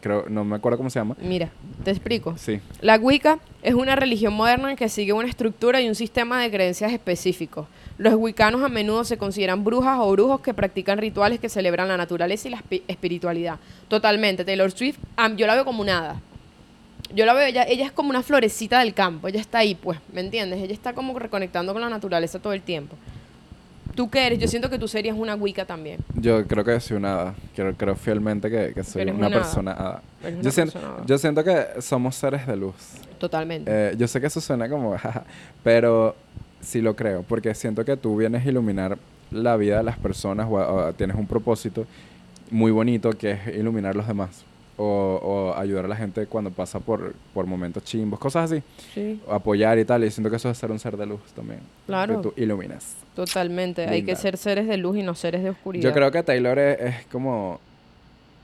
Creo, 0.00 0.26
no 0.28 0.44
me 0.44 0.56
acuerdo 0.56 0.76
cómo 0.78 0.90
se 0.90 0.98
llama. 0.98 1.16
Mira, 1.20 1.48
te 1.84 1.90
explico. 1.90 2.36
Sí. 2.38 2.60
La 2.80 2.96
Wicca 2.96 3.38
es 3.62 3.74
una 3.74 3.96
religión 3.96 4.34
moderna 4.34 4.76
que 4.76 4.88
sigue 4.88 5.12
una 5.12 5.28
estructura 5.28 5.80
y 5.80 5.88
un 5.88 5.94
sistema 5.94 6.40
de 6.42 6.50
creencias 6.50 6.92
específicos. 6.92 7.66
Los 7.96 8.14
wiccanos 8.14 8.62
a 8.62 8.68
menudo 8.68 9.02
se 9.04 9.18
consideran 9.18 9.64
brujas 9.64 9.98
o 10.00 10.10
brujos 10.12 10.40
que 10.40 10.54
practican 10.54 10.98
rituales 10.98 11.40
que 11.40 11.48
celebran 11.48 11.88
la 11.88 11.96
naturaleza 11.96 12.46
y 12.48 12.50
la 12.52 12.58
espi- 12.58 12.82
espiritualidad. 12.86 13.58
Totalmente. 13.88 14.44
Taylor 14.44 14.70
Swift, 14.70 14.98
yo 15.36 15.46
la 15.46 15.54
veo 15.54 15.64
como 15.64 15.80
un 15.82 15.88
hada. 15.88 16.20
Yo 17.14 17.24
la 17.24 17.32
veo, 17.32 17.46
ella, 17.46 17.64
ella 17.64 17.86
es 17.86 17.92
como 17.92 18.10
una 18.10 18.22
florecita 18.22 18.80
del 18.80 18.92
campo. 18.94 19.28
Ella 19.28 19.40
está 19.40 19.58
ahí, 19.58 19.74
pues, 19.74 19.98
¿me 20.12 20.20
entiendes? 20.20 20.60
Ella 20.62 20.74
está 20.74 20.92
como 20.92 21.18
reconectando 21.18 21.72
con 21.72 21.80
la 21.80 21.88
naturaleza 21.88 22.38
todo 22.38 22.52
el 22.52 22.60
tiempo. 22.62 22.96
¿Tú 23.98 24.08
qué 24.08 24.28
eres? 24.28 24.38
Yo 24.38 24.46
siento 24.46 24.70
que 24.70 24.78
tú 24.78 24.86
serías 24.86 25.16
una 25.18 25.34
Wicca 25.34 25.64
también. 25.64 25.98
Yo 26.14 26.46
creo 26.46 26.62
que 26.62 26.78
soy 26.78 26.98
una 26.98 27.14
hada. 27.14 27.34
Creo, 27.56 27.74
creo 27.74 27.96
fielmente 27.96 28.48
que, 28.48 28.72
que 28.72 28.84
soy 28.84 29.02
una, 29.02 29.12
una 29.12 29.26
hada. 29.26 29.36
persona 29.38 29.72
hada. 29.72 30.02
Una 30.22 30.40
Yo 30.40 30.50
siento, 30.52 30.72
persona 30.74 30.94
hada. 30.94 31.04
yo 31.06 31.18
siento 31.18 31.42
que 31.42 31.66
somos 31.80 32.14
seres 32.14 32.46
de 32.46 32.56
luz. 32.56 32.74
Totalmente. 33.18 33.68
Eh, 33.74 33.96
yo 33.98 34.06
sé 34.06 34.20
que 34.20 34.28
eso 34.28 34.40
suena 34.40 34.68
como, 34.68 34.94
pero 35.64 36.14
sí 36.60 36.80
lo 36.80 36.94
creo, 36.94 37.24
porque 37.24 37.52
siento 37.56 37.84
que 37.84 37.96
tú 37.96 38.16
vienes 38.16 38.46
a 38.46 38.48
iluminar 38.48 38.98
la 39.32 39.56
vida 39.56 39.78
de 39.78 39.82
las 39.82 39.98
personas 39.98 40.46
o, 40.48 40.52
o 40.54 40.92
tienes 40.92 41.16
un 41.16 41.26
propósito 41.26 41.84
muy 42.52 42.70
bonito 42.70 43.10
que 43.10 43.32
es 43.32 43.48
iluminar 43.48 43.94
a 43.94 43.98
los 43.98 44.06
demás. 44.06 44.44
O, 44.80 44.84
o 45.54 45.58
ayudar 45.58 45.86
a 45.86 45.88
la 45.88 45.96
gente 45.96 46.24
cuando 46.26 46.50
pasa 46.52 46.78
por, 46.78 47.12
por 47.34 47.46
momentos 47.46 47.82
chimbos, 47.82 48.18
cosas 48.20 48.52
así. 48.52 48.62
sí, 48.94 49.20
O 49.26 49.34
apoyar 49.34 49.76
y 49.78 49.84
tal. 49.84 50.04
Y 50.04 50.10
siento 50.12 50.30
que 50.30 50.36
eso 50.36 50.48
es 50.48 50.56
ser 50.56 50.70
un 50.70 50.78
ser 50.78 50.96
de 50.96 51.04
luz 51.04 51.20
también. 51.34 51.58
Claro. 51.86 52.16
Que 52.16 52.28
tú 52.28 52.34
iluminas. 52.40 52.94
totalmente. 53.16 53.86
Hay 53.88 54.04
que 54.04 54.14
ser 54.14 54.36
seres 54.36 54.68
de 54.68 54.76
luz 54.76 54.96
y 54.96 55.02
no 55.02 55.16
seres 55.16 55.42
de 55.42 55.50
oscuridad. 55.50 55.82
Yo 55.82 55.92
creo 55.92 56.12
que 56.12 56.22
Taylor 56.22 56.58
es, 56.58 56.80
es 56.80 57.06
como. 57.06 57.58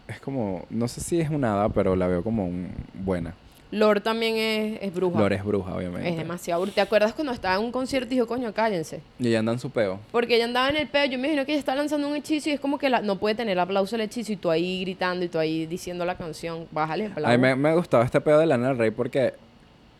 Es 0.08 0.18
como. 0.20 0.66
No 0.70 0.88
sé 0.88 1.00
si 1.00 1.20
es 1.20 1.30
una 1.30 1.54
hada, 1.54 1.68
pero 1.68 1.94
la 1.94 2.08
veo 2.08 2.22
como 2.24 2.44
un, 2.46 2.68
buena. 2.94 3.32
Lord 3.74 4.02
también 4.02 4.36
es, 4.36 4.78
es 4.82 4.94
bruja. 4.94 5.18
Lore 5.18 5.36
es 5.36 5.44
bruja, 5.44 5.74
obviamente. 5.74 6.08
Es 6.08 6.16
demasiado 6.16 6.62
bruja. 6.62 6.74
¿Te 6.76 6.80
acuerdas 6.80 7.12
cuando 7.12 7.32
estaba 7.32 7.56
en 7.56 7.62
un 7.64 7.72
concierto 7.72 8.08
y 8.12 8.16
dijo, 8.16 8.26
coño, 8.26 8.52
cállense? 8.52 9.00
Y 9.18 9.28
ella 9.28 9.40
anda 9.40 9.52
en 9.52 9.58
su 9.58 9.70
peo. 9.70 9.98
Porque 10.12 10.36
ella 10.36 10.44
andaba 10.44 10.68
en 10.70 10.76
el 10.76 10.88
peo. 10.88 11.04
Yo 11.06 11.18
me 11.18 11.26
imagino 11.28 11.44
que 11.44 11.52
ella 11.52 11.58
está 11.58 11.74
lanzando 11.74 12.08
un 12.08 12.14
hechizo 12.16 12.50
y 12.50 12.52
es 12.52 12.60
como 12.60 12.78
que 12.78 12.88
la- 12.88 13.00
no 13.00 13.18
puede 13.18 13.34
tener 13.34 13.58
aplauso 13.58 13.96
el 13.96 14.02
hechizo 14.02 14.32
y 14.32 14.36
tú 14.36 14.50
ahí 14.50 14.80
gritando 14.82 15.24
y 15.24 15.28
tú 15.28 15.38
ahí 15.38 15.66
diciendo 15.66 16.04
la 16.04 16.16
canción. 16.16 16.66
Bájale, 16.70 17.10
A 17.24 17.30
mí 17.30 17.38
me, 17.38 17.56
me 17.56 17.74
gustaba 17.74 18.04
este 18.04 18.20
pedo 18.20 18.38
de 18.38 18.46
Lana 18.46 18.68
del 18.68 18.78
Rey 18.78 18.90
porque 18.90 19.34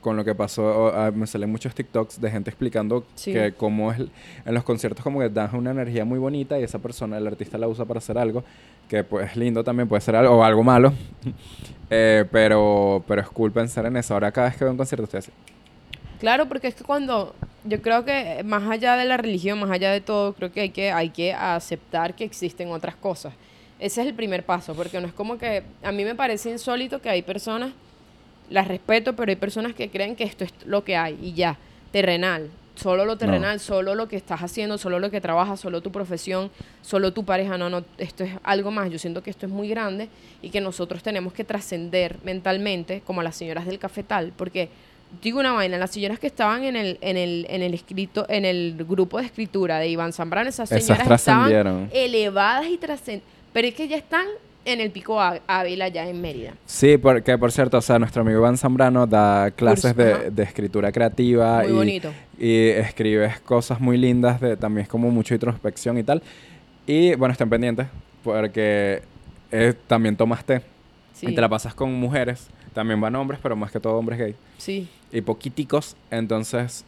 con 0.05 0.17
lo 0.19 0.25
que 0.25 0.35
pasó, 0.35 0.93
me 1.15 1.27
salen 1.27 1.51
muchos 1.51 1.75
TikToks 1.75 2.21
de 2.21 2.31
gente 2.31 2.51
explicando 2.51 3.05
Sí. 3.15 3.33
que 3.33 3.53
cómo 3.57 3.91
es 3.91 3.99
en 3.99 4.55
los 4.55 4.63
conciertos 4.63 5.03
como 5.03 5.19
que 5.21 5.31
dan 5.31 5.57
una 5.57 5.71
energía 5.71 6.05
muy 6.05 6.19
bonita 6.19 6.61
y 6.61 6.63
esa 6.63 6.79
persona, 6.79 7.17
el 7.17 7.27
artista 7.27 7.57
la 7.57 7.67
usa 7.69 7.87
para 7.87 7.99
hacer 7.99 8.19
algo 8.19 8.45
que 8.87 9.03
pues 9.03 9.31
es 9.31 9.37
lindo 9.37 9.65
también, 9.65 9.89
puede 9.89 10.03
ser 10.03 10.15
algo 10.15 10.37
o 10.37 10.45
algo 10.45 10.63
malo. 10.63 10.93
Eh, 11.91 12.25
pero, 12.33 13.05
pero 13.07 13.21
es 13.21 13.29
cool 13.29 13.53
pensar 13.53 13.85
en 13.87 13.97
eso. 13.97 14.15
Ahora 14.15 14.33
cada 14.33 14.49
vez 14.49 14.57
que 14.57 14.65
veo 14.65 14.73
un 14.73 14.77
concierto 14.79 15.05
estoy 15.05 15.19
así. 15.19 15.31
Claro, 16.19 16.47
porque 16.49 16.69
es 16.69 16.75
que 16.75 16.83
cuando 16.83 17.35
yo 17.65 17.81
creo 17.83 18.05
que 18.05 18.43
más 18.43 18.69
allá 18.69 18.97
de 18.97 19.05
la 19.05 19.17
religión, 19.19 19.61
más 19.61 19.71
allá 19.71 19.93
de 19.93 20.01
todo, 20.01 20.33
creo 20.33 20.51
que 20.51 20.63
hay 20.63 20.71
que 20.71 20.91
hay 20.91 21.11
que 21.11 21.33
aceptar 21.35 22.15
que 22.17 22.25
existen 22.25 22.71
otras 22.71 22.97
cosas. 22.97 23.35
Ese 23.79 24.01
es 24.01 24.09
el 24.09 24.15
primer 24.15 24.45
paso, 24.45 24.75
porque 24.75 24.99
no 25.01 25.07
es 25.07 25.13
como 25.13 25.37
que 25.37 25.63
a 25.83 25.93
mí 25.93 26.05
me 26.05 26.15
parece 26.15 26.51
insólito 26.51 27.01
que 27.03 27.11
hay 27.11 27.23
personas 27.23 27.73
las 28.51 28.69
respeto, 28.69 29.15
pero 29.15 29.31
hay 29.31 29.37
personas 29.37 29.75
que 29.75 29.91
creen 29.91 30.17
que 30.17 30.25
esto 30.25 30.45
es 30.45 30.53
lo 30.67 30.85
que 30.85 30.97
hay 30.97 31.19
y 31.23 31.33
ya, 31.33 31.57
terrenal, 31.93 32.51
solo 32.75 33.05
lo 33.05 33.17
terrenal, 33.17 33.61
solo 33.61 33.95
lo 33.95 34.09
que 34.09 34.17
estás 34.17 34.43
haciendo, 34.43 34.79
solo 34.79 34.99
lo 34.99 35.11
que 35.11 35.21
trabajas, 35.21 35.61
solo 35.61 35.81
tu 35.81 35.93
profesión, 35.93 36.51
solo 36.83 37.13
tu 37.13 37.25
pareja, 37.25 37.57
no, 37.57 37.71
no, 37.71 37.85
esto 37.99 38.25
es 38.25 38.33
algo 38.43 38.71
más. 38.71 38.91
Yo 38.91 38.99
siento 38.99 39.23
que 39.23 39.31
esto 39.31 39.47
es 39.47 39.53
muy 39.53 39.69
grande 39.69 40.09
y 40.43 40.51
que 40.51 40.61
nosotros 40.61 41.03
tenemos 41.03 41.33
que 41.33 41.45
trascender 41.45 42.19
mentalmente 42.25 43.03
como 43.07 43.23
las 43.23 43.37
señoras 43.37 43.67
del 43.67 43.79
cafetal, 43.79 44.33
porque 44.37 44.69
digo 45.23 45.39
una 45.39 45.53
vaina, 45.53 45.79
las 45.79 45.91
señoras 45.93 46.19
que 46.19 46.27
estaban 46.27 46.65
en 46.65 46.77
el 46.77 46.99
en 47.01 47.17
el 47.17 47.47
en 47.49 47.63
el 47.63 47.75
escrito 47.75 48.27
en 48.29 48.45
el 48.45 48.85
grupo 48.89 49.19
de 49.19 49.27
escritura 49.27 49.79
de 49.79 49.89
Iván 49.89 50.13
Zambrano, 50.13 50.49
esas 50.49 50.71
Esas 50.73 50.99
señoras 50.99 51.21
estaban 51.21 51.89
elevadas 51.93 52.67
y 52.67 52.79
trascendentes, 52.79 53.29
pero 53.53 53.69
es 53.69 53.75
que 53.75 53.87
ya 53.87 53.97
están 53.97 54.27
en 54.65 54.81
el 54.81 54.91
Pico 54.91 55.21
Ávila 55.21 55.89
ya 55.89 56.09
en 56.09 56.21
Mérida. 56.21 56.55
Sí, 56.67 56.97
porque 56.97 57.37
por 57.39 57.53
cierto, 57.53 57.79
o 57.79 57.83
sea, 57.83 57.99
nuestro 57.99 58.23
amigo 58.23 58.39
Iván 58.39 58.57
Zambrano 58.57 59.07
da 59.07 59.51
clases 59.51 59.95
de, 59.97 60.33
escritura 60.43 60.91
creativa 60.93 61.63
Muy 61.63 61.71
y, 61.71 61.75
bonito. 61.75 62.13
y 62.39 62.69
escribes 62.69 63.41
cosas 63.41 63.81
muy 63.81 63.99
lindas, 63.99 64.41
de, 64.41 64.57
también 64.57 64.83
es 64.85 64.89
como 64.89 65.11
mucha 65.11 65.35
introspección 65.35 65.99
y 65.99 66.03
tal. 66.03 66.23
Y 66.87 67.15
bueno, 67.15 67.33
estén 67.33 67.49
pendientes 67.51 67.87
porque 68.23 69.03
eh, 69.53 69.75
también 69.87 70.17
tomas 70.17 70.45
té 70.45 70.63
Sí. 71.13 71.27
y 71.31 71.35
te 71.35 71.41
la 71.41 71.49
pasas 71.49 71.75
con 71.75 71.93
mujeres, 71.95 72.49
también 72.73 73.01
van 73.01 73.15
hombres, 73.15 73.39
pero 73.41 73.55
más 73.55 73.71
que 73.71 73.79
todo 73.79 73.95
hombres 73.99 74.19
gay 74.19 74.35
Sí. 74.59 74.89
y 75.13 75.21
poquiticos, 75.21 75.95
entonces 76.11 76.85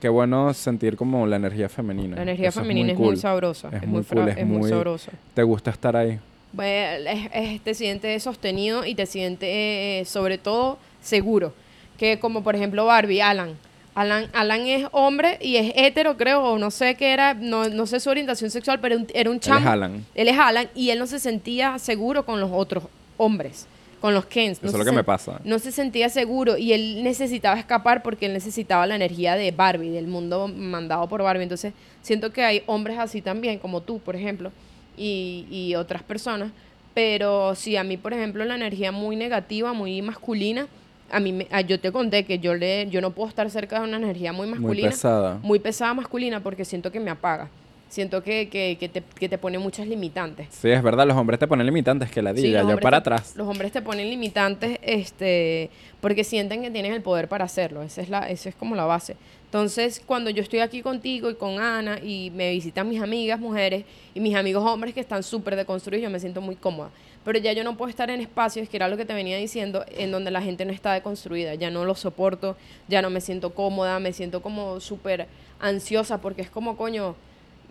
qué 0.00 0.08
bueno 0.08 0.54
sentir 0.54 0.96
como 0.96 1.26
la 1.26 1.36
energía 1.36 1.68
femenina. 1.68 2.14
La 2.16 2.22
energía 2.22 2.50
Eso 2.50 2.60
femenina 2.60 2.92
es 2.92 2.98
muy 2.98 3.06
cool. 3.08 3.16
sabrosa. 3.16 3.68
Es 3.70 3.82
Es, 3.82 3.88
muy 3.88 4.04
cool, 4.04 4.28
es 4.28 4.36
es 4.36 4.46
muy- 4.46 4.68
sabrosa. 4.70 5.10
¿Te 5.34 5.42
gusta 5.42 5.70
estar 5.72 5.96
ahí? 5.96 6.20
Es- 6.62 7.30
es- 7.32 7.60
te 7.62 7.74
sientes 7.74 8.22
sostenido 8.22 8.84
y 8.84 8.94
te 8.94 9.06
sientes, 9.06 9.48
eh, 9.50 10.04
sobre 10.06 10.38
todo, 10.38 10.78
seguro. 11.02 11.52
Que 11.98 12.18
como, 12.18 12.42
por 12.42 12.54
ejemplo, 12.56 12.86
Barbie, 12.86 13.20
Alan. 13.20 13.56
Alan, 13.94 14.28
Alan 14.32 14.66
es 14.66 14.86
hombre 14.90 15.38
y 15.40 15.56
es 15.56 15.72
hetero, 15.76 16.16
creo, 16.16 16.42
o 16.42 16.58
no 16.58 16.72
sé 16.72 16.96
qué 16.96 17.12
era, 17.12 17.34
no, 17.34 17.68
no 17.68 17.86
sé 17.86 18.00
su 18.00 18.10
orientación 18.10 18.50
sexual, 18.50 18.80
pero 18.80 18.96
un- 18.96 19.06
era 19.14 19.30
un 19.30 19.36
Él 19.36 19.40
es 19.42 19.46
chamo. 19.46 19.68
Alan. 19.70 20.04
Él 20.16 20.28
es 20.28 20.36
Alan 20.38 20.68
y 20.74 20.90
él 20.90 20.98
no 20.98 21.06
se 21.06 21.20
sentía 21.20 21.78
seguro 21.78 22.26
con 22.26 22.40
los 22.40 22.50
otros 22.52 22.84
hombres, 23.16 23.66
con 24.00 24.12
los 24.12 24.26
Kens. 24.26 24.60
No 24.60 24.68
Eso 24.68 24.76
es 24.78 24.84
lo 24.84 24.90
que 24.90 24.96
me 24.96 25.04
pasa. 25.04 25.40
No 25.44 25.60
se 25.60 25.70
sentía 25.70 26.08
seguro 26.08 26.56
y 26.58 26.72
él 26.72 27.04
necesitaba 27.04 27.56
escapar 27.56 28.02
porque 28.02 28.26
él 28.26 28.32
necesitaba 28.32 28.84
la 28.88 28.96
energía 28.96 29.36
de 29.36 29.52
Barbie, 29.52 29.90
del 29.90 30.08
mundo 30.08 30.48
mandado 30.48 31.08
por 31.08 31.22
Barbie. 31.22 31.44
Entonces, 31.44 31.72
siento 32.02 32.32
que 32.32 32.42
hay 32.42 32.64
hombres 32.66 32.98
así 32.98 33.22
también, 33.22 33.60
como 33.60 33.80
tú, 33.80 34.00
por 34.00 34.16
ejemplo, 34.16 34.50
y, 34.96 35.46
y 35.50 35.74
otras 35.74 36.02
personas. 36.02 36.50
Pero 36.94 37.54
sí, 37.54 37.76
a 37.76 37.82
mí, 37.84 37.96
por 37.96 38.12
ejemplo, 38.12 38.44
la 38.44 38.54
energía 38.54 38.92
muy 38.92 39.16
negativa, 39.16 39.72
muy 39.72 40.00
masculina, 40.02 40.68
a 41.10 41.20
mí, 41.20 41.32
me- 41.32 41.48
ah, 41.50 41.60
yo 41.60 41.78
te 41.80 41.90
conté 41.92 42.24
que 42.24 42.38
yo, 42.38 42.54
le, 42.54 42.88
yo 42.88 43.00
no 43.00 43.10
puedo 43.10 43.28
estar 43.28 43.48
cerca 43.50 43.78
de 43.80 43.84
una 43.88 43.96
energía 43.96 44.32
muy 44.32 44.46
Muy 44.46 44.58
masculina 44.58 44.90
pesada. 44.90 45.38
muy 45.42 45.58
pesada 45.58 45.92
masculina 45.94 46.40
porque 46.40 46.64
siento 46.64 46.90
que 46.92 47.00
me 47.00 47.10
apaga. 47.10 47.48
Siento 47.88 48.24
que, 48.24 48.48
que, 48.48 48.76
que 48.80 48.88
te, 48.88 49.02
que 49.02 49.28
te 49.28 49.38
pone 49.38 49.58
muchas 49.58 49.86
limitantes. 49.86 50.48
Sí, 50.50 50.68
es 50.70 50.82
verdad, 50.82 51.06
los 51.06 51.16
hombres 51.16 51.38
te 51.38 51.46
ponen 51.46 51.66
limitantes 51.66 52.10
que 52.10 52.22
la 52.22 52.34
Sí, 52.34 52.42
diga, 52.42 52.62
los 52.62 52.70
yo 52.72 52.78
para 52.80 52.96
te- 53.02 53.10
atrás. 53.10 53.34
Los 53.36 53.46
hombres 53.46 53.70
te 53.70 53.82
ponen 53.82 54.08
limitantes 54.10 54.78
este, 54.82 55.70
porque 56.00 56.24
sienten 56.24 56.62
que 56.62 56.70
tienen 56.72 56.92
el 56.92 57.02
poder 57.02 57.28
para 57.28 57.44
hacerlo. 57.44 57.82
Esa 57.82 58.02
es, 58.02 58.08
la, 58.08 58.28
esa 58.28 58.48
es 58.48 58.54
como 58.56 58.74
la 58.74 58.84
base. 58.84 59.16
Entonces, 59.54 60.02
cuando 60.04 60.30
yo 60.30 60.42
estoy 60.42 60.58
aquí 60.58 60.82
contigo 60.82 61.30
y 61.30 61.36
con 61.36 61.60
Ana 61.60 62.00
y 62.02 62.32
me 62.34 62.50
visitan 62.50 62.88
mis 62.88 63.00
amigas 63.00 63.38
mujeres 63.38 63.84
y 64.12 64.18
mis 64.18 64.34
amigos 64.34 64.64
hombres 64.68 64.94
que 64.94 64.98
están 64.98 65.22
súper 65.22 65.54
deconstruidos, 65.54 66.02
yo 66.02 66.10
me 66.10 66.18
siento 66.18 66.40
muy 66.40 66.56
cómoda. 66.56 66.90
Pero 67.24 67.38
ya 67.38 67.52
yo 67.52 67.62
no 67.62 67.76
puedo 67.76 67.88
estar 67.88 68.10
en 68.10 68.20
espacios, 68.20 68.68
que 68.68 68.76
era 68.76 68.88
lo 68.88 68.96
que 68.96 69.04
te 69.04 69.14
venía 69.14 69.36
diciendo, 69.36 69.84
en 69.96 70.10
donde 70.10 70.32
la 70.32 70.42
gente 70.42 70.64
no 70.64 70.72
está 70.72 70.92
deconstruida. 70.92 71.54
Ya 71.54 71.70
no 71.70 71.84
lo 71.84 71.94
soporto, 71.94 72.56
ya 72.88 73.00
no 73.00 73.10
me 73.10 73.20
siento 73.20 73.54
cómoda, 73.54 74.00
me 74.00 74.12
siento 74.12 74.42
como 74.42 74.80
súper 74.80 75.28
ansiosa 75.60 76.20
porque 76.20 76.42
es 76.42 76.50
como, 76.50 76.76
coño, 76.76 77.14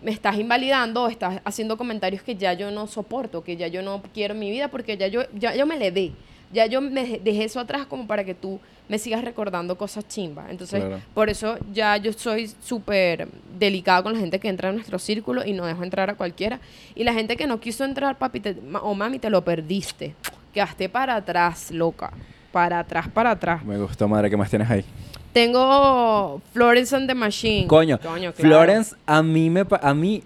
me 0.02 0.10
estás 0.10 0.38
invalidando 0.38 1.02
o 1.02 1.08
estás 1.08 1.42
haciendo 1.44 1.76
comentarios 1.76 2.22
que 2.22 2.34
ya 2.34 2.54
yo 2.54 2.70
no 2.70 2.86
soporto, 2.86 3.44
que 3.44 3.58
ya 3.58 3.66
yo 3.66 3.82
no 3.82 4.02
quiero 4.14 4.32
en 4.32 4.40
mi 4.40 4.50
vida 4.50 4.68
porque 4.68 4.96
ya 4.96 5.08
yo, 5.08 5.24
ya 5.34 5.54
yo 5.54 5.66
me 5.66 5.78
le 5.78 5.90
dé. 5.90 6.12
Ya 6.50 6.64
yo 6.64 6.80
me 6.80 7.18
dejé 7.18 7.44
eso 7.44 7.60
atrás 7.60 7.84
como 7.84 8.06
para 8.06 8.24
que 8.24 8.34
tú 8.34 8.58
me 8.88 8.98
sigas 8.98 9.24
recordando 9.24 9.76
cosas 9.78 10.06
chimbas. 10.08 10.50
Entonces, 10.50 10.80
Claro. 10.84 11.00
por 11.14 11.30
eso 11.30 11.56
ya 11.72 11.96
yo 11.96 12.12
soy 12.12 12.50
súper 12.62 13.28
delicada 13.58 14.02
con 14.02 14.12
la 14.12 14.18
gente 14.18 14.38
que 14.38 14.48
entra 14.48 14.68
en 14.68 14.74
nuestro 14.76 14.98
círculo 14.98 15.44
y 15.44 15.52
no 15.54 15.64
dejo 15.64 15.82
entrar 15.82 16.10
a 16.10 16.14
cualquiera. 16.16 16.60
Y 16.94 17.04
la 17.04 17.12
gente 17.14 17.36
que 17.36 17.46
no 17.46 17.60
quiso 17.60 17.84
entrar, 17.84 18.18
papi 18.18 18.40
te- 18.40 18.56
o 18.82 18.94
mami, 18.94 19.18
te 19.18 19.30
lo 19.30 19.42
perdiste. 19.42 20.14
Quedaste 20.52 20.88
para 20.88 21.16
atrás, 21.16 21.70
loca. 21.70 22.12
Para 22.52 22.78
atrás, 22.78 23.08
para 23.08 23.30
atrás. 23.32 23.64
Me 23.64 23.76
gustó, 23.78 24.06
madre, 24.06 24.28
¿qué 24.30 24.36
más 24.36 24.50
tienes 24.50 24.70
ahí? 24.70 24.84
Tengo 25.32 26.40
Florence 26.52 26.94
and 26.94 27.08
the 27.08 27.14
Machine. 27.14 27.66
Coño, 27.66 27.98
claro. 27.98 28.32
Florence, 28.34 28.94
a 29.06 29.22
mí 29.22 29.50
me... 29.50 29.64
A 29.80 29.94
mí... 29.94 30.22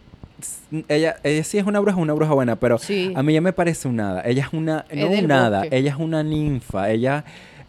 Ella, 0.89 1.17
ella 1.25 1.43
sí 1.43 1.59
es 1.59 1.67
una 1.67 1.81
bruja, 1.81 1.97
una 1.97 2.13
bruja 2.13 2.33
buena, 2.35 2.55
pero 2.57 2.79
Sí. 2.79 3.13
a 3.17 3.23
mí 3.23 3.33
ya 3.33 3.41
me 3.41 3.53
parece 3.53 3.89
un 3.89 3.99
hada. 4.01 4.23
Ella 4.25 4.45
es 4.47 4.53
una... 4.53 4.85
No 4.95 5.09
un 5.09 5.27
bosque. 5.29 5.69
ella 5.77 5.91
es 5.91 5.97
una 5.97 6.23
ninfa. 6.23 6.91
Ella 6.91 7.25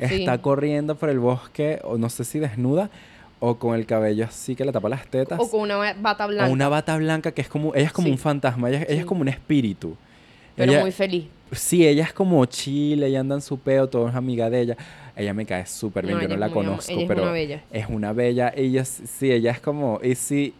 Sí. 0.08 0.20
está 0.22 0.38
corriendo 0.42 0.96
por 0.96 1.10
el 1.10 1.20
bosque, 1.20 1.80
o 1.84 1.98
no 1.98 2.10
sé 2.10 2.24
si 2.24 2.40
desnuda, 2.40 2.90
o 3.42 3.56
con 3.58 3.76
el 3.76 3.86
cabello 3.86 4.26
así 4.26 4.56
que 4.56 4.64
le 4.66 4.72
tapa 4.72 4.88
las 4.90 5.06
tetas. 5.08 5.40
O 5.40 5.50
con 5.50 5.62
una 5.62 5.94
bata 5.94 6.26
blanca. 6.28 6.50
O 6.50 6.54
una 6.54 6.70
bata 6.70 6.96
blanca 6.98 7.32
que 7.34 7.42
es 7.42 7.48
como... 7.50 7.74
Ella 7.76 7.86
es 7.88 7.92
como 7.94 8.06
Sí. 8.08 8.12
un 8.12 8.18
fantasma, 8.18 8.70
ella, 8.70 8.86
ella 8.88 9.00
es 9.02 9.06
como 9.06 9.22
un 9.22 9.28
espíritu. 9.30 9.96
pero 10.56 10.72
Ella- 10.74 10.82
muy 10.82 10.92
feliz. 10.92 11.26
Sí, 11.52 11.88
ella 11.88 12.04
es 12.04 12.14
como 12.14 12.46
chile, 12.46 13.08
ella 13.08 13.22
anda 13.22 13.34
en 13.36 13.42
su 13.42 13.58
peo, 13.58 13.88
todo 13.90 14.08
es 14.08 14.14
amiga 14.16 14.50
de 14.52 14.62
ella. 14.62 14.78
Ella 15.16 15.34
me 15.34 15.46
cae 15.46 15.66
súper 15.66 16.06
bien, 16.06 16.18
No, 16.18 16.22
yo 16.24 16.30
no 16.30 16.38
la 16.38 16.50
conozco, 16.50 16.92
ella 16.92 17.02
es 17.02 17.08
pero 17.08 17.24
una 17.24 17.32
bella. 17.32 17.64
es 17.72 17.86
una 17.90 18.14
bella. 18.14 18.54
Ella, 18.56 18.86
sí, 18.86 19.32
ella 19.32 19.52
es 19.52 19.60
como, 19.60 20.00
y 20.04 20.12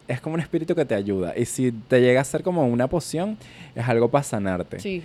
es 0.08 0.20
como 0.20 0.34
un 0.34 0.40
espíritu 0.40 0.74
que 0.74 0.84
te 0.84 0.94
ayuda. 0.96 1.32
Y 1.38 1.44
si 1.44 1.70
te 1.70 2.00
llega 2.00 2.20
a 2.20 2.24
ser 2.24 2.42
como 2.42 2.66
una 2.66 2.88
poción, 2.88 3.36
es 3.76 3.88
algo 3.88 4.10
para 4.10 4.24
sanarte, 4.24 4.80
Sí, 4.80 5.02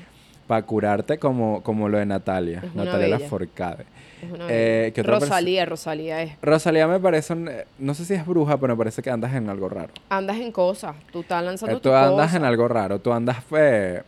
para 0.47 0.61
curarte 0.63 1.19
como, 1.19 1.61
como 1.61 1.88
lo 1.88 1.99
de 1.99 2.05
Natalia, 2.07 2.61
Es 2.65 2.73
Natalia 2.73 3.17
bella. 3.17 3.29
Lafourcade. 4.22 4.26
es 4.28 4.32
una 4.34 4.45
Eh, 4.53 4.80
bella. 4.82 4.93
¿qué 4.93 5.01
otra 5.01 5.13
perso- 5.18 5.20
Rosalía, 5.30 5.66
Rosalía 5.66 6.22
es. 6.24 6.32
Rosalía 6.41 6.88
me 6.88 6.99
parece, 6.99 7.34
un- 7.34 7.47
eh, 7.49 7.66
no 7.80 7.93
sé 7.93 8.05
si 8.05 8.13
es 8.13 8.26
bruja, 8.26 8.57
pero 8.57 8.74
me 8.76 8.78
parece 8.78 9.01
que 9.01 9.09
andas 9.09 9.34
en 9.34 9.49
algo 9.49 9.70
raro. 9.70 9.93
Andas 10.09 10.38
en 10.38 10.51
cosas. 10.51 10.95
Tú 11.11 11.22
estás 11.22 11.43
lanzando 11.43 11.76
Eh, 11.78 11.80
tu 11.80 11.89
tú 11.89 11.95
andas 11.95 12.28
cosa. 12.28 12.38
en 12.38 12.43
algo 12.45 12.68
raro, 12.68 12.99
tú 12.99 13.11
andas, 13.13 13.38
eh, 13.57 14.01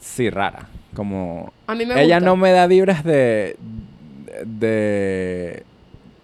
sí, 0.00 0.30
rara, 0.30 0.68
como... 0.94 1.52
A 1.66 1.74
mí 1.74 1.86
me 1.86 1.94
Ella 2.02 2.16
gusta. 2.16 2.26
no 2.30 2.36
me 2.36 2.52
da 2.52 2.66
vibras 2.66 3.04
de. 3.04 3.56
de. 4.44 5.64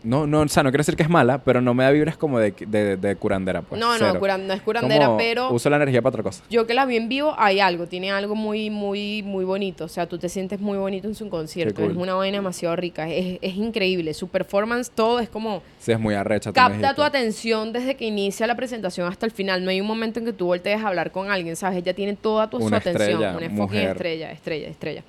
No, 0.06 0.26
no, 0.26 0.40
o 0.40 0.48
sea, 0.48 0.62
no 0.62 0.70
quiero 0.70 0.80
decir 0.82 0.96
que 0.96 1.02
es 1.02 1.08
mala, 1.08 1.42
pero 1.44 1.60
no 1.60 1.74
me 1.74 1.84
da 1.84 1.90
vibras 1.90 2.16
como 2.16 2.38
de, 2.38 2.52
de, 2.66 2.96
de 2.96 3.16
curandera, 3.16 3.62
pues. 3.62 3.80
no, 3.80 3.98
no, 3.98 4.14
curan- 4.20 4.46
no 4.46 4.54
es 4.54 4.62
curandera, 4.62 5.06
Como 5.06 5.18
pero 5.18 5.50
Uso 5.52 5.68
la 5.68 5.76
energía 5.76 6.00
para 6.00 6.10
otra 6.10 6.22
cosa. 6.22 6.44
yo 6.48 6.66
que 6.66 6.74
la 6.74 6.86
vi 6.86 6.96
en 6.96 7.08
vivo, 7.08 7.34
hay 7.36 7.60
algo. 7.60 7.86
Tiene 7.86 8.10
algo 8.12 8.34
muy, 8.34 8.70
muy, 8.70 9.22
muy 9.22 9.44
bonito. 9.44 9.84
O 9.84 9.88
sea, 9.88 10.06
tú 10.06 10.16
te 10.18 10.28
sientes 10.28 10.60
muy 10.60 10.78
bonito 10.78 11.08
en 11.08 11.14
su 11.14 11.28
concierto. 11.28 11.82
cool. 11.82 11.90
Es 11.90 11.96
una 11.96 12.14
vaina 12.14 12.38
demasiado 12.38 12.76
rica. 12.76 13.08
Es, 13.10 13.38
es 13.42 13.54
increíble. 13.56 14.14
Su 14.14 14.28
performance, 14.28 14.90
todo 14.94 15.18
es 15.20 15.28
como... 15.28 15.62
Sí, 15.80 15.92
es 15.92 15.98
muy 16.00 16.14
arrecha. 16.14 16.52
Capta 16.52 16.94
tu 16.94 17.02
atención 17.02 17.72
desde 17.72 17.96
que 17.96 18.06
inicia 18.06 18.46
la 18.46 18.54
presentación 18.54 19.08
hasta 19.08 19.26
el 19.26 19.32
final. 19.32 19.64
No 19.64 19.70
hay 19.70 19.80
un 19.80 19.86
momento 19.86 20.20
en 20.20 20.26
que 20.26 20.32
tú 20.32 20.46
voltees 20.46 20.82
a 20.82 20.88
hablar 20.88 21.10
con 21.10 21.30
alguien, 21.30 21.56
¿sabes? 21.56 21.78
Ella 21.78 21.94
tiene 21.94 22.14
toda 22.14 22.48
tu, 22.48 22.58
su 22.60 22.66
Una 22.66 22.76
atención. 22.76 23.02
estrella, 23.10 23.30
una 23.32 23.40
fucking 23.46 23.56
mujer. 23.56 23.88
estrella, 23.90 24.30
estrella, 24.32 24.68
estrella. 24.68 25.02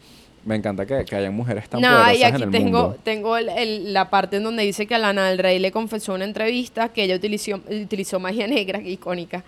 Me 0.47 0.55
encanta 0.55 0.85
que, 0.85 1.03
que 1.03 1.15
hayan 1.15 1.35
mujeres 1.35 1.67
tan 1.67 1.79
y 1.81 1.83
poderosas 1.83 2.09
aquí 2.23 2.25
en 2.25 2.41
el 2.43 2.51
tengo, 2.51 2.81
mundo. 2.83 2.97
tengo 3.03 3.37
el- 3.37 3.49
el- 3.49 3.93
la 3.93 4.09
parte 4.09 4.37
en 4.37 4.43
donde 4.43 4.63
dice 4.63 4.87
que 4.87 4.95
a 4.95 4.97
Lana 4.97 5.27
del 5.29 5.39
Rey 5.39 5.59
le 5.59 5.71
confesó 5.71 6.13
en 6.13 6.17
una 6.17 6.25
entrevista 6.25 6.89
que 6.89 7.03
ella 7.03 7.15
utilizó, 7.17 7.59
utilizó 7.69 8.19
magia 8.19 8.47
negra, 8.47 8.79
icónica, 8.81 9.43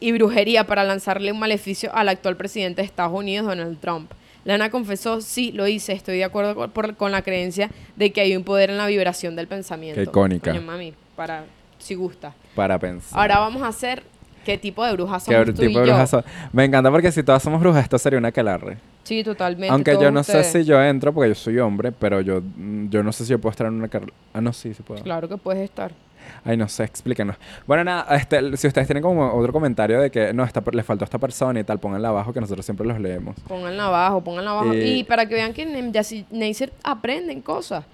y 0.00 0.10
brujería 0.12 0.66
para 0.66 0.82
lanzarle 0.82 1.30
un 1.30 1.38
maleficio 1.38 1.94
al 1.94 2.08
actual 2.08 2.36
presidente 2.36 2.82
de 2.82 2.86
Estados 2.86 3.12
Unidos, 3.16 3.46
Donald 3.46 3.78
Trump. 3.78 4.10
Lana 4.44 4.68
confesó, 4.70 5.20
sí, 5.20 5.52
lo 5.52 5.68
hice, 5.68 5.92
estoy 5.92 6.16
de 6.16 6.24
acuerdo 6.24 6.56
con, 6.56 6.70
por- 6.72 6.96
con 6.96 7.12
la 7.12 7.22
creencia 7.22 7.70
de 7.94 8.10
que 8.12 8.20
hay 8.20 8.34
un 8.36 8.42
poder 8.42 8.70
en 8.70 8.78
la 8.78 8.88
vibración 8.88 9.36
del 9.36 9.46
pensamiento. 9.46 10.00
Qué 10.00 10.02
icónica. 10.10 10.50
Coño, 10.50 10.62
mami, 10.62 10.92
para, 11.14 11.44
si 11.78 11.94
gusta. 11.94 12.34
Para 12.56 12.80
pensar. 12.80 13.16
Ahora 13.16 13.38
vamos 13.38 13.62
a 13.62 13.68
hacer 13.68 14.02
qué 14.44 14.58
tipo 14.58 14.84
de 14.84 14.92
brujas 14.92 15.24
¿Qué 15.24 15.32
somos 15.32 15.46
tú 15.46 15.52
tipo 15.52 15.64
y 15.64 15.66
de 15.68 15.74
yo. 15.74 15.82
brujas 15.82 16.10
son? 16.10 16.24
Me 16.52 16.64
encanta 16.64 16.90
porque 16.90 17.12
si 17.12 17.22
todas 17.22 17.42
somos 17.42 17.60
brujas, 17.60 17.84
esto 17.84 17.98
sería 17.98 18.18
una 18.18 18.32
calarre. 18.32 18.78
Sí, 19.04 19.24
totalmente. 19.24 19.72
Aunque 19.72 19.96
yo 20.00 20.10
no 20.10 20.22
sé 20.22 20.44
si 20.44 20.64
yo 20.64 20.80
entro, 20.82 21.12
porque 21.12 21.30
yo 21.30 21.34
soy 21.34 21.58
hombre, 21.58 21.92
pero 21.92 22.20
yo, 22.20 22.40
mm, 22.40 22.88
yo 22.88 23.02
no 23.02 23.12
sé 23.12 23.24
si 23.24 23.30
yo 23.30 23.40
puedo 23.40 23.50
estar 23.50 23.66
en 23.66 23.74
una 23.74 23.88
carrera. 23.88 24.12
Ah, 24.32 24.40
no, 24.40 24.52
sí, 24.52 24.74
sí 24.74 24.82
puedo. 24.82 25.02
Claro 25.02 25.28
que 25.28 25.36
puedes 25.36 25.62
estar. 25.62 25.92
Ay, 26.44 26.56
no 26.56 26.68
sé, 26.68 26.84
explíquenos. 26.84 27.36
Bueno, 27.66 27.84
nada, 27.84 28.16
este, 28.16 28.56
si 28.56 28.66
ustedes 28.66 28.86
tienen 28.86 29.02
como 29.02 29.32
otro 29.32 29.52
comentario 29.52 30.00
de 30.00 30.10
que 30.10 30.32
no, 30.32 30.44
esta, 30.44 30.62
le 30.72 30.82
faltó 30.82 31.04
a 31.04 31.06
esta 31.06 31.18
persona 31.18 31.60
y 31.60 31.64
tal, 31.64 31.78
pónganla 31.78 32.08
abajo 32.08 32.32
que 32.32 32.40
nosotros 32.40 32.64
siempre 32.64 32.86
los 32.86 32.98
leemos. 33.00 33.36
Pónganla 33.48 33.86
abajo, 33.86 34.22
pónganla 34.22 34.50
abajo. 34.52 34.74
Y 34.74 35.04
para 35.04 35.26
que 35.26 35.34
vean 35.34 35.52
que 35.52 35.62
en 35.62 35.92
Neisser 36.30 36.72
aprenden 36.82 37.42
cosas. 37.42 37.84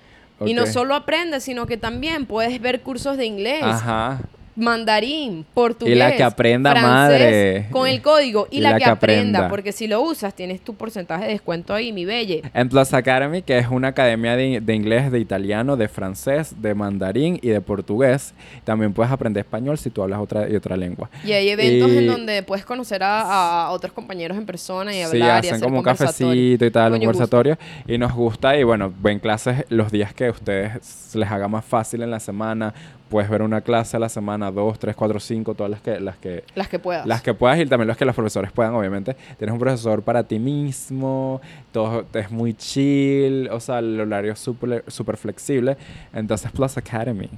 Y 0.45 0.55
no 0.55 0.67
solo 0.67 0.95
aprendes, 0.95 1.43
sino 1.43 1.67
que 1.67 1.77
también 1.77 2.27
puedes 2.27 2.61
ver 2.61 2.83
cursos 2.83 3.17
de 3.17 3.27
inglés, 3.27 3.63
Ajá. 3.63 4.21
Mandarín, 4.59 5.47
portugués. 5.55 5.95
Y 5.95 5.99
la 5.99 6.15
que 6.15 6.23
aprenda, 6.23 6.73
francés, 6.73 6.89
madre. 6.89 7.67
Con 7.71 7.87
el 7.87 8.03
código. 8.03 8.49
Y, 8.51 8.59
Y 8.59 8.61
la, 8.61 8.71
la 8.71 8.79
que, 8.79 8.85
que 8.85 8.91
aprenda, 8.91 9.39
aprenda. 9.39 9.49
Porque 9.49 9.73
si 9.73 9.87
lo 9.87 10.03
usas, 10.03 10.35
tienes 10.35 10.61
tu 10.61 10.75
porcentaje 10.75 11.27
de 11.27 11.33
descuento 11.33 11.75
ahí, 11.75 11.93
mi 11.93 12.05
belle. 12.05 12.43
En 12.53 12.69
Plus 12.69 12.93
Academy, 12.93 13.43
que 13.43 13.59
es 13.59 13.69
una 13.69 13.89
academia 13.89 14.37
de, 14.37 14.61
de 14.61 14.75
inglés, 14.75 15.11
de 15.11 15.21
italiano, 15.21 15.77
de 15.77 15.89
francés, 15.89 16.55
de 16.61 16.75
mandarín 16.75 17.39
y 17.43 17.49
de 17.49 17.61
portugués. 17.61 18.35
También 18.65 18.93
puedes 18.93 19.13
aprender 19.13 19.41
español 19.45 19.79
si 19.79 19.91
tú 19.91 20.03
hablas 20.03 20.21
otra 20.21 20.49
y 20.49 20.57
otra 20.57 20.77
lengua. 20.77 21.09
Y 21.25 21.33
hay 21.33 21.49
eventos 21.49 21.91
en 21.91 22.07
donde 22.07 22.43
puedes 22.43 22.65
conocer 22.65 23.03
a, 23.03 23.67
a 23.67 23.71
otros 23.71 23.93
compañeros 23.93 24.37
en 24.37 24.47
persona 24.47 24.93
y 24.93 24.99
Sí, 24.99 25.03
hablar 25.03 25.45
y 25.45 25.49
hacen 25.49 25.55
hacer 25.55 25.65
como 25.65 25.79
un 25.79 25.85
cafecito 25.85 26.65
y 26.65 26.71
tal, 26.71 26.93
un 26.95 26.99
conversatorio. 26.99 27.59
Y 27.87 27.99
nos 27.99 28.13
gusta 28.13 28.57
y 28.57 28.65
bueno, 28.65 28.93
ven 29.01 29.19
clases 29.19 29.65
los 29.69 29.93
días 29.93 30.13
que 30.15 30.27
a 30.27 30.31
ustedes 30.31 31.15
les 31.15 31.31
haga 31.31 31.49
más 31.49 31.65
fácil 31.65 32.03
en 32.03 32.11
la 32.11 32.21
semana. 32.21 32.75
Puedes 33.09 33.31
ver 33.31 33.41
una 33.43 33.61
clase 33.63 33.97
a 33.97 34.01
la 34.01 34.09
semana, 34.09 34.51
dos, 34.51 34.79
tres, 34.79 34.95
cuatro, 34.95 35.19
cinco, 35.19 35.55
todas 35.55 35.71
las 35.71 35.81
que, 35.81 35.99
las 35.99 36.17
que, 36.19 36.45
Las 36.55 36.69
que 36.69 36.79
puedas. 36.79 37.07
las 37.07 37.23
que 37.23 37.33
puedas 37.33 37.59
y 37.59 37.65
también 37.67 37.89
los 37.89 37.97
que 37.97 38.05
los 38.05 38.15
profesores 38.15 38.53
puedan, 38.53 38.75
obviamente. 38.75 39.17
Tienes 39.39 39.53
un 39.53 39.59
profesor 39.59 40.03
para 40.03 40.25
ti 40.25 40.39
mismo, 40.39 41.41
todo 41.73 42.05
es 42.13 42.31
muy 42.31 42.53
chill, 42.55 43.49
o 43.51 43.61
sea, 43.61 43.79
el 43.79 43.99
horario 44.01 44.33
es 44.33 44.39
súper 44.39 44.85
súper 44.89 45.17
flexible. 45.17 45.77
Entonces, 46.13 46.51
Plus 46.53 46.77
Academy. 46.77 47.31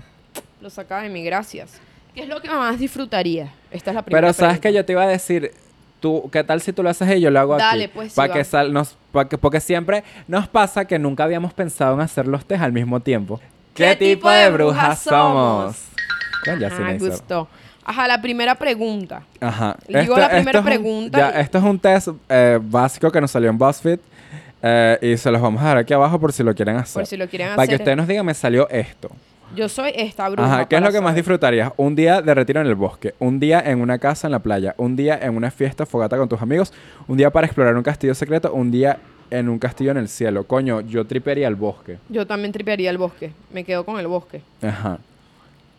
Los 0.60 0.78
Academy, 0.78 1.22
gracias. 1.24 1.80
¿Qué 2.14 2.22
es 2.22 2.28
lo 2.28 2.40
que 2.40 2.48
más 2.48 2.78
disfrutaría? 2.78 3.52
Esta 3.70 3.92
es 3.92 3.94
la 3.94 4.02
primera 4.02 4.20
Pero 4.26 4.32
sabes 4.32 4.56
que 4.56 4.62
pregunta. 4.62 4.80
yo 4.80 4.84
te 4.84 4.92
iba 4.92 5.02
a 5.04 5.06
decir, 5.08 5.52
tú, 6.00 6.28
¿qué 6.32 6.42
tal 6.42 6.60
si 6.60 6.72
tú 6.72 6.82
lo 6.82 6.90
haces 6.90 7.08
y 7.16 7.20
yo 7.20 7.30
lo 7.30 7.38
hago 7.38 7.56
Dale, 7.56 7.84
aquí? 7.84 7.92
pues, 7.94 8.12
sí, 8.12 8.16
Para 8.16 8.28
va. 8.32 8.34
que 8.34 8.42
sal, 8.44 8.72
nos, 8.72 8.96
pa' 9.12 9.28
que, 9.28 9.38
porque 9.38 9.60
siempre 9.60 10.02
nos 10.26 10.48
pasa 10.48 10.84
que 10.86 10.98
nunca 10.98 11.22
habíamos 11.22 11.54
pensado 11.54 11.94
en 11.94 12.00
hacer 12.00 12.26
los 12.26 12.44
test 12.44 12.62
al 12.62 12.72
mismo 12.72 12.98
tiempo. 12.98 13.40
¿Qué 13.74 13.96
tipo 13.96 14.28
de 14.30 14.50
brujas 14.50 15.00
somos? 15.00 15.76
Coño, 16.44 16.66
Ajá, 16.66 16.76
sí, 16.76 16.82
Neisser. 16.82 17.10
gustó. 17.10 17.48
Ajá, 17.84 18.06
la 18.08 18.20
primera 18.20 18.54
pregunta. 18.54 19.22
Ajá. 19.40 19.76
Digo 19.88 20.16
la 20.16 20.28
primera 20.30 20.58
es 20.60 20.64
un- 20.64 20.64
pregunta 20.64 21.18
ya, 21.18 21.40
esto 21.40 21.58
es 21.58 21.64
un 21.64 21.78
test 21.78 22.08
eh, 22.28 22.58
básico 22.62 23.10
que 23.10 23.20
nos 23.20 23.30
salió 23.30 23.50
en 23.50 23.58
BuzzFeed. 23.58 23.98
eh, 24.62 24.98
y 25.00 25.16
se 25.16 25.30
los 25.30 25.40
vamos 25.40 25.62
a 25.62 25.66
dar 25.66 25.78
aquí 25.78 25.94
abajo 25.94 26.20
por 26.20 26.32
si 26.34 26.42
lo 26.42 26.54
quieren 26.54 26.76
hacer. 26.76 27.00
Por 27.00 27.06
si 27.06 27.16
lo 27.16 27.26
quieren 27.28 27.48
Para 27.56 27.66
que 27.66 27.74
hacer. 27.74 27.80
ustedes 27.80 27.96
nos 27.96 28.06
digan, 28.06 28.26
me 28.26 28.34
salió 28.34 28.68
esto. 28.68 29.10
Yo 29.56 29.68
soy 29.70 29.90
esta 29.96 30.28
bruja. 30.28 30.46
Ajá, 30.46 30.68
¿qué 30.68 30.76
es 30.76 30.80
para 30.80 30.90
lo 30.90 30.92
que 30.92 31.00
más 31.00 31.10
saber. 31.12 31.14
disfrutarías? 31.16 31.72
Un 31.78 31.96
día 31.96 32.20
de 32.22 32.34
retiro 32.34 32.60
en 32.60 32.66
el 32.66 32.74
bosque, 32.74 33.14
un 33.18 33.40
día 33.40 33.60
en 33.64 33.80
una 33.80 33.98
casa 33.98 34.28
en 34.28 34.32
la 34.32 34.38
playa, 34.40 34.74
un 34.76 34.94
día 34.96 35.18
en 35.20 35.34
una 35.34 35.50
fiesta 35.50 35.86
fogata 35.86 36.16
con 36.18 36.28
tus 36.28 36.40
amigos, 36.42 36.72
un 37.08 37.16
día 37.16 37.30
para 37.30 37.46
explorar 37.46 37.74
un 37.76 37.82
castillo 37.82 38.14
secreto, 38.14 38.52
un 38.52 38.70
día 38.70 38.98
en 39.30 39.48
un 39.48 39.58
castillo 39.58 39.90
en 39.92 39.96
el 39.98 40.08
cielo. 40.08 40.44
Coño, 40.44 40.80
yo 40.82 41.04
tripearía 41.06 41.48
el 41.48 41.54
bosque. 41.54 41.98
Yo 42.08 42.26
también 42.26 42.52
tripearía 42.52 42.90
el 42.90 42.98
bosque. 42.98 43.32
Me 43.52 43.64
quedo 43.64 43.84
con 43.84 43.98
el 43.98 44.06
bosque. 44.06 44.42
Ajá. 44.62 44.98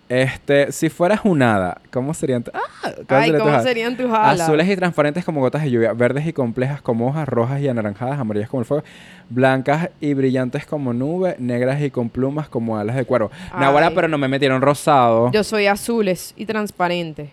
Este, 0.09 0.73
si 0.73 0.89
fueras 0.89 1.21
un 1.23 1.41
hada, 1.41 1.79
¿cómo 1.89 2.13
serían? 2.13 2.43
tu- 2.43 2.51
Ah, 2.53 2.59
Ay, 3.07 3.27
serían 3.31 3.31
tus 3.31 3.41
¿cómo 3.51 3.63
serían 3.63 3.97
tus 3.97 4.05
alas? 4.11 4.41
Azules 4.41 4.67
y 4.69 4.75
transparentes 4.75 5.23
como 5.23 5.39
gotas 5.39 5.61
de 5.63 5.71
lluvia, 5.71 5.93
verdes 5.93 6.27
y 6.27 6.33
complejas 6.33 6.81
como 6.81 7.07
hojas, 7.07 7.29
rojas 7.29 7.61
y 7.61 7.69
anaranjadas, 7.69 8.19
amarillas 8.19 8.49
como 8.49 8.59
el 8.59 8.65
fuego, 8.65 8.83
blancas 9.29 9.89
y 10.01 10.13
brillantes 10.13 10.65
como 10.65 10.91
nube, 10.91 11.37
negras 11.39 11.81
y 11.81 11.91
con 11.91 12.09
plumas 12.09 12.49
como 12.49 12.77
alas 12.77 12.97
de 12.97 13.05
cuero. 13.05 13.31
Nahuara, 13.57 13.87
Ay. 13.87 13.93
pero 13.95 14.09
no 14.09 14.17
me 14.17 14.27
metieron 14.27 14.61
rosado. 14.61 15.31
Yo 15.31 15.45
soy 15.45 15.67
azules 15.67 16.33
y 16.35 16.45
transparente. 16.45 17.29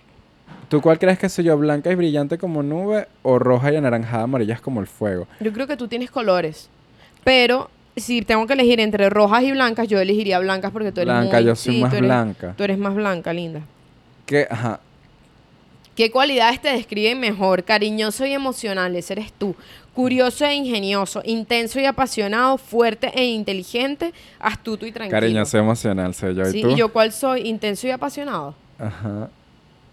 ¿Tú 0.68 0.80
cuál 0.82 0.98
crees 0.98 1.18
que 1.18 1.28
soy 1.28 1.44
yo? 1.44 1.56
¿Blanca 1.56 1.90
y 1.90 1.94
brillante 1.94 2.36
como 2.38 2.62
nube 2.62 3.08
o 3.22 3.38
roja 3.38 3.72
y 3.72 3.76
anaranjada 3.76 4.24
amarillas 4.24 4.60
como 4.60 4.80
el 4.80 4.86
fuego? 4.86 5.26
Yo 5.40 5.52
creo 5.52 5.66
que 5.66 5.76
tú 5.76 5.88
tienes 5.88 6.10
colores. 6.10 6.68
Pero 7.24 7.70
si 7.96 8.22
tengo 8.22 8.46
que 8.46 8.52
elegir 8.52 8.78
entre 8.80 9.08
rojas 9.08 9.42
y 9.44 9.52
blancas, 9.52 9.88
yo 9.88 9.98
elegiría 9.98 10.38
blancas 10.38 10.70
porque 10.70 10.92
tú 10.92 11.00
eres 11.00 11.12
Blanca, 11.14 11.36
muy- 11.38 11.46
yo 11.46 11.56
soy 11.56 11.74
sí, 11.74 11.80
más 11.80 11.90
tú 11.90 11.96
eres- 11.96 12.08
blanca. 12.08 12.54
Tú 12.56 12.64
eres 12.64 12.78
más 12.78 12.94
blanca, 12.94 13.32
linda. 13.32 13.60
¿Qué? 14.26 14.46
Ajá. 14.50 14.80
¿Qué 15.96 16.10
cualidades 16.12 16.60
te 16.60 16.68
describen 16.68 17.18
mejor? 17.18 17.64
Cariñoso 17.64 18.24
y 18.24 18.32
emocional, 18.32 18.94
ese 18.94 19.14
eres 19.14 19.32
tú. 19.32 19.56
Curioso 19.94 20.44
e 20.44 20.54
ingenioso, 20.54 21.22
intenso 21.24 21.80
y 21.80 21.86
apasionado, 21.86 22.56
fuerte 22.56 23.10
e 23.16 23.24
inteligente, 23.24 24.12
astuto 24.38 24.86
y 24.86 24.92
tranquilo. 24.92 25.18
Cariñoso 25.20 25.58
emocional 25.58 26.14
soy 26.14 26.36
yo. 26.36 26.42
¿Y 26.48 26.52
Sí, 26.52 26.62
tú? 26.62 26.70
¿y 26.70 26.76
yo 26.76 26.92
cuál 26.92 27.10
soy? 27.10 27.48
¿Intenso 27.48 27.88
y 27.88 27.90
apasionado? 27.90 28.54
Ajá. 28.78 29.28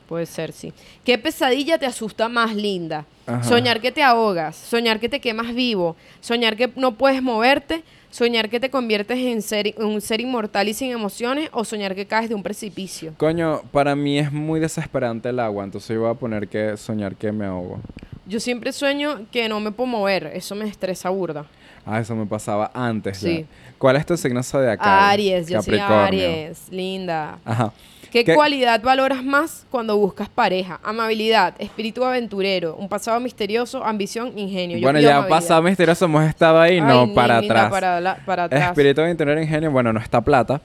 Puede 0.08 0.26
ser, 0.26 0.52
sí. 0.52 0.72
¿Qué 1.04 1.18
pesadilla 1.18 1.78
te 1.78 1.86
asusta 1.86 2.30
más, 2.30 2.56
linda? 2.56 3.06
Ajá. 3.26 3.44
Soñar 3.44 3.82
que 3.82 3.92
te 3.92 4.04
ahogas, 4.04 4.56
soñar 4.56 5.00
que 5.00 5.10
te 5.10 5.20
quemas 5.20 5.56
vivo, 5.56 5.96
soñar 6.22 6.56
que 6.56 6.70
no 6.76 6.94
puedes 6.94 7.24
moverte, 7.24 7.84
soñar 8.12 8.50
que 8.50 8.60
te 8.60 8.70
conviertes 8.70 9.18
en, 9.18 9.42
ser, 9.42 9.68
en 9.68 9.84
un 9.84 10.00
ser 10.00 10.22
inmortal 10.22 10.70
y 10.70 10.74
sin 10.74 10.92
emociones, 10.92 11.50
o 11.52 11.66
soñar 11.66 11.96
que 11.96 12.06
caes 12.06 12.30
de 12.30 12.36
un 12.36 12.44
precipicio. 12.44 13.14
Coño, 13.18 13.62
para 13.72 13.96
mí 13.96 14.20
es 14.20 14.32
muy 14.32 14.60
desesperante 14.60 15.30
el 15.30 15.40
agua, 15.40 15.64
entonces 15.64 15.90
yo 15.96 16.02
voy 16.02 16.12
a 16.12 16.14
poner 16.14 16.48
que 16.48 16.78
soñar 16.78 17.16
que 17.16 17.32
me 17.32 17.46
ahogo. 17.46 17.80
Yo 18.28 18.40
siempre 18.40 18.72
sueño 18.72 19.26
que 19.32 19.50
no 19.50 19.60
me 19.60 19.72
puedo 19.72 19.88
mover, 19.88 20.28
eso 20.34 20.56
me 20.56 20.66
estresa 20.68 21.10
burda. 21.10 21.46
Ah, 21.86 22.00
eso 22.00 22.16
me 22.16 22.26
pasaba 22.26 22.72
antes 22.74 23.22
ya. 23.22 23.30
Sí. 23.30 23.46
¿Cuál 23.78 23.98
es 23.98 24.06
tu 24.06 24.18
signo 24.18 24.42
zodiacal? 24.42 25.12
Aries, 25.12 25.48
yo 25.48 25.62
soy. 25.62 25.78
Aries, 25.78 26.70
linda. 26.72 27.38
Ajá. 27.46 27.72
¿Qué, 28.16 28.24
¿Qué- 28.24 28.34
cualidad 28.34 28.82
valoras 28.82 29.24
más 29.26 29.66
cuando 29.70 29.98
buscas 29.98 30.30
pareja? 30.30 30.80
Amabilidad, 30.84 31.54
espíritu 31.60 32.06
aventurero, 32.06 32.76
un 32.78 32.88
pasado 32.88 33.20
misterioso, 33.20 33.84
ambición, 33.84 34.38
ingenio. 34.40 34.78
Yo 34.78 34.84
bueno, 34.84 35.02
ya 35.02 35.18
amabilidad. 35.18 35.38
pasado 35.38 35.62
misterioso 35.62 36.06
hemos 36.06 36.24
estado 36.24 36.62
ahí, 36.62 36.80
no, 36.80 37.14
para 37.14 37.40
atrás. 37.40 37.70
Para, 37.70 38.00
la- 38.00 38.16
para 38.26 38.46
atrás. 38.46 38.70
Espíritu 38.70 39.02
aventurero 39.02 39.42
ingenio, 39.42 39.70
bueno, 39.70 39.92
no 39.92 40.00
está 40.00 40.22
plata. 40.22 40.62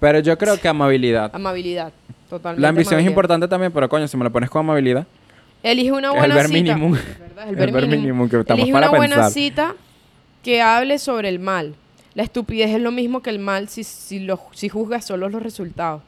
Pero 0.00 0.20
yo 0.20 0.38
creo 0.38 0.58
que 0.58 0.66
amabilidad. 0.66 1.30
Amabilidad, 1.34 1.92
totalmente. 2.30 2.62
La 2.62 2.68
ambición 2.70 3.00
es 3.00 3.06
importante 3.06 3.46
también, 3.48 3.70
pero 3.70 3.86
coño, 3.88 4.08
si 4.08 4.16
me 4.16 4.24
lo 4.24 4.32
pones 4.32 4.48
con 4.48 4.60
amabilidad. 4.60 5.06
Elige 5.62 5.92
una 5.92 6.12
el 6.12 6.16
buena 6.16 6.34
ver 6.36 6.46
cita. 6.46 6.54
minimum. 6.62 6.94
Es 6.94 7.18
verdad, 7.18 7.44
es 7.44 7.50
El 7.58 7.72
ver 7.72 7.86
minimum 7.86 8.28
que 8.30 8.40
estamos 8.40 8.60
Elige 8.62 8.72
para 8.72 8.88
una 8.88 8.96
buena 8.96 9.28
cita 9.28 9.74
que 10.42 10.62
hable 10.62 10.98
sobre 10.98 11.28
el 11.28 11.38
mal. 11.38 11.74
La 12.14 12.22
estupidez 12.22 12.70
es 12.70 12.80
lo 12.80 12.92
mismo 12.92 13.20
que 13.20 13.28
el 13.28 13.38
mal 13.40 13.68
si, 13.68 13.84
si, 13.84 14.20
lo, 14.20 14.40
si 14.52 14.68
juzgas 14.70 15.04
solo 15.04 15.28
los 15.28 15.42
resultados. 15.42 16.00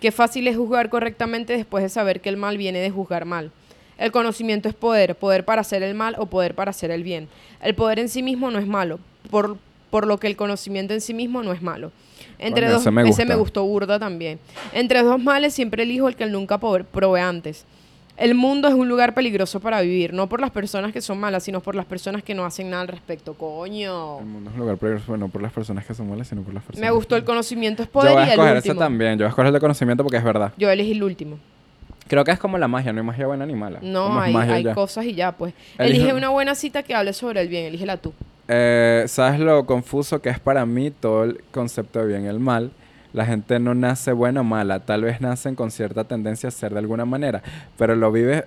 Qué 0.00 0.12
fácil 0.12 0.46
es 0.48 0.56
juzgar 0.56 0.88
correctamente 0.90 1.56
después 1.56 1.82
de 1.82 1.88
saber 1.88 2.20
que 2.20 2.28
el 2.28 2.36
mal 2.36 2.56
viene 2.56 2.78
de 2.78 2.90
juzgar 2.90 3.24
mal. 3.24 3.50
El 3.98 4.12
conocimiento 4.12 4.68
es 4.68 4.74
poder, 4.74 5.16
poder 5.16 5.44
para 5.44 5.62
hacer 5.62 5.82
el 5.82 5.94
mal 5.94 6.14
o 6.18 6.26
poder 6.26 6.54
para 6.54 6.70
hacer 6.70 6.90
el 6.92 7.02
bien. 7.02 7.28
El 7.60 7.74
poder 7.74 7.98
en 7.98 8.08
sí 8.08 8.22
mismo 8.22 8.50
no 8.50 8.60
es 8.60 8.66
malo, 8.66 9.00
por, 9.28 9.58
por 9.90 10.06
lo 10.06 10.18
que 10.18 10.28
el 10.28 10.36
conocimiento 10.36 10.94
en 10.94 11.00
sí 11.00 11.14
mismo 11.14 11.42
no 11.42 11.52
es 11.52 11.62
malo. 11.62 11.90
Entre 12.38 12.68
dos, 12.68 12.82
ese 12.82 12.90
me 12.92 13.08
ese 13.08 13.24
me 13.24 13.34
gustó 13.34 13.64
burda 13.64 13.98
también. 13.98 14.38
Entre 14.72 15.02
dos 15.02 15.20
males 15.20 15.54
siempre 15.54 15.82
elijo 15.82 16.06
el 16.08 16.14
que 16.14 16.24
el 16.24 16.32
nunca 16.32 16.58
probé 16.58 17.20
antes. 17.20 17.64
El 18.18 18.34
mundo 18.34 18.66
es 18.66 18.74
un 18.74 18.88
lugar 18.88 19.14
peligroso 19.14 19.60
para 19.60 19.80
vivir, 19.80 20.12
no 20.12 20.28
por 20.28 20.40
las 20.40 20.50
personas 20.50 20.92
que 20.92 21.00
son 21.00 21.18
malas, 21.20 21.44
sino 21.44 21.60
por 21.60 21.74
las 21.76 21.86
personas 21.86 22.22
que 22.24 22.34
no 22.34 22.44
hacen 22.44 22.68
nada 22.68 22.82
al 22.82 22.88
respecto. 22.88 23.34
Coño. 23.34 24.18
El 24.18 24.26
mundo 24.26 24.50
es 24.50 24.54
un 24.54 24.60
lugar 24.60 24.76
peligroso, 24.76 25.16
no 25.16 25.28
por 25.28 25.40
las 25.40 25.52
personas 25.52 25.86
que 25.86 25.94
son 25.94 26.10
malas, 26.10 26.26
sino 26.26 26.42
por 26.42 26.52
las 26.52 26.64
personas. 26.64 26.88
Me 26.88 26.92
gustó 26.94 27.14
el 27.16 27.22
conocimiento 27.24 27.82
es 27.84 27.88
Yo 27.88 27.92
poder 27.92 28.12
voy 28.14 28.22
a 28.22 28.26
y 28.26 28.30
el 28.32 28.56
último. 28.56 28.74
también. 28.80 29.12
Yo 29.12 29.18
voy 29.18 29.24
a 29.26 29.28
escoger 29.28 29.46
el 29.46 29.52
de 29.52 29.60
conocimiento 29.60 30.02
porque 30.02 30.16
es 30.16 30.24
verdad. 30.24 30.52
Yo 30.56 30.68
elegí 30.68 30.92
el 30.92 31.02
último. 31.04 31.38
Creo 32.08 32.24
que 32.24 32.30
es 32.32 32.38
como 32.38 32.58
la 32.58 32.66
magia, 32.68 32.92
no 32.92 33.00
hay 33.00 33.06
magia 33.06 33.26
buena 33.26 33.46
ni 33.46 33.54
mala. 33.54 33.78
No, 33.82 34.18
hay, 34.20 34.34
hay 34.34 34.64
cosas 34.74 35.04
y 35.04 35.14
ya, 35.14 35.32
pues. 35.32 35.54
Elige- 35.78 35.96
Elige 36.00 36.14
una 36.14 36.30
buena 36.30 36.54
cita 36.54 36.82
que 36.82 36.94
hable 36.94 37.12
sobre 37.12 37.42
el 37.42 37.48
bien, 37.48 37.66
elígela 37.66 37.98
tú. 37.98 38.12
Eh, 38.48 39.04
¿Sabes 39.06 39.38
lo 39.38 39.64
confuso 39.66 40.20
que 40.22 40.30
es 40.30 40.40
para 40.40 40.64
mí 40.66 40.90
todo 40.90 41.24
el 41.24 41.40
concepto 41.52 42.00
de 42.00 42.06
bien 42.06 42.24
y 42.24 42.28
el 42.28 42.40
mal? 42.40 42.70
La 43.12 43.24
gente 43.26 43.58
no 43.58 43.74
nace 43.74 44.12
buena 44.12 44.42
o 44.42 44.44
mala, 44.44 44.80
tal 44.80 45.02
vez 45.02 45.20
nacen 45.20 45.54
con 45.54 45.70
cierta 45.70 46.04
tendencia 46.04 46.48
a 46.48 46.52
ser 46.52 46.72
de 46.72 46.78
alguna 46.78 47.04
manera, 47.06 47.42
pero 47.78 47.96
lo 47.96 48.12
vives, 48.12 48.44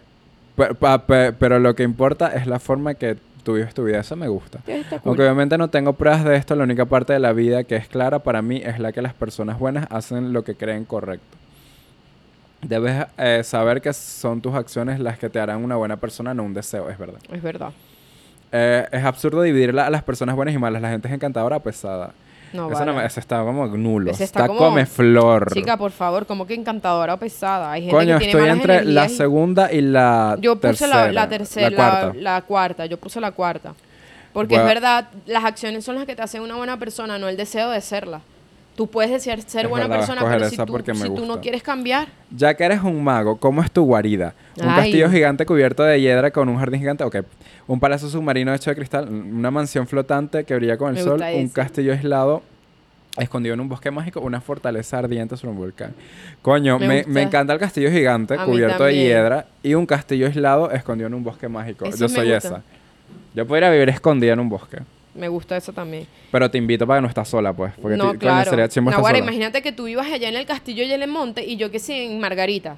pero 1.39 1.59
lo 1.59 1.75
que 1.75 1.83
importa 1.83 2.27
es 2.35 2.45
la 2.47 2.59
forma 2.59 2.93
que 2.93 3.17
tú 3.43 3.53
vives 3.55 3.73
tu 3.73 3.83
vida, 3.85 3.99
eso 4.01 4.15
me 4.15 4.27
gusta. 4.27 4.59
Cool. 4.65 4.99
Aunque 5.05 5.23
obviamente 5.23 5.57
no 5.57 5.69
tengo 5.69 5.93
pruebas 5.93 6.23
de 6.23 6.35
esto, 6.35 6.55
la 6.55 6.63
única 6.63 6.85
parte 6.85 7.13
de 7.13 7.19
la 7.19 7.33
vida 7.33 7.63
que 7.63 7.75
es 7.75 7.87
clara 7.87 8.19
para 8.19 8.41
mí 8.43 8.61
es 8.63 8.77
la 8.79 8.91
que 8.91 9.01
las 9.01 9.13
personas 9.15 9.57
buenas 9.57 9.87
hacen 9.89 10.31
lo 10.31 10.43
que 10.43 10.53
creen 10.55 10.85
correcto. 10.85 11.37
Debes 12.61 13.07
eh, 13.17 13.41
saber 13.43 13.81
que 13.81 13.91
son 13.93 14.39
tus 14.41 14.53
acciones 14.53 14.99
las 14.99 15.17
que 15.17 15.29
te 15.29 15.39
harán 15.39 15.63
una 15.63 15.75
buena 15.77 15.97
persona, 15.97 16.35
no 16.35 16.43
un 16.43 16.53
deseo, 16.53 16.91
es 16.91 16.97
verdad. 16.99 17.19
Es 17.31 17.41
verdad. 17.41 17.71
Eh, 18.51 18.87
es 18.91 19.03
absurdo 19.03 19.41
dividir 19.41 19.73
la- 19.73 19.87
a 19.87 19.89
las 19.89 20.03
personas 20.03 20.35
buenas 20.35 20.53
y 20.53 20.59
malas. 20.59 20.79
La 20.81 20.91
gente 20.91 21.07
es 21.07 21.13
encantadora 21.15 21.57
o 21.57 21.59
pesada. 21.61 22.11
No, 22.53 22.69
eso, 22.71 22.79
no 22.81 22.85
vale. 22.87 22.93
me- 22.93 23.05
eso 23.05 23.19
está 23.19 23.41
como 23.43 23.65
nulo. 23.67 24.11
Ese 24.11 24.23
está 24.25 24.39
está 24.41 24.47
como- 24.47 24.59
come 24.59 24.85
flor. 24.85 25.53
Chica, 25.53 25.77
por 25.77 25.91
favor, 25.91 26.25
como 26.25 26.45
que 26.45 26.53
encantadora 26.53 27.13
o 27.13 27.17
pesada. 27.17 27.71
Hay 27.71 27.81
gente 27.83 27.95
Coño, 27.95 28.17
que 28.19 28.25
tiene 28.25 28.39
estoy 28.41 28.49
entre 28.49 28.85
la 28.85 29.05
y- 29.05 29.09
segunda 29.09 29.71
y 29.71 29.81
la 29.81 30.37
Yo 30.39 30.55
puse 30.55 30.67
tercera. 30.67 31.05
la, 31.07 31.11
la 31.13 31.29
tercera, 31.29 31.69
La 31.69 31.77
la, 31.77 31.89
cuarta. 32.01 32.19
la 32.19 32.41
cuarta. 32.41 32.85
Yo 32.87 32.97
puse 32.97 33.21
la 33.21 33.31
cuarta. 33.31 33.73
Porque 34.33 34.55
Bueno. 34.55 34.69
es 34.69 34.75
verdad, 34.75 35.07
las 35.25 35.43
acciones 35.43 35.83
son 35.83 35.95
las 35.95 36.05
que 36.05 36.15
te 36.15 36.21
hacen 36.21 36.41
una 36.41 36.55
buena 36.55 36.77
persona, 36.77 37.17
no 37.17 37.27
el 37.27 37.35
deseo 37.37 37.69
de 37.69 37.81
serla. 37.81 38.21
Tú 38.81 38.87
puedes 38.87 39.11
desear 39.11 39.39
ser 39.43 39.65
Es 39.65 39.69
buena 39.69 39.85
verdad, 39.87 40.07
persona, 40.07 40.21
pero 40.27 40.49
si, 40.49 40.57
tú, 40.57 40.95
si 40.95 41.27
no 41.27 41.39
quieres 41.39 41.61
cambiar, 41.61 42.07
Ya 42.35 42.55
que 42.55 42.63
eres 42.63 42.81
un 42.81 43.03
mago, 43.03 43.35
¿cómo 43.37 43.61
es 43.61 43.69
tu 43.69 43.83
guarida? 43.83 44.33
¿Un 44.59 44.69
Ay. 44.69 44.75
castillo 44.77 45.11
gigante 45.11 45.45
cubierto 45.45 45.83
de 45.83 46.01
hiedra 46.01 46.31
con 46.31 46.49
un 46.49 46.57
jardín 46.57 46.79
gigante? 46.79 47.03
Ok. 47.03 47.17
¿Un 47.67 47.79
palacio 47.79 48.09
submarino 48.09 48.51
hecho 48.55 48.71
de 48.71 48.75
cristal? 48.75 49.07
¿Una 49.07 49.51
mansión 49.51 49.85
flotante 49.85 50.45
que 50.45 50.55
brilla 50.55 50.77
con 50.77 50.89
el 50.89 50.95
Me 50.95 51.01
sol? 51.03 51.19
¿Un 51.21 51.27
ese. 51.27 51.53
castillo 51.53 51.91
aislado 51.93 52.41
escondido 53.19 53.53
en 53.53 53.59
un 53.59 53.69
bosque 53.69 53.91
mágico? 53.91 54.19
¿Una 54.19 54.41
fortaleza 54.41 54.97
ardiente 54.97 55.37
sobre 55.37 55.51
un 55.51 55.57
volcán? 55.59 55.93
Coño, 56.41 56.79
Me 56.79 56.87
me, 56.87 56.95
gusta. 57.03 57.11
me 57.11 57.21
encanta 57.21 57.53
el 57.53 57.59
castillo 57.59 57.91
gigante 57.91 58.33
A 58.33 58.45
cubierto 58.45 58.83
de 58.85 58.95
hiedra 58.95 59.45
y 59.61 59.75
un 59.75 59.85
castillo 59.85 60.25
aislado 60.25 60.71
escondido 60.71 61.05
en 61.05 61.13
un 61.13 61.23
bosque 61.23 61.47
mágico. 61.47 61.85
Eso 61.85 61.97
Yo 61.97 62.09
soy 62.09 62.31
gusta. 62.33 62.47
esa. 62.47 62.61
Yo 63.35 63.45
podría 63.45 63.69
vivir 63.69 63.89
escondida 63.89 64.33
en 64.33 64.39
un 64.39 64.49
bosque. 64.49 64.79
Me 65.13 65.27
gusta 65.27 65.57
eso 65.57 65.73
también. 65.73 66.07
Pero 66.31 66.49
te 66.49 66.57
invito 66.57 66.87
para 66.87 66.99
que 66.99 67.01
no 67.03 67.07
estás 67.07 67.27
sola, 67.27 67.53
pues. 67.53 67.73
Porque 67.81 67.97
no, 67.97 68.13
claro. 68.15 68.49
sería 68.49 68.67
Naguará, 68.81 69.17
sola. 69.17 69.17
imagínate 69.17 69.61
que 69.61 69.71
tú 69.71 69.85
vivas 69.85 70.07
allá 70.11 70.29
en 70.29 70.35
el 70.35 70.45
castillo 70.45 70.83
y 70.83 70.91
en 70.93 71.01
el 71.01 71.09
monte 71.09 71.45
y 71.45 71.57
yo 71.57 71.69
que 71.71 71.79
sí 71.79 71.93
en 71.93 72.19
Margarita, 72.19 72.77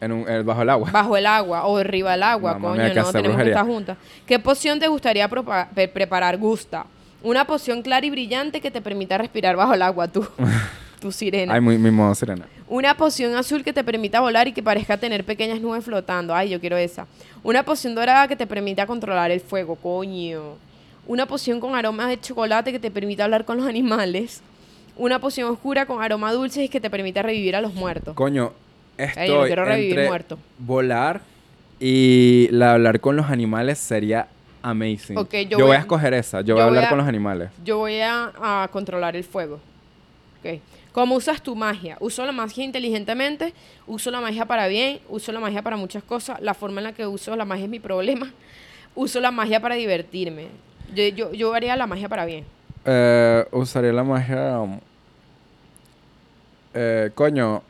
En 0.00 0.12
un, 0.12 0.28
eh, 0.28 0.42
bajo 0.42 0.62
el 0.62 0.70
agua. 0.70 0.90
bajo 0.90 1.16
el 1.16 1.26
agua 1.26 1.64
o 1.66 1.78
arriba 1.78 2.12
del 2.12 2.22
agua, 2.22 2.58
coño, 2.58 2.82
no, 2.94 3.12
tenemos 3.12 3.36
que 3.42 3.48
estar 3.48 3.64
juntas. 3.66 3.96
¿Qué 4.26 4.38
poción 4.38 4.78
te 4.78 4.88
gustaría 4.88 5.28
pre- 5.28 5.88
preparar? 5.88 6.36
Gusta. 6.38 6.86
Una 7.22 7.46
poción 7.46 7.80
clara 7.80 8.04
y 8.04 8.10
brillante 8.10 8.60
que 8.60 8.70
te 8.70 8.82
permita 8.82 9.16
respirar 9.16 9.56
bajo 9.56 9.72
el 9.72 9.80
agua, 9.80 10.08
tú. 10.08 10.26
tu 11.00 11.10
sirena. 11.10 11.54
Ay, 11.54 11.60
muy, 11.60 11.78
mi 11.78 11.90
modo 11.90 12.14
sirena. 12.14 12.46
Una 12.68 12.94
poción 12.96 13.34
azul 13.36 13.62
que 13.62 13.72
te 13.72 13.84
permita 13.84 14.20
volar 14.20 14.48
y 14.48 14.52
que 14.52 14.62
parezca 14.62 14.96
tener 14.96 15.24
pequeñas 15.24 15.60
nubes 15.60 15.84
flotando. 15.84 16.34
Ay, 16.34 16.48
yo 16.50 16.60
quiero 16.60 16.76
esa. 16.78 17.06
Una 17.42 17.62
poción 17.62 17.94
dorada 17.94 18.26
que 18.28 18.36
te 18.36 18.46
permita 18.46 18.86
controlar 18.86 19.30
el 19.30 19.40
fuego, 19.40 19.76
coño. 19.76 20.56
Una 21.06 21.26
poción 21.26 21.60
con 21.60 21.74
aroma 21.74 22.08
de 22.08 22.18
chocolate 22.20 22.72
que 22.72 22.78
te 22.78 22.90
permita 22.90 23.24
hablar 23.24 23.44
con 23.44 23.56
los 23.58 23.66
animales. 23.66 24.40
Una 24.96 25.18
poción 25.18 25.50
oscura 25.50 25.86
con 25.86 26.02
aroma 26.02 26.32
dulce 26.32 26.64
y 26.64 26.68
que 26.68 26.80
te 26.80 26.88
permita 26.88 27.22
revivir 27.22 27.56
a 27.56 27.60
los 27.60 27.74
muertos. 27.74 28.14
Coño, 28.14 28.52
estoy 28.96 29.22
Ay, 29.24 29.28
yo 29.28 29.40
no 29.40 29.46
quiero 29.46 29.64
revivir 29.64 29.90
entre 29.92 30.08
muerto. 30.08 30.38
volar 30.58 31.20
y 31.80 32.48
la 32.52 32.72
hablar 32.74 33.00
con 33.00 33.16
los 33.16 33.28
animales 33.30 33.78
sería 33.78 34.28
amazing. 34.62 35.18
Ok, 35.18 35.32
yo 35.34 35.42
yo, 35.42 35.58
voy 35.58 35.66
voy 35.66 35.76
a- 35.76 35.80
escoger 35.80 36.14
esa. 36.14 36.40
Yo, 36.40 36.46
yo 36.46 36.54
voy 36.54 36.62
a 36.62 36.64
voy 36.66 36.68
hablar 36.76 36.84
a- 36.84 36.88
con 36.90 36.98
los 36.98 37.08
animales. 37.08 37.50
Yo 37.64 37.78
voy 37.78 38.00
a, 38.00 38.32
a 38.40 38.68
controlar 38.68 39.16
el 39.16 39.24
fuego. 39.24 39.60
Ok. 40.40 40.60
¿Cómo 40.92 41.16
usas 41.16 41.42
tu 41.42 41.56
magia? 41.56 41.96
Uso 41.98 42.24
la 42.24 42.30
magia 42.30 42.62
inteligentemente, 42.64 43.52
uso 43.88 44.12
la 44.12 44.20
magia 44.20 44.46
para 44.46 44.68
bien, 44.68 45.00
uso 45.08 45.32
la 45.32 45.40
magia 45.40 45.60
para 45.60 45.76
muchas 45.76 46.04
cosas. 46.04 46.40
La 46.40 46.54
forma 46.54 46.80
en 46.80 46.84
la 46.84 46.92
que 46.92 47.04
uso 47.06 47.34
la 47.34 47.44
magia 47.44 47.64
es 47.64 47.70
mi 47.70 47.80
problema. 47.80 48.32
Uso 48.96 49.18
la 49.18 49.32
magia 49.32 49.58
para 49.58 49.74
divertirme. 49.74 50.46
Yo, 50.94 51.08
yo, 51.08 51.32
yo 51.32 51.54
haría 51.54 51.76
la 51.76 51.86
magia 51.86 52.08
para 52.08 52.24
bien. 52.24 52.44
Eh, 52.84 53.44
usaría 53.52 53.92
la 53.92 54.04
magia. 54.04 54.60
eh, 56.74 57.10
coño. 57.14 57.62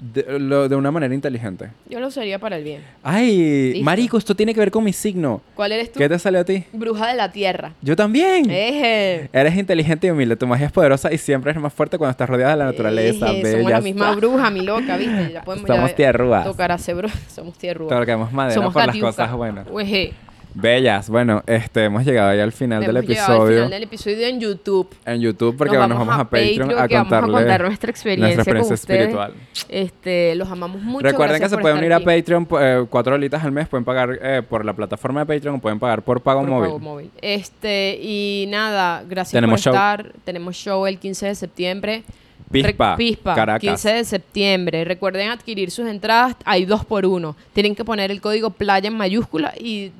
De, 0.00 0.38
lo- 0.38 0.68
de 0.68 0.76
una 0.76 0.90
manera 0.90 1.14
inteligente. 1.14 1.70
Yo 1.88 1.98
lo 1.98 2.08
usaría 2.08 2.38
para 2.38 2.56
el 2.58 2.64
bien. 2.64 2.82
Ay, 3.02 3.70
Listo. 3.72 3.84
marico, 3.84 4.18
esto 4.18 4.34
tiene 4.34 4.52
que 4.52 4.60
ver 4.60 4.70
con 4.70 4.84
mi 4.84 4.92
signo. 4.92 5.40
¿Cuál 5.54 5.72
eres 5.72 5.92
tú? 5.92 5.98
¿Qué 5.98 6.08
te 6.10 6.18
salió 6.18 6.40
a 6.40 6.44
ti? 6.44 6.64
Bruja 6.74 7.06
de 7.08 7.14
la 7.14 7.32
tierra. 7.32 7.72
Yo 7.80 7.96
también. 7.96 8.50
Eje. 8.50 9.30
Eres 9.32 9.56
inteligente 9.56 10.06
y 10.08 10.10
humilde. 10.10 10.36
Tu 10.36 10.46
magia 10.46 10.66
es 10.66 10.72
poderosa 10.72 11.10
y 11.10 11.16
siempre 11.16 11.52
eres 11.52 11.62
más 11.62 11.72
fuerte 11.72 11.96
cuando 11.96 12.10
estás 12.10 12.28
rodeada 12.28 12.52
de 12.52 12.58
la 12.58 12.64
naturaleza. 12.66 13.30
Eje. 13.32 13.52
Somos 13.52 13.70
la 13.70 13.80
misma 13.80 14.14
bruja, 14.14 14.50
mi 14.50 14.60
loca, 14.60 14.96
¿viste? 14.98 15.32
Ya 15.32 15.42
podemos 15.42 15.66
Somos 15.66 15.94
tierrúas. 15.94 16.44
Tocar 16.44 16.72
a. 16.72 16.78
Somos 17.28 17.56
tierrúas. 17.56 17.88
Tocaremos 17.88 18.30
madera 18.30 18.54
Somos 18.56 18.74
por 18.74 18.84
las 18.86 18.96
cosas 18.98 19.32
buenas. 19.32 19.66
Ueje. 19.70 20.12
Bellas, 20.54 21.10
bueno, 21.10 21.42
este, 21.46 21.84
hemos 21.84 22.04
llegado 22.04 22.32
ya 22.34 22.44
al 22.44 22.52
final 22.52 22.80
del 22.80 22.94
llegado 22.94 22.98
al 22.98 23.32
episodio 23.34 23.56
final 23.56 23.70
del 23.70 23.82
episodio 23.82 24.26
en 24.28 24.40
YouTube. 24.40 24.88
en 25.04 25.20
YouTube 25.20 25.56
porque 25.56 25.76
nos 25.76 25.88
vamos, 25.88 26.14
a 26.16 26.24
Patreon, 26.24 26.78
a 26.78 26.86
que 26.86 26.94
vamos 26.94 27.12
a 27.12 27.20
contar 27.22 27.62
nuestra 27.62 27.90
experiencia, 27.90 28.36
nuestra 28.36 28.60
experiencia 28.60 28.68
con 28.68 28.74
ustedes. 28.74 29.00
espiritual. 29.00 29.34
Este, 29.68 30.34
los 30.36 30.48
amamos 30.48 30.80
mucho. 30.80 31.04
Recuerden 31.04 31.40
que 31.40 31.48
se 31.48 31.58
pueden 31.58 31.78
estar 31.78 31.86
ir 31.86 31.92
a. 31.92 32.00
Patreon, 32.00 32.48
eh, 32.60 32.86
cuatro 32.88 33.14
horitas 33.14 33.42
al 33.42 33.50
mes, 33.50 33.66
pueden 33.66 33.84
pagar 33.84 34.16
eh, 34.22 34.42
por 34.48 34.64
la 34.64 34.72
plataforma 34.72 35.24
de 35.24 35.34
Patreon 35.34 35.56
o 35.56 35.58
pueden 35.58 35.80
pagar 35.80 36.02
por 36.02 36.20
pago 36.20 36.40
Por 36.40 36.50
móvil. 36.50 36.68
pago 36.68 36.78
móvil. 36.78 37.10
Este, 37.20 37.98
y 38.00 38.46
nada, 38.48 39.02
gracias 39.08 39.32
Tenemos 39.32 39.60
por 39.60 39.64
show. 39.64 39.74
estar. 39.74 40.12
Tenemos 40.24 40.54
show 40.54 40.86
el 40.86 40.98
15 40.98 41.26
de 41.26 41.34
septiembre. 41.34 42.04
Pispa, 42.50 42.96
Pispa, 42.96 43.34
Caracas. 43.34 43.60
15 43.60 43.92
de 43.94 44.04
septiembre. 44.04 44.84
Recuerden 44.84 45.30
adquirir 45.30 45.72
sus 45.72 45.88
entradas. 45.88 46.36
Hay 46.44 46.64
dos 46.64 46.84
por 46.84 47.04
uno. 47.06 47.34
Tienen 47.52 47.74
que 47.74 47.84
poner 47.84 48.12
el 48.12 48.20
código 48.20 48.50
playa 48.50 48.86
en 48.86 48.96
mayúscula 48.96 49.52
y 49.58 49.90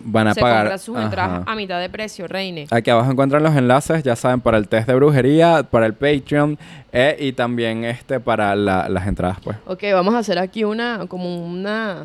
Van 0.00 0.28
a 0.28 0.34
se 0.34 0.40
pagar. 0.40 0.58
compran 0.64 0.78
sus 0.78 0.98
entradas 0.98 1.42
a 1.46 1.54
mitad 1.54 1.80
de 1.80 1.88
precio, 1.88 2.26
Reine. 2.28 2.66
Aquí 2.70 2.90
abajo 2.90 3.10
encuentran 3.10 3.42
los 3.42 3.54
enlaces, 3.56 4.02
ya 4.02 4.14
saben, 4.16 4.40
para 4.40 4.58
el 4.58 4.68
test 4.68 4.86
de 4.88 4.94
brujería, 4.94 5.62
para 5.70 5.86
el 5.86 5.94
Patreon 5.94 6.58
eh, 6.92 7.16
y 7.18 7.32
también 7.32 7.84
este 7.84 8.20
para 8.20 8.54
la- 8.56 8.88
las 8.88 9.06
entradas, 9.06 9.38
pues. 9.42 9.56
Ok, 9.66 9.82
vamos 9.92 10.14
a 10.14 10.18
hacer 10.18 10.38
aquí 10.38 10.64
una, 10.64 11.06
como 11.08 11.44
una, 11.44 12.04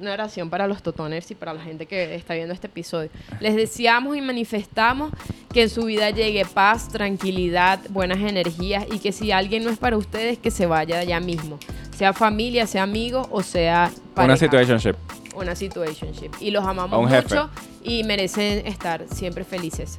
una 0.00 0.12
oración 0.12 0.50
para 0.50 0.66
los 0.66 0.82
totoners 0.82 1.30
y 1.30 1.34
para 1.34 1.54
la 1.54 1.60
gente 1.62 1.86
que 1.86 2.14
está 2.14 2.34
viendo 2.34 2.52
este 2.52 2.66
episodio. 2.66 3.08
Les 3.40 3.54
deseamos 3.54 4.16
y 4.16 4.20
manifestamos 4.20 5.12
que 5.52 5.62
en 5.62 5.70
su 5.70 5.84
vida 5.84 6.10
llegue 6.10 6.44
paz, 6.44 6.88
tranquilidad, 6.88 7.78
buenas 7.90 8.18
energías 8.18 8.84
y 8.92 8.98
que 8.98 9.12
si 9.12 9.30
alguien 9.30 9.64
no 9.64 9.70
es 9.70 9.78
para 9.78 9.96
ustedes, 9.96 10.38
que 10.38 10.50
se 10.50 10.66
vaya 10.66 10.98
allá 10.98 11.20
mismo. 11.20 11.58
Sea 11.96 12.12
familia, 12.12 12.66
sea 12.66 12.82
amigo 12.82 13.26
o 13.30 13.42
sea 13.42 13.90
pareja. 14.14 14.32
Una 14.32 14.36
situationship. 14.36 14.94
Una 15.36 15.54
situationship. 15.54 16.30
Y 16.40 16.50
los 16.50 16.64
amamos 16.64 17.08
jefe. 17.10 17.22
mucho 17.22 17.50
y 17.82 18.04
merecen 18.04 18.66
estar 18.66 19.04
siempre 19.12 19.44
felices. 19.44 19.98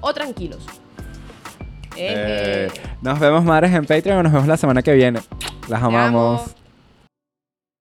O 0.00 0.12
tranquilos. 0.12 0.64
Eh, 1.96 2.68
Eje. 2.70 2.80
nos 3.00 3.18
vemos, 3.18 3.42
madres, 3.44 3.72
en 3.72 3.86
Patreon 3.86 4.18
o 4.18 4.22
nos 4.22 4.32
vemos 4.32 4.46
la 4.46 4.56
semana 4.58 4.82
que 4.82 4.92
viene. 4.92 5.20
Las 5.68 5.82
amamos. 5.82 6.42
amo. 6.42 6.65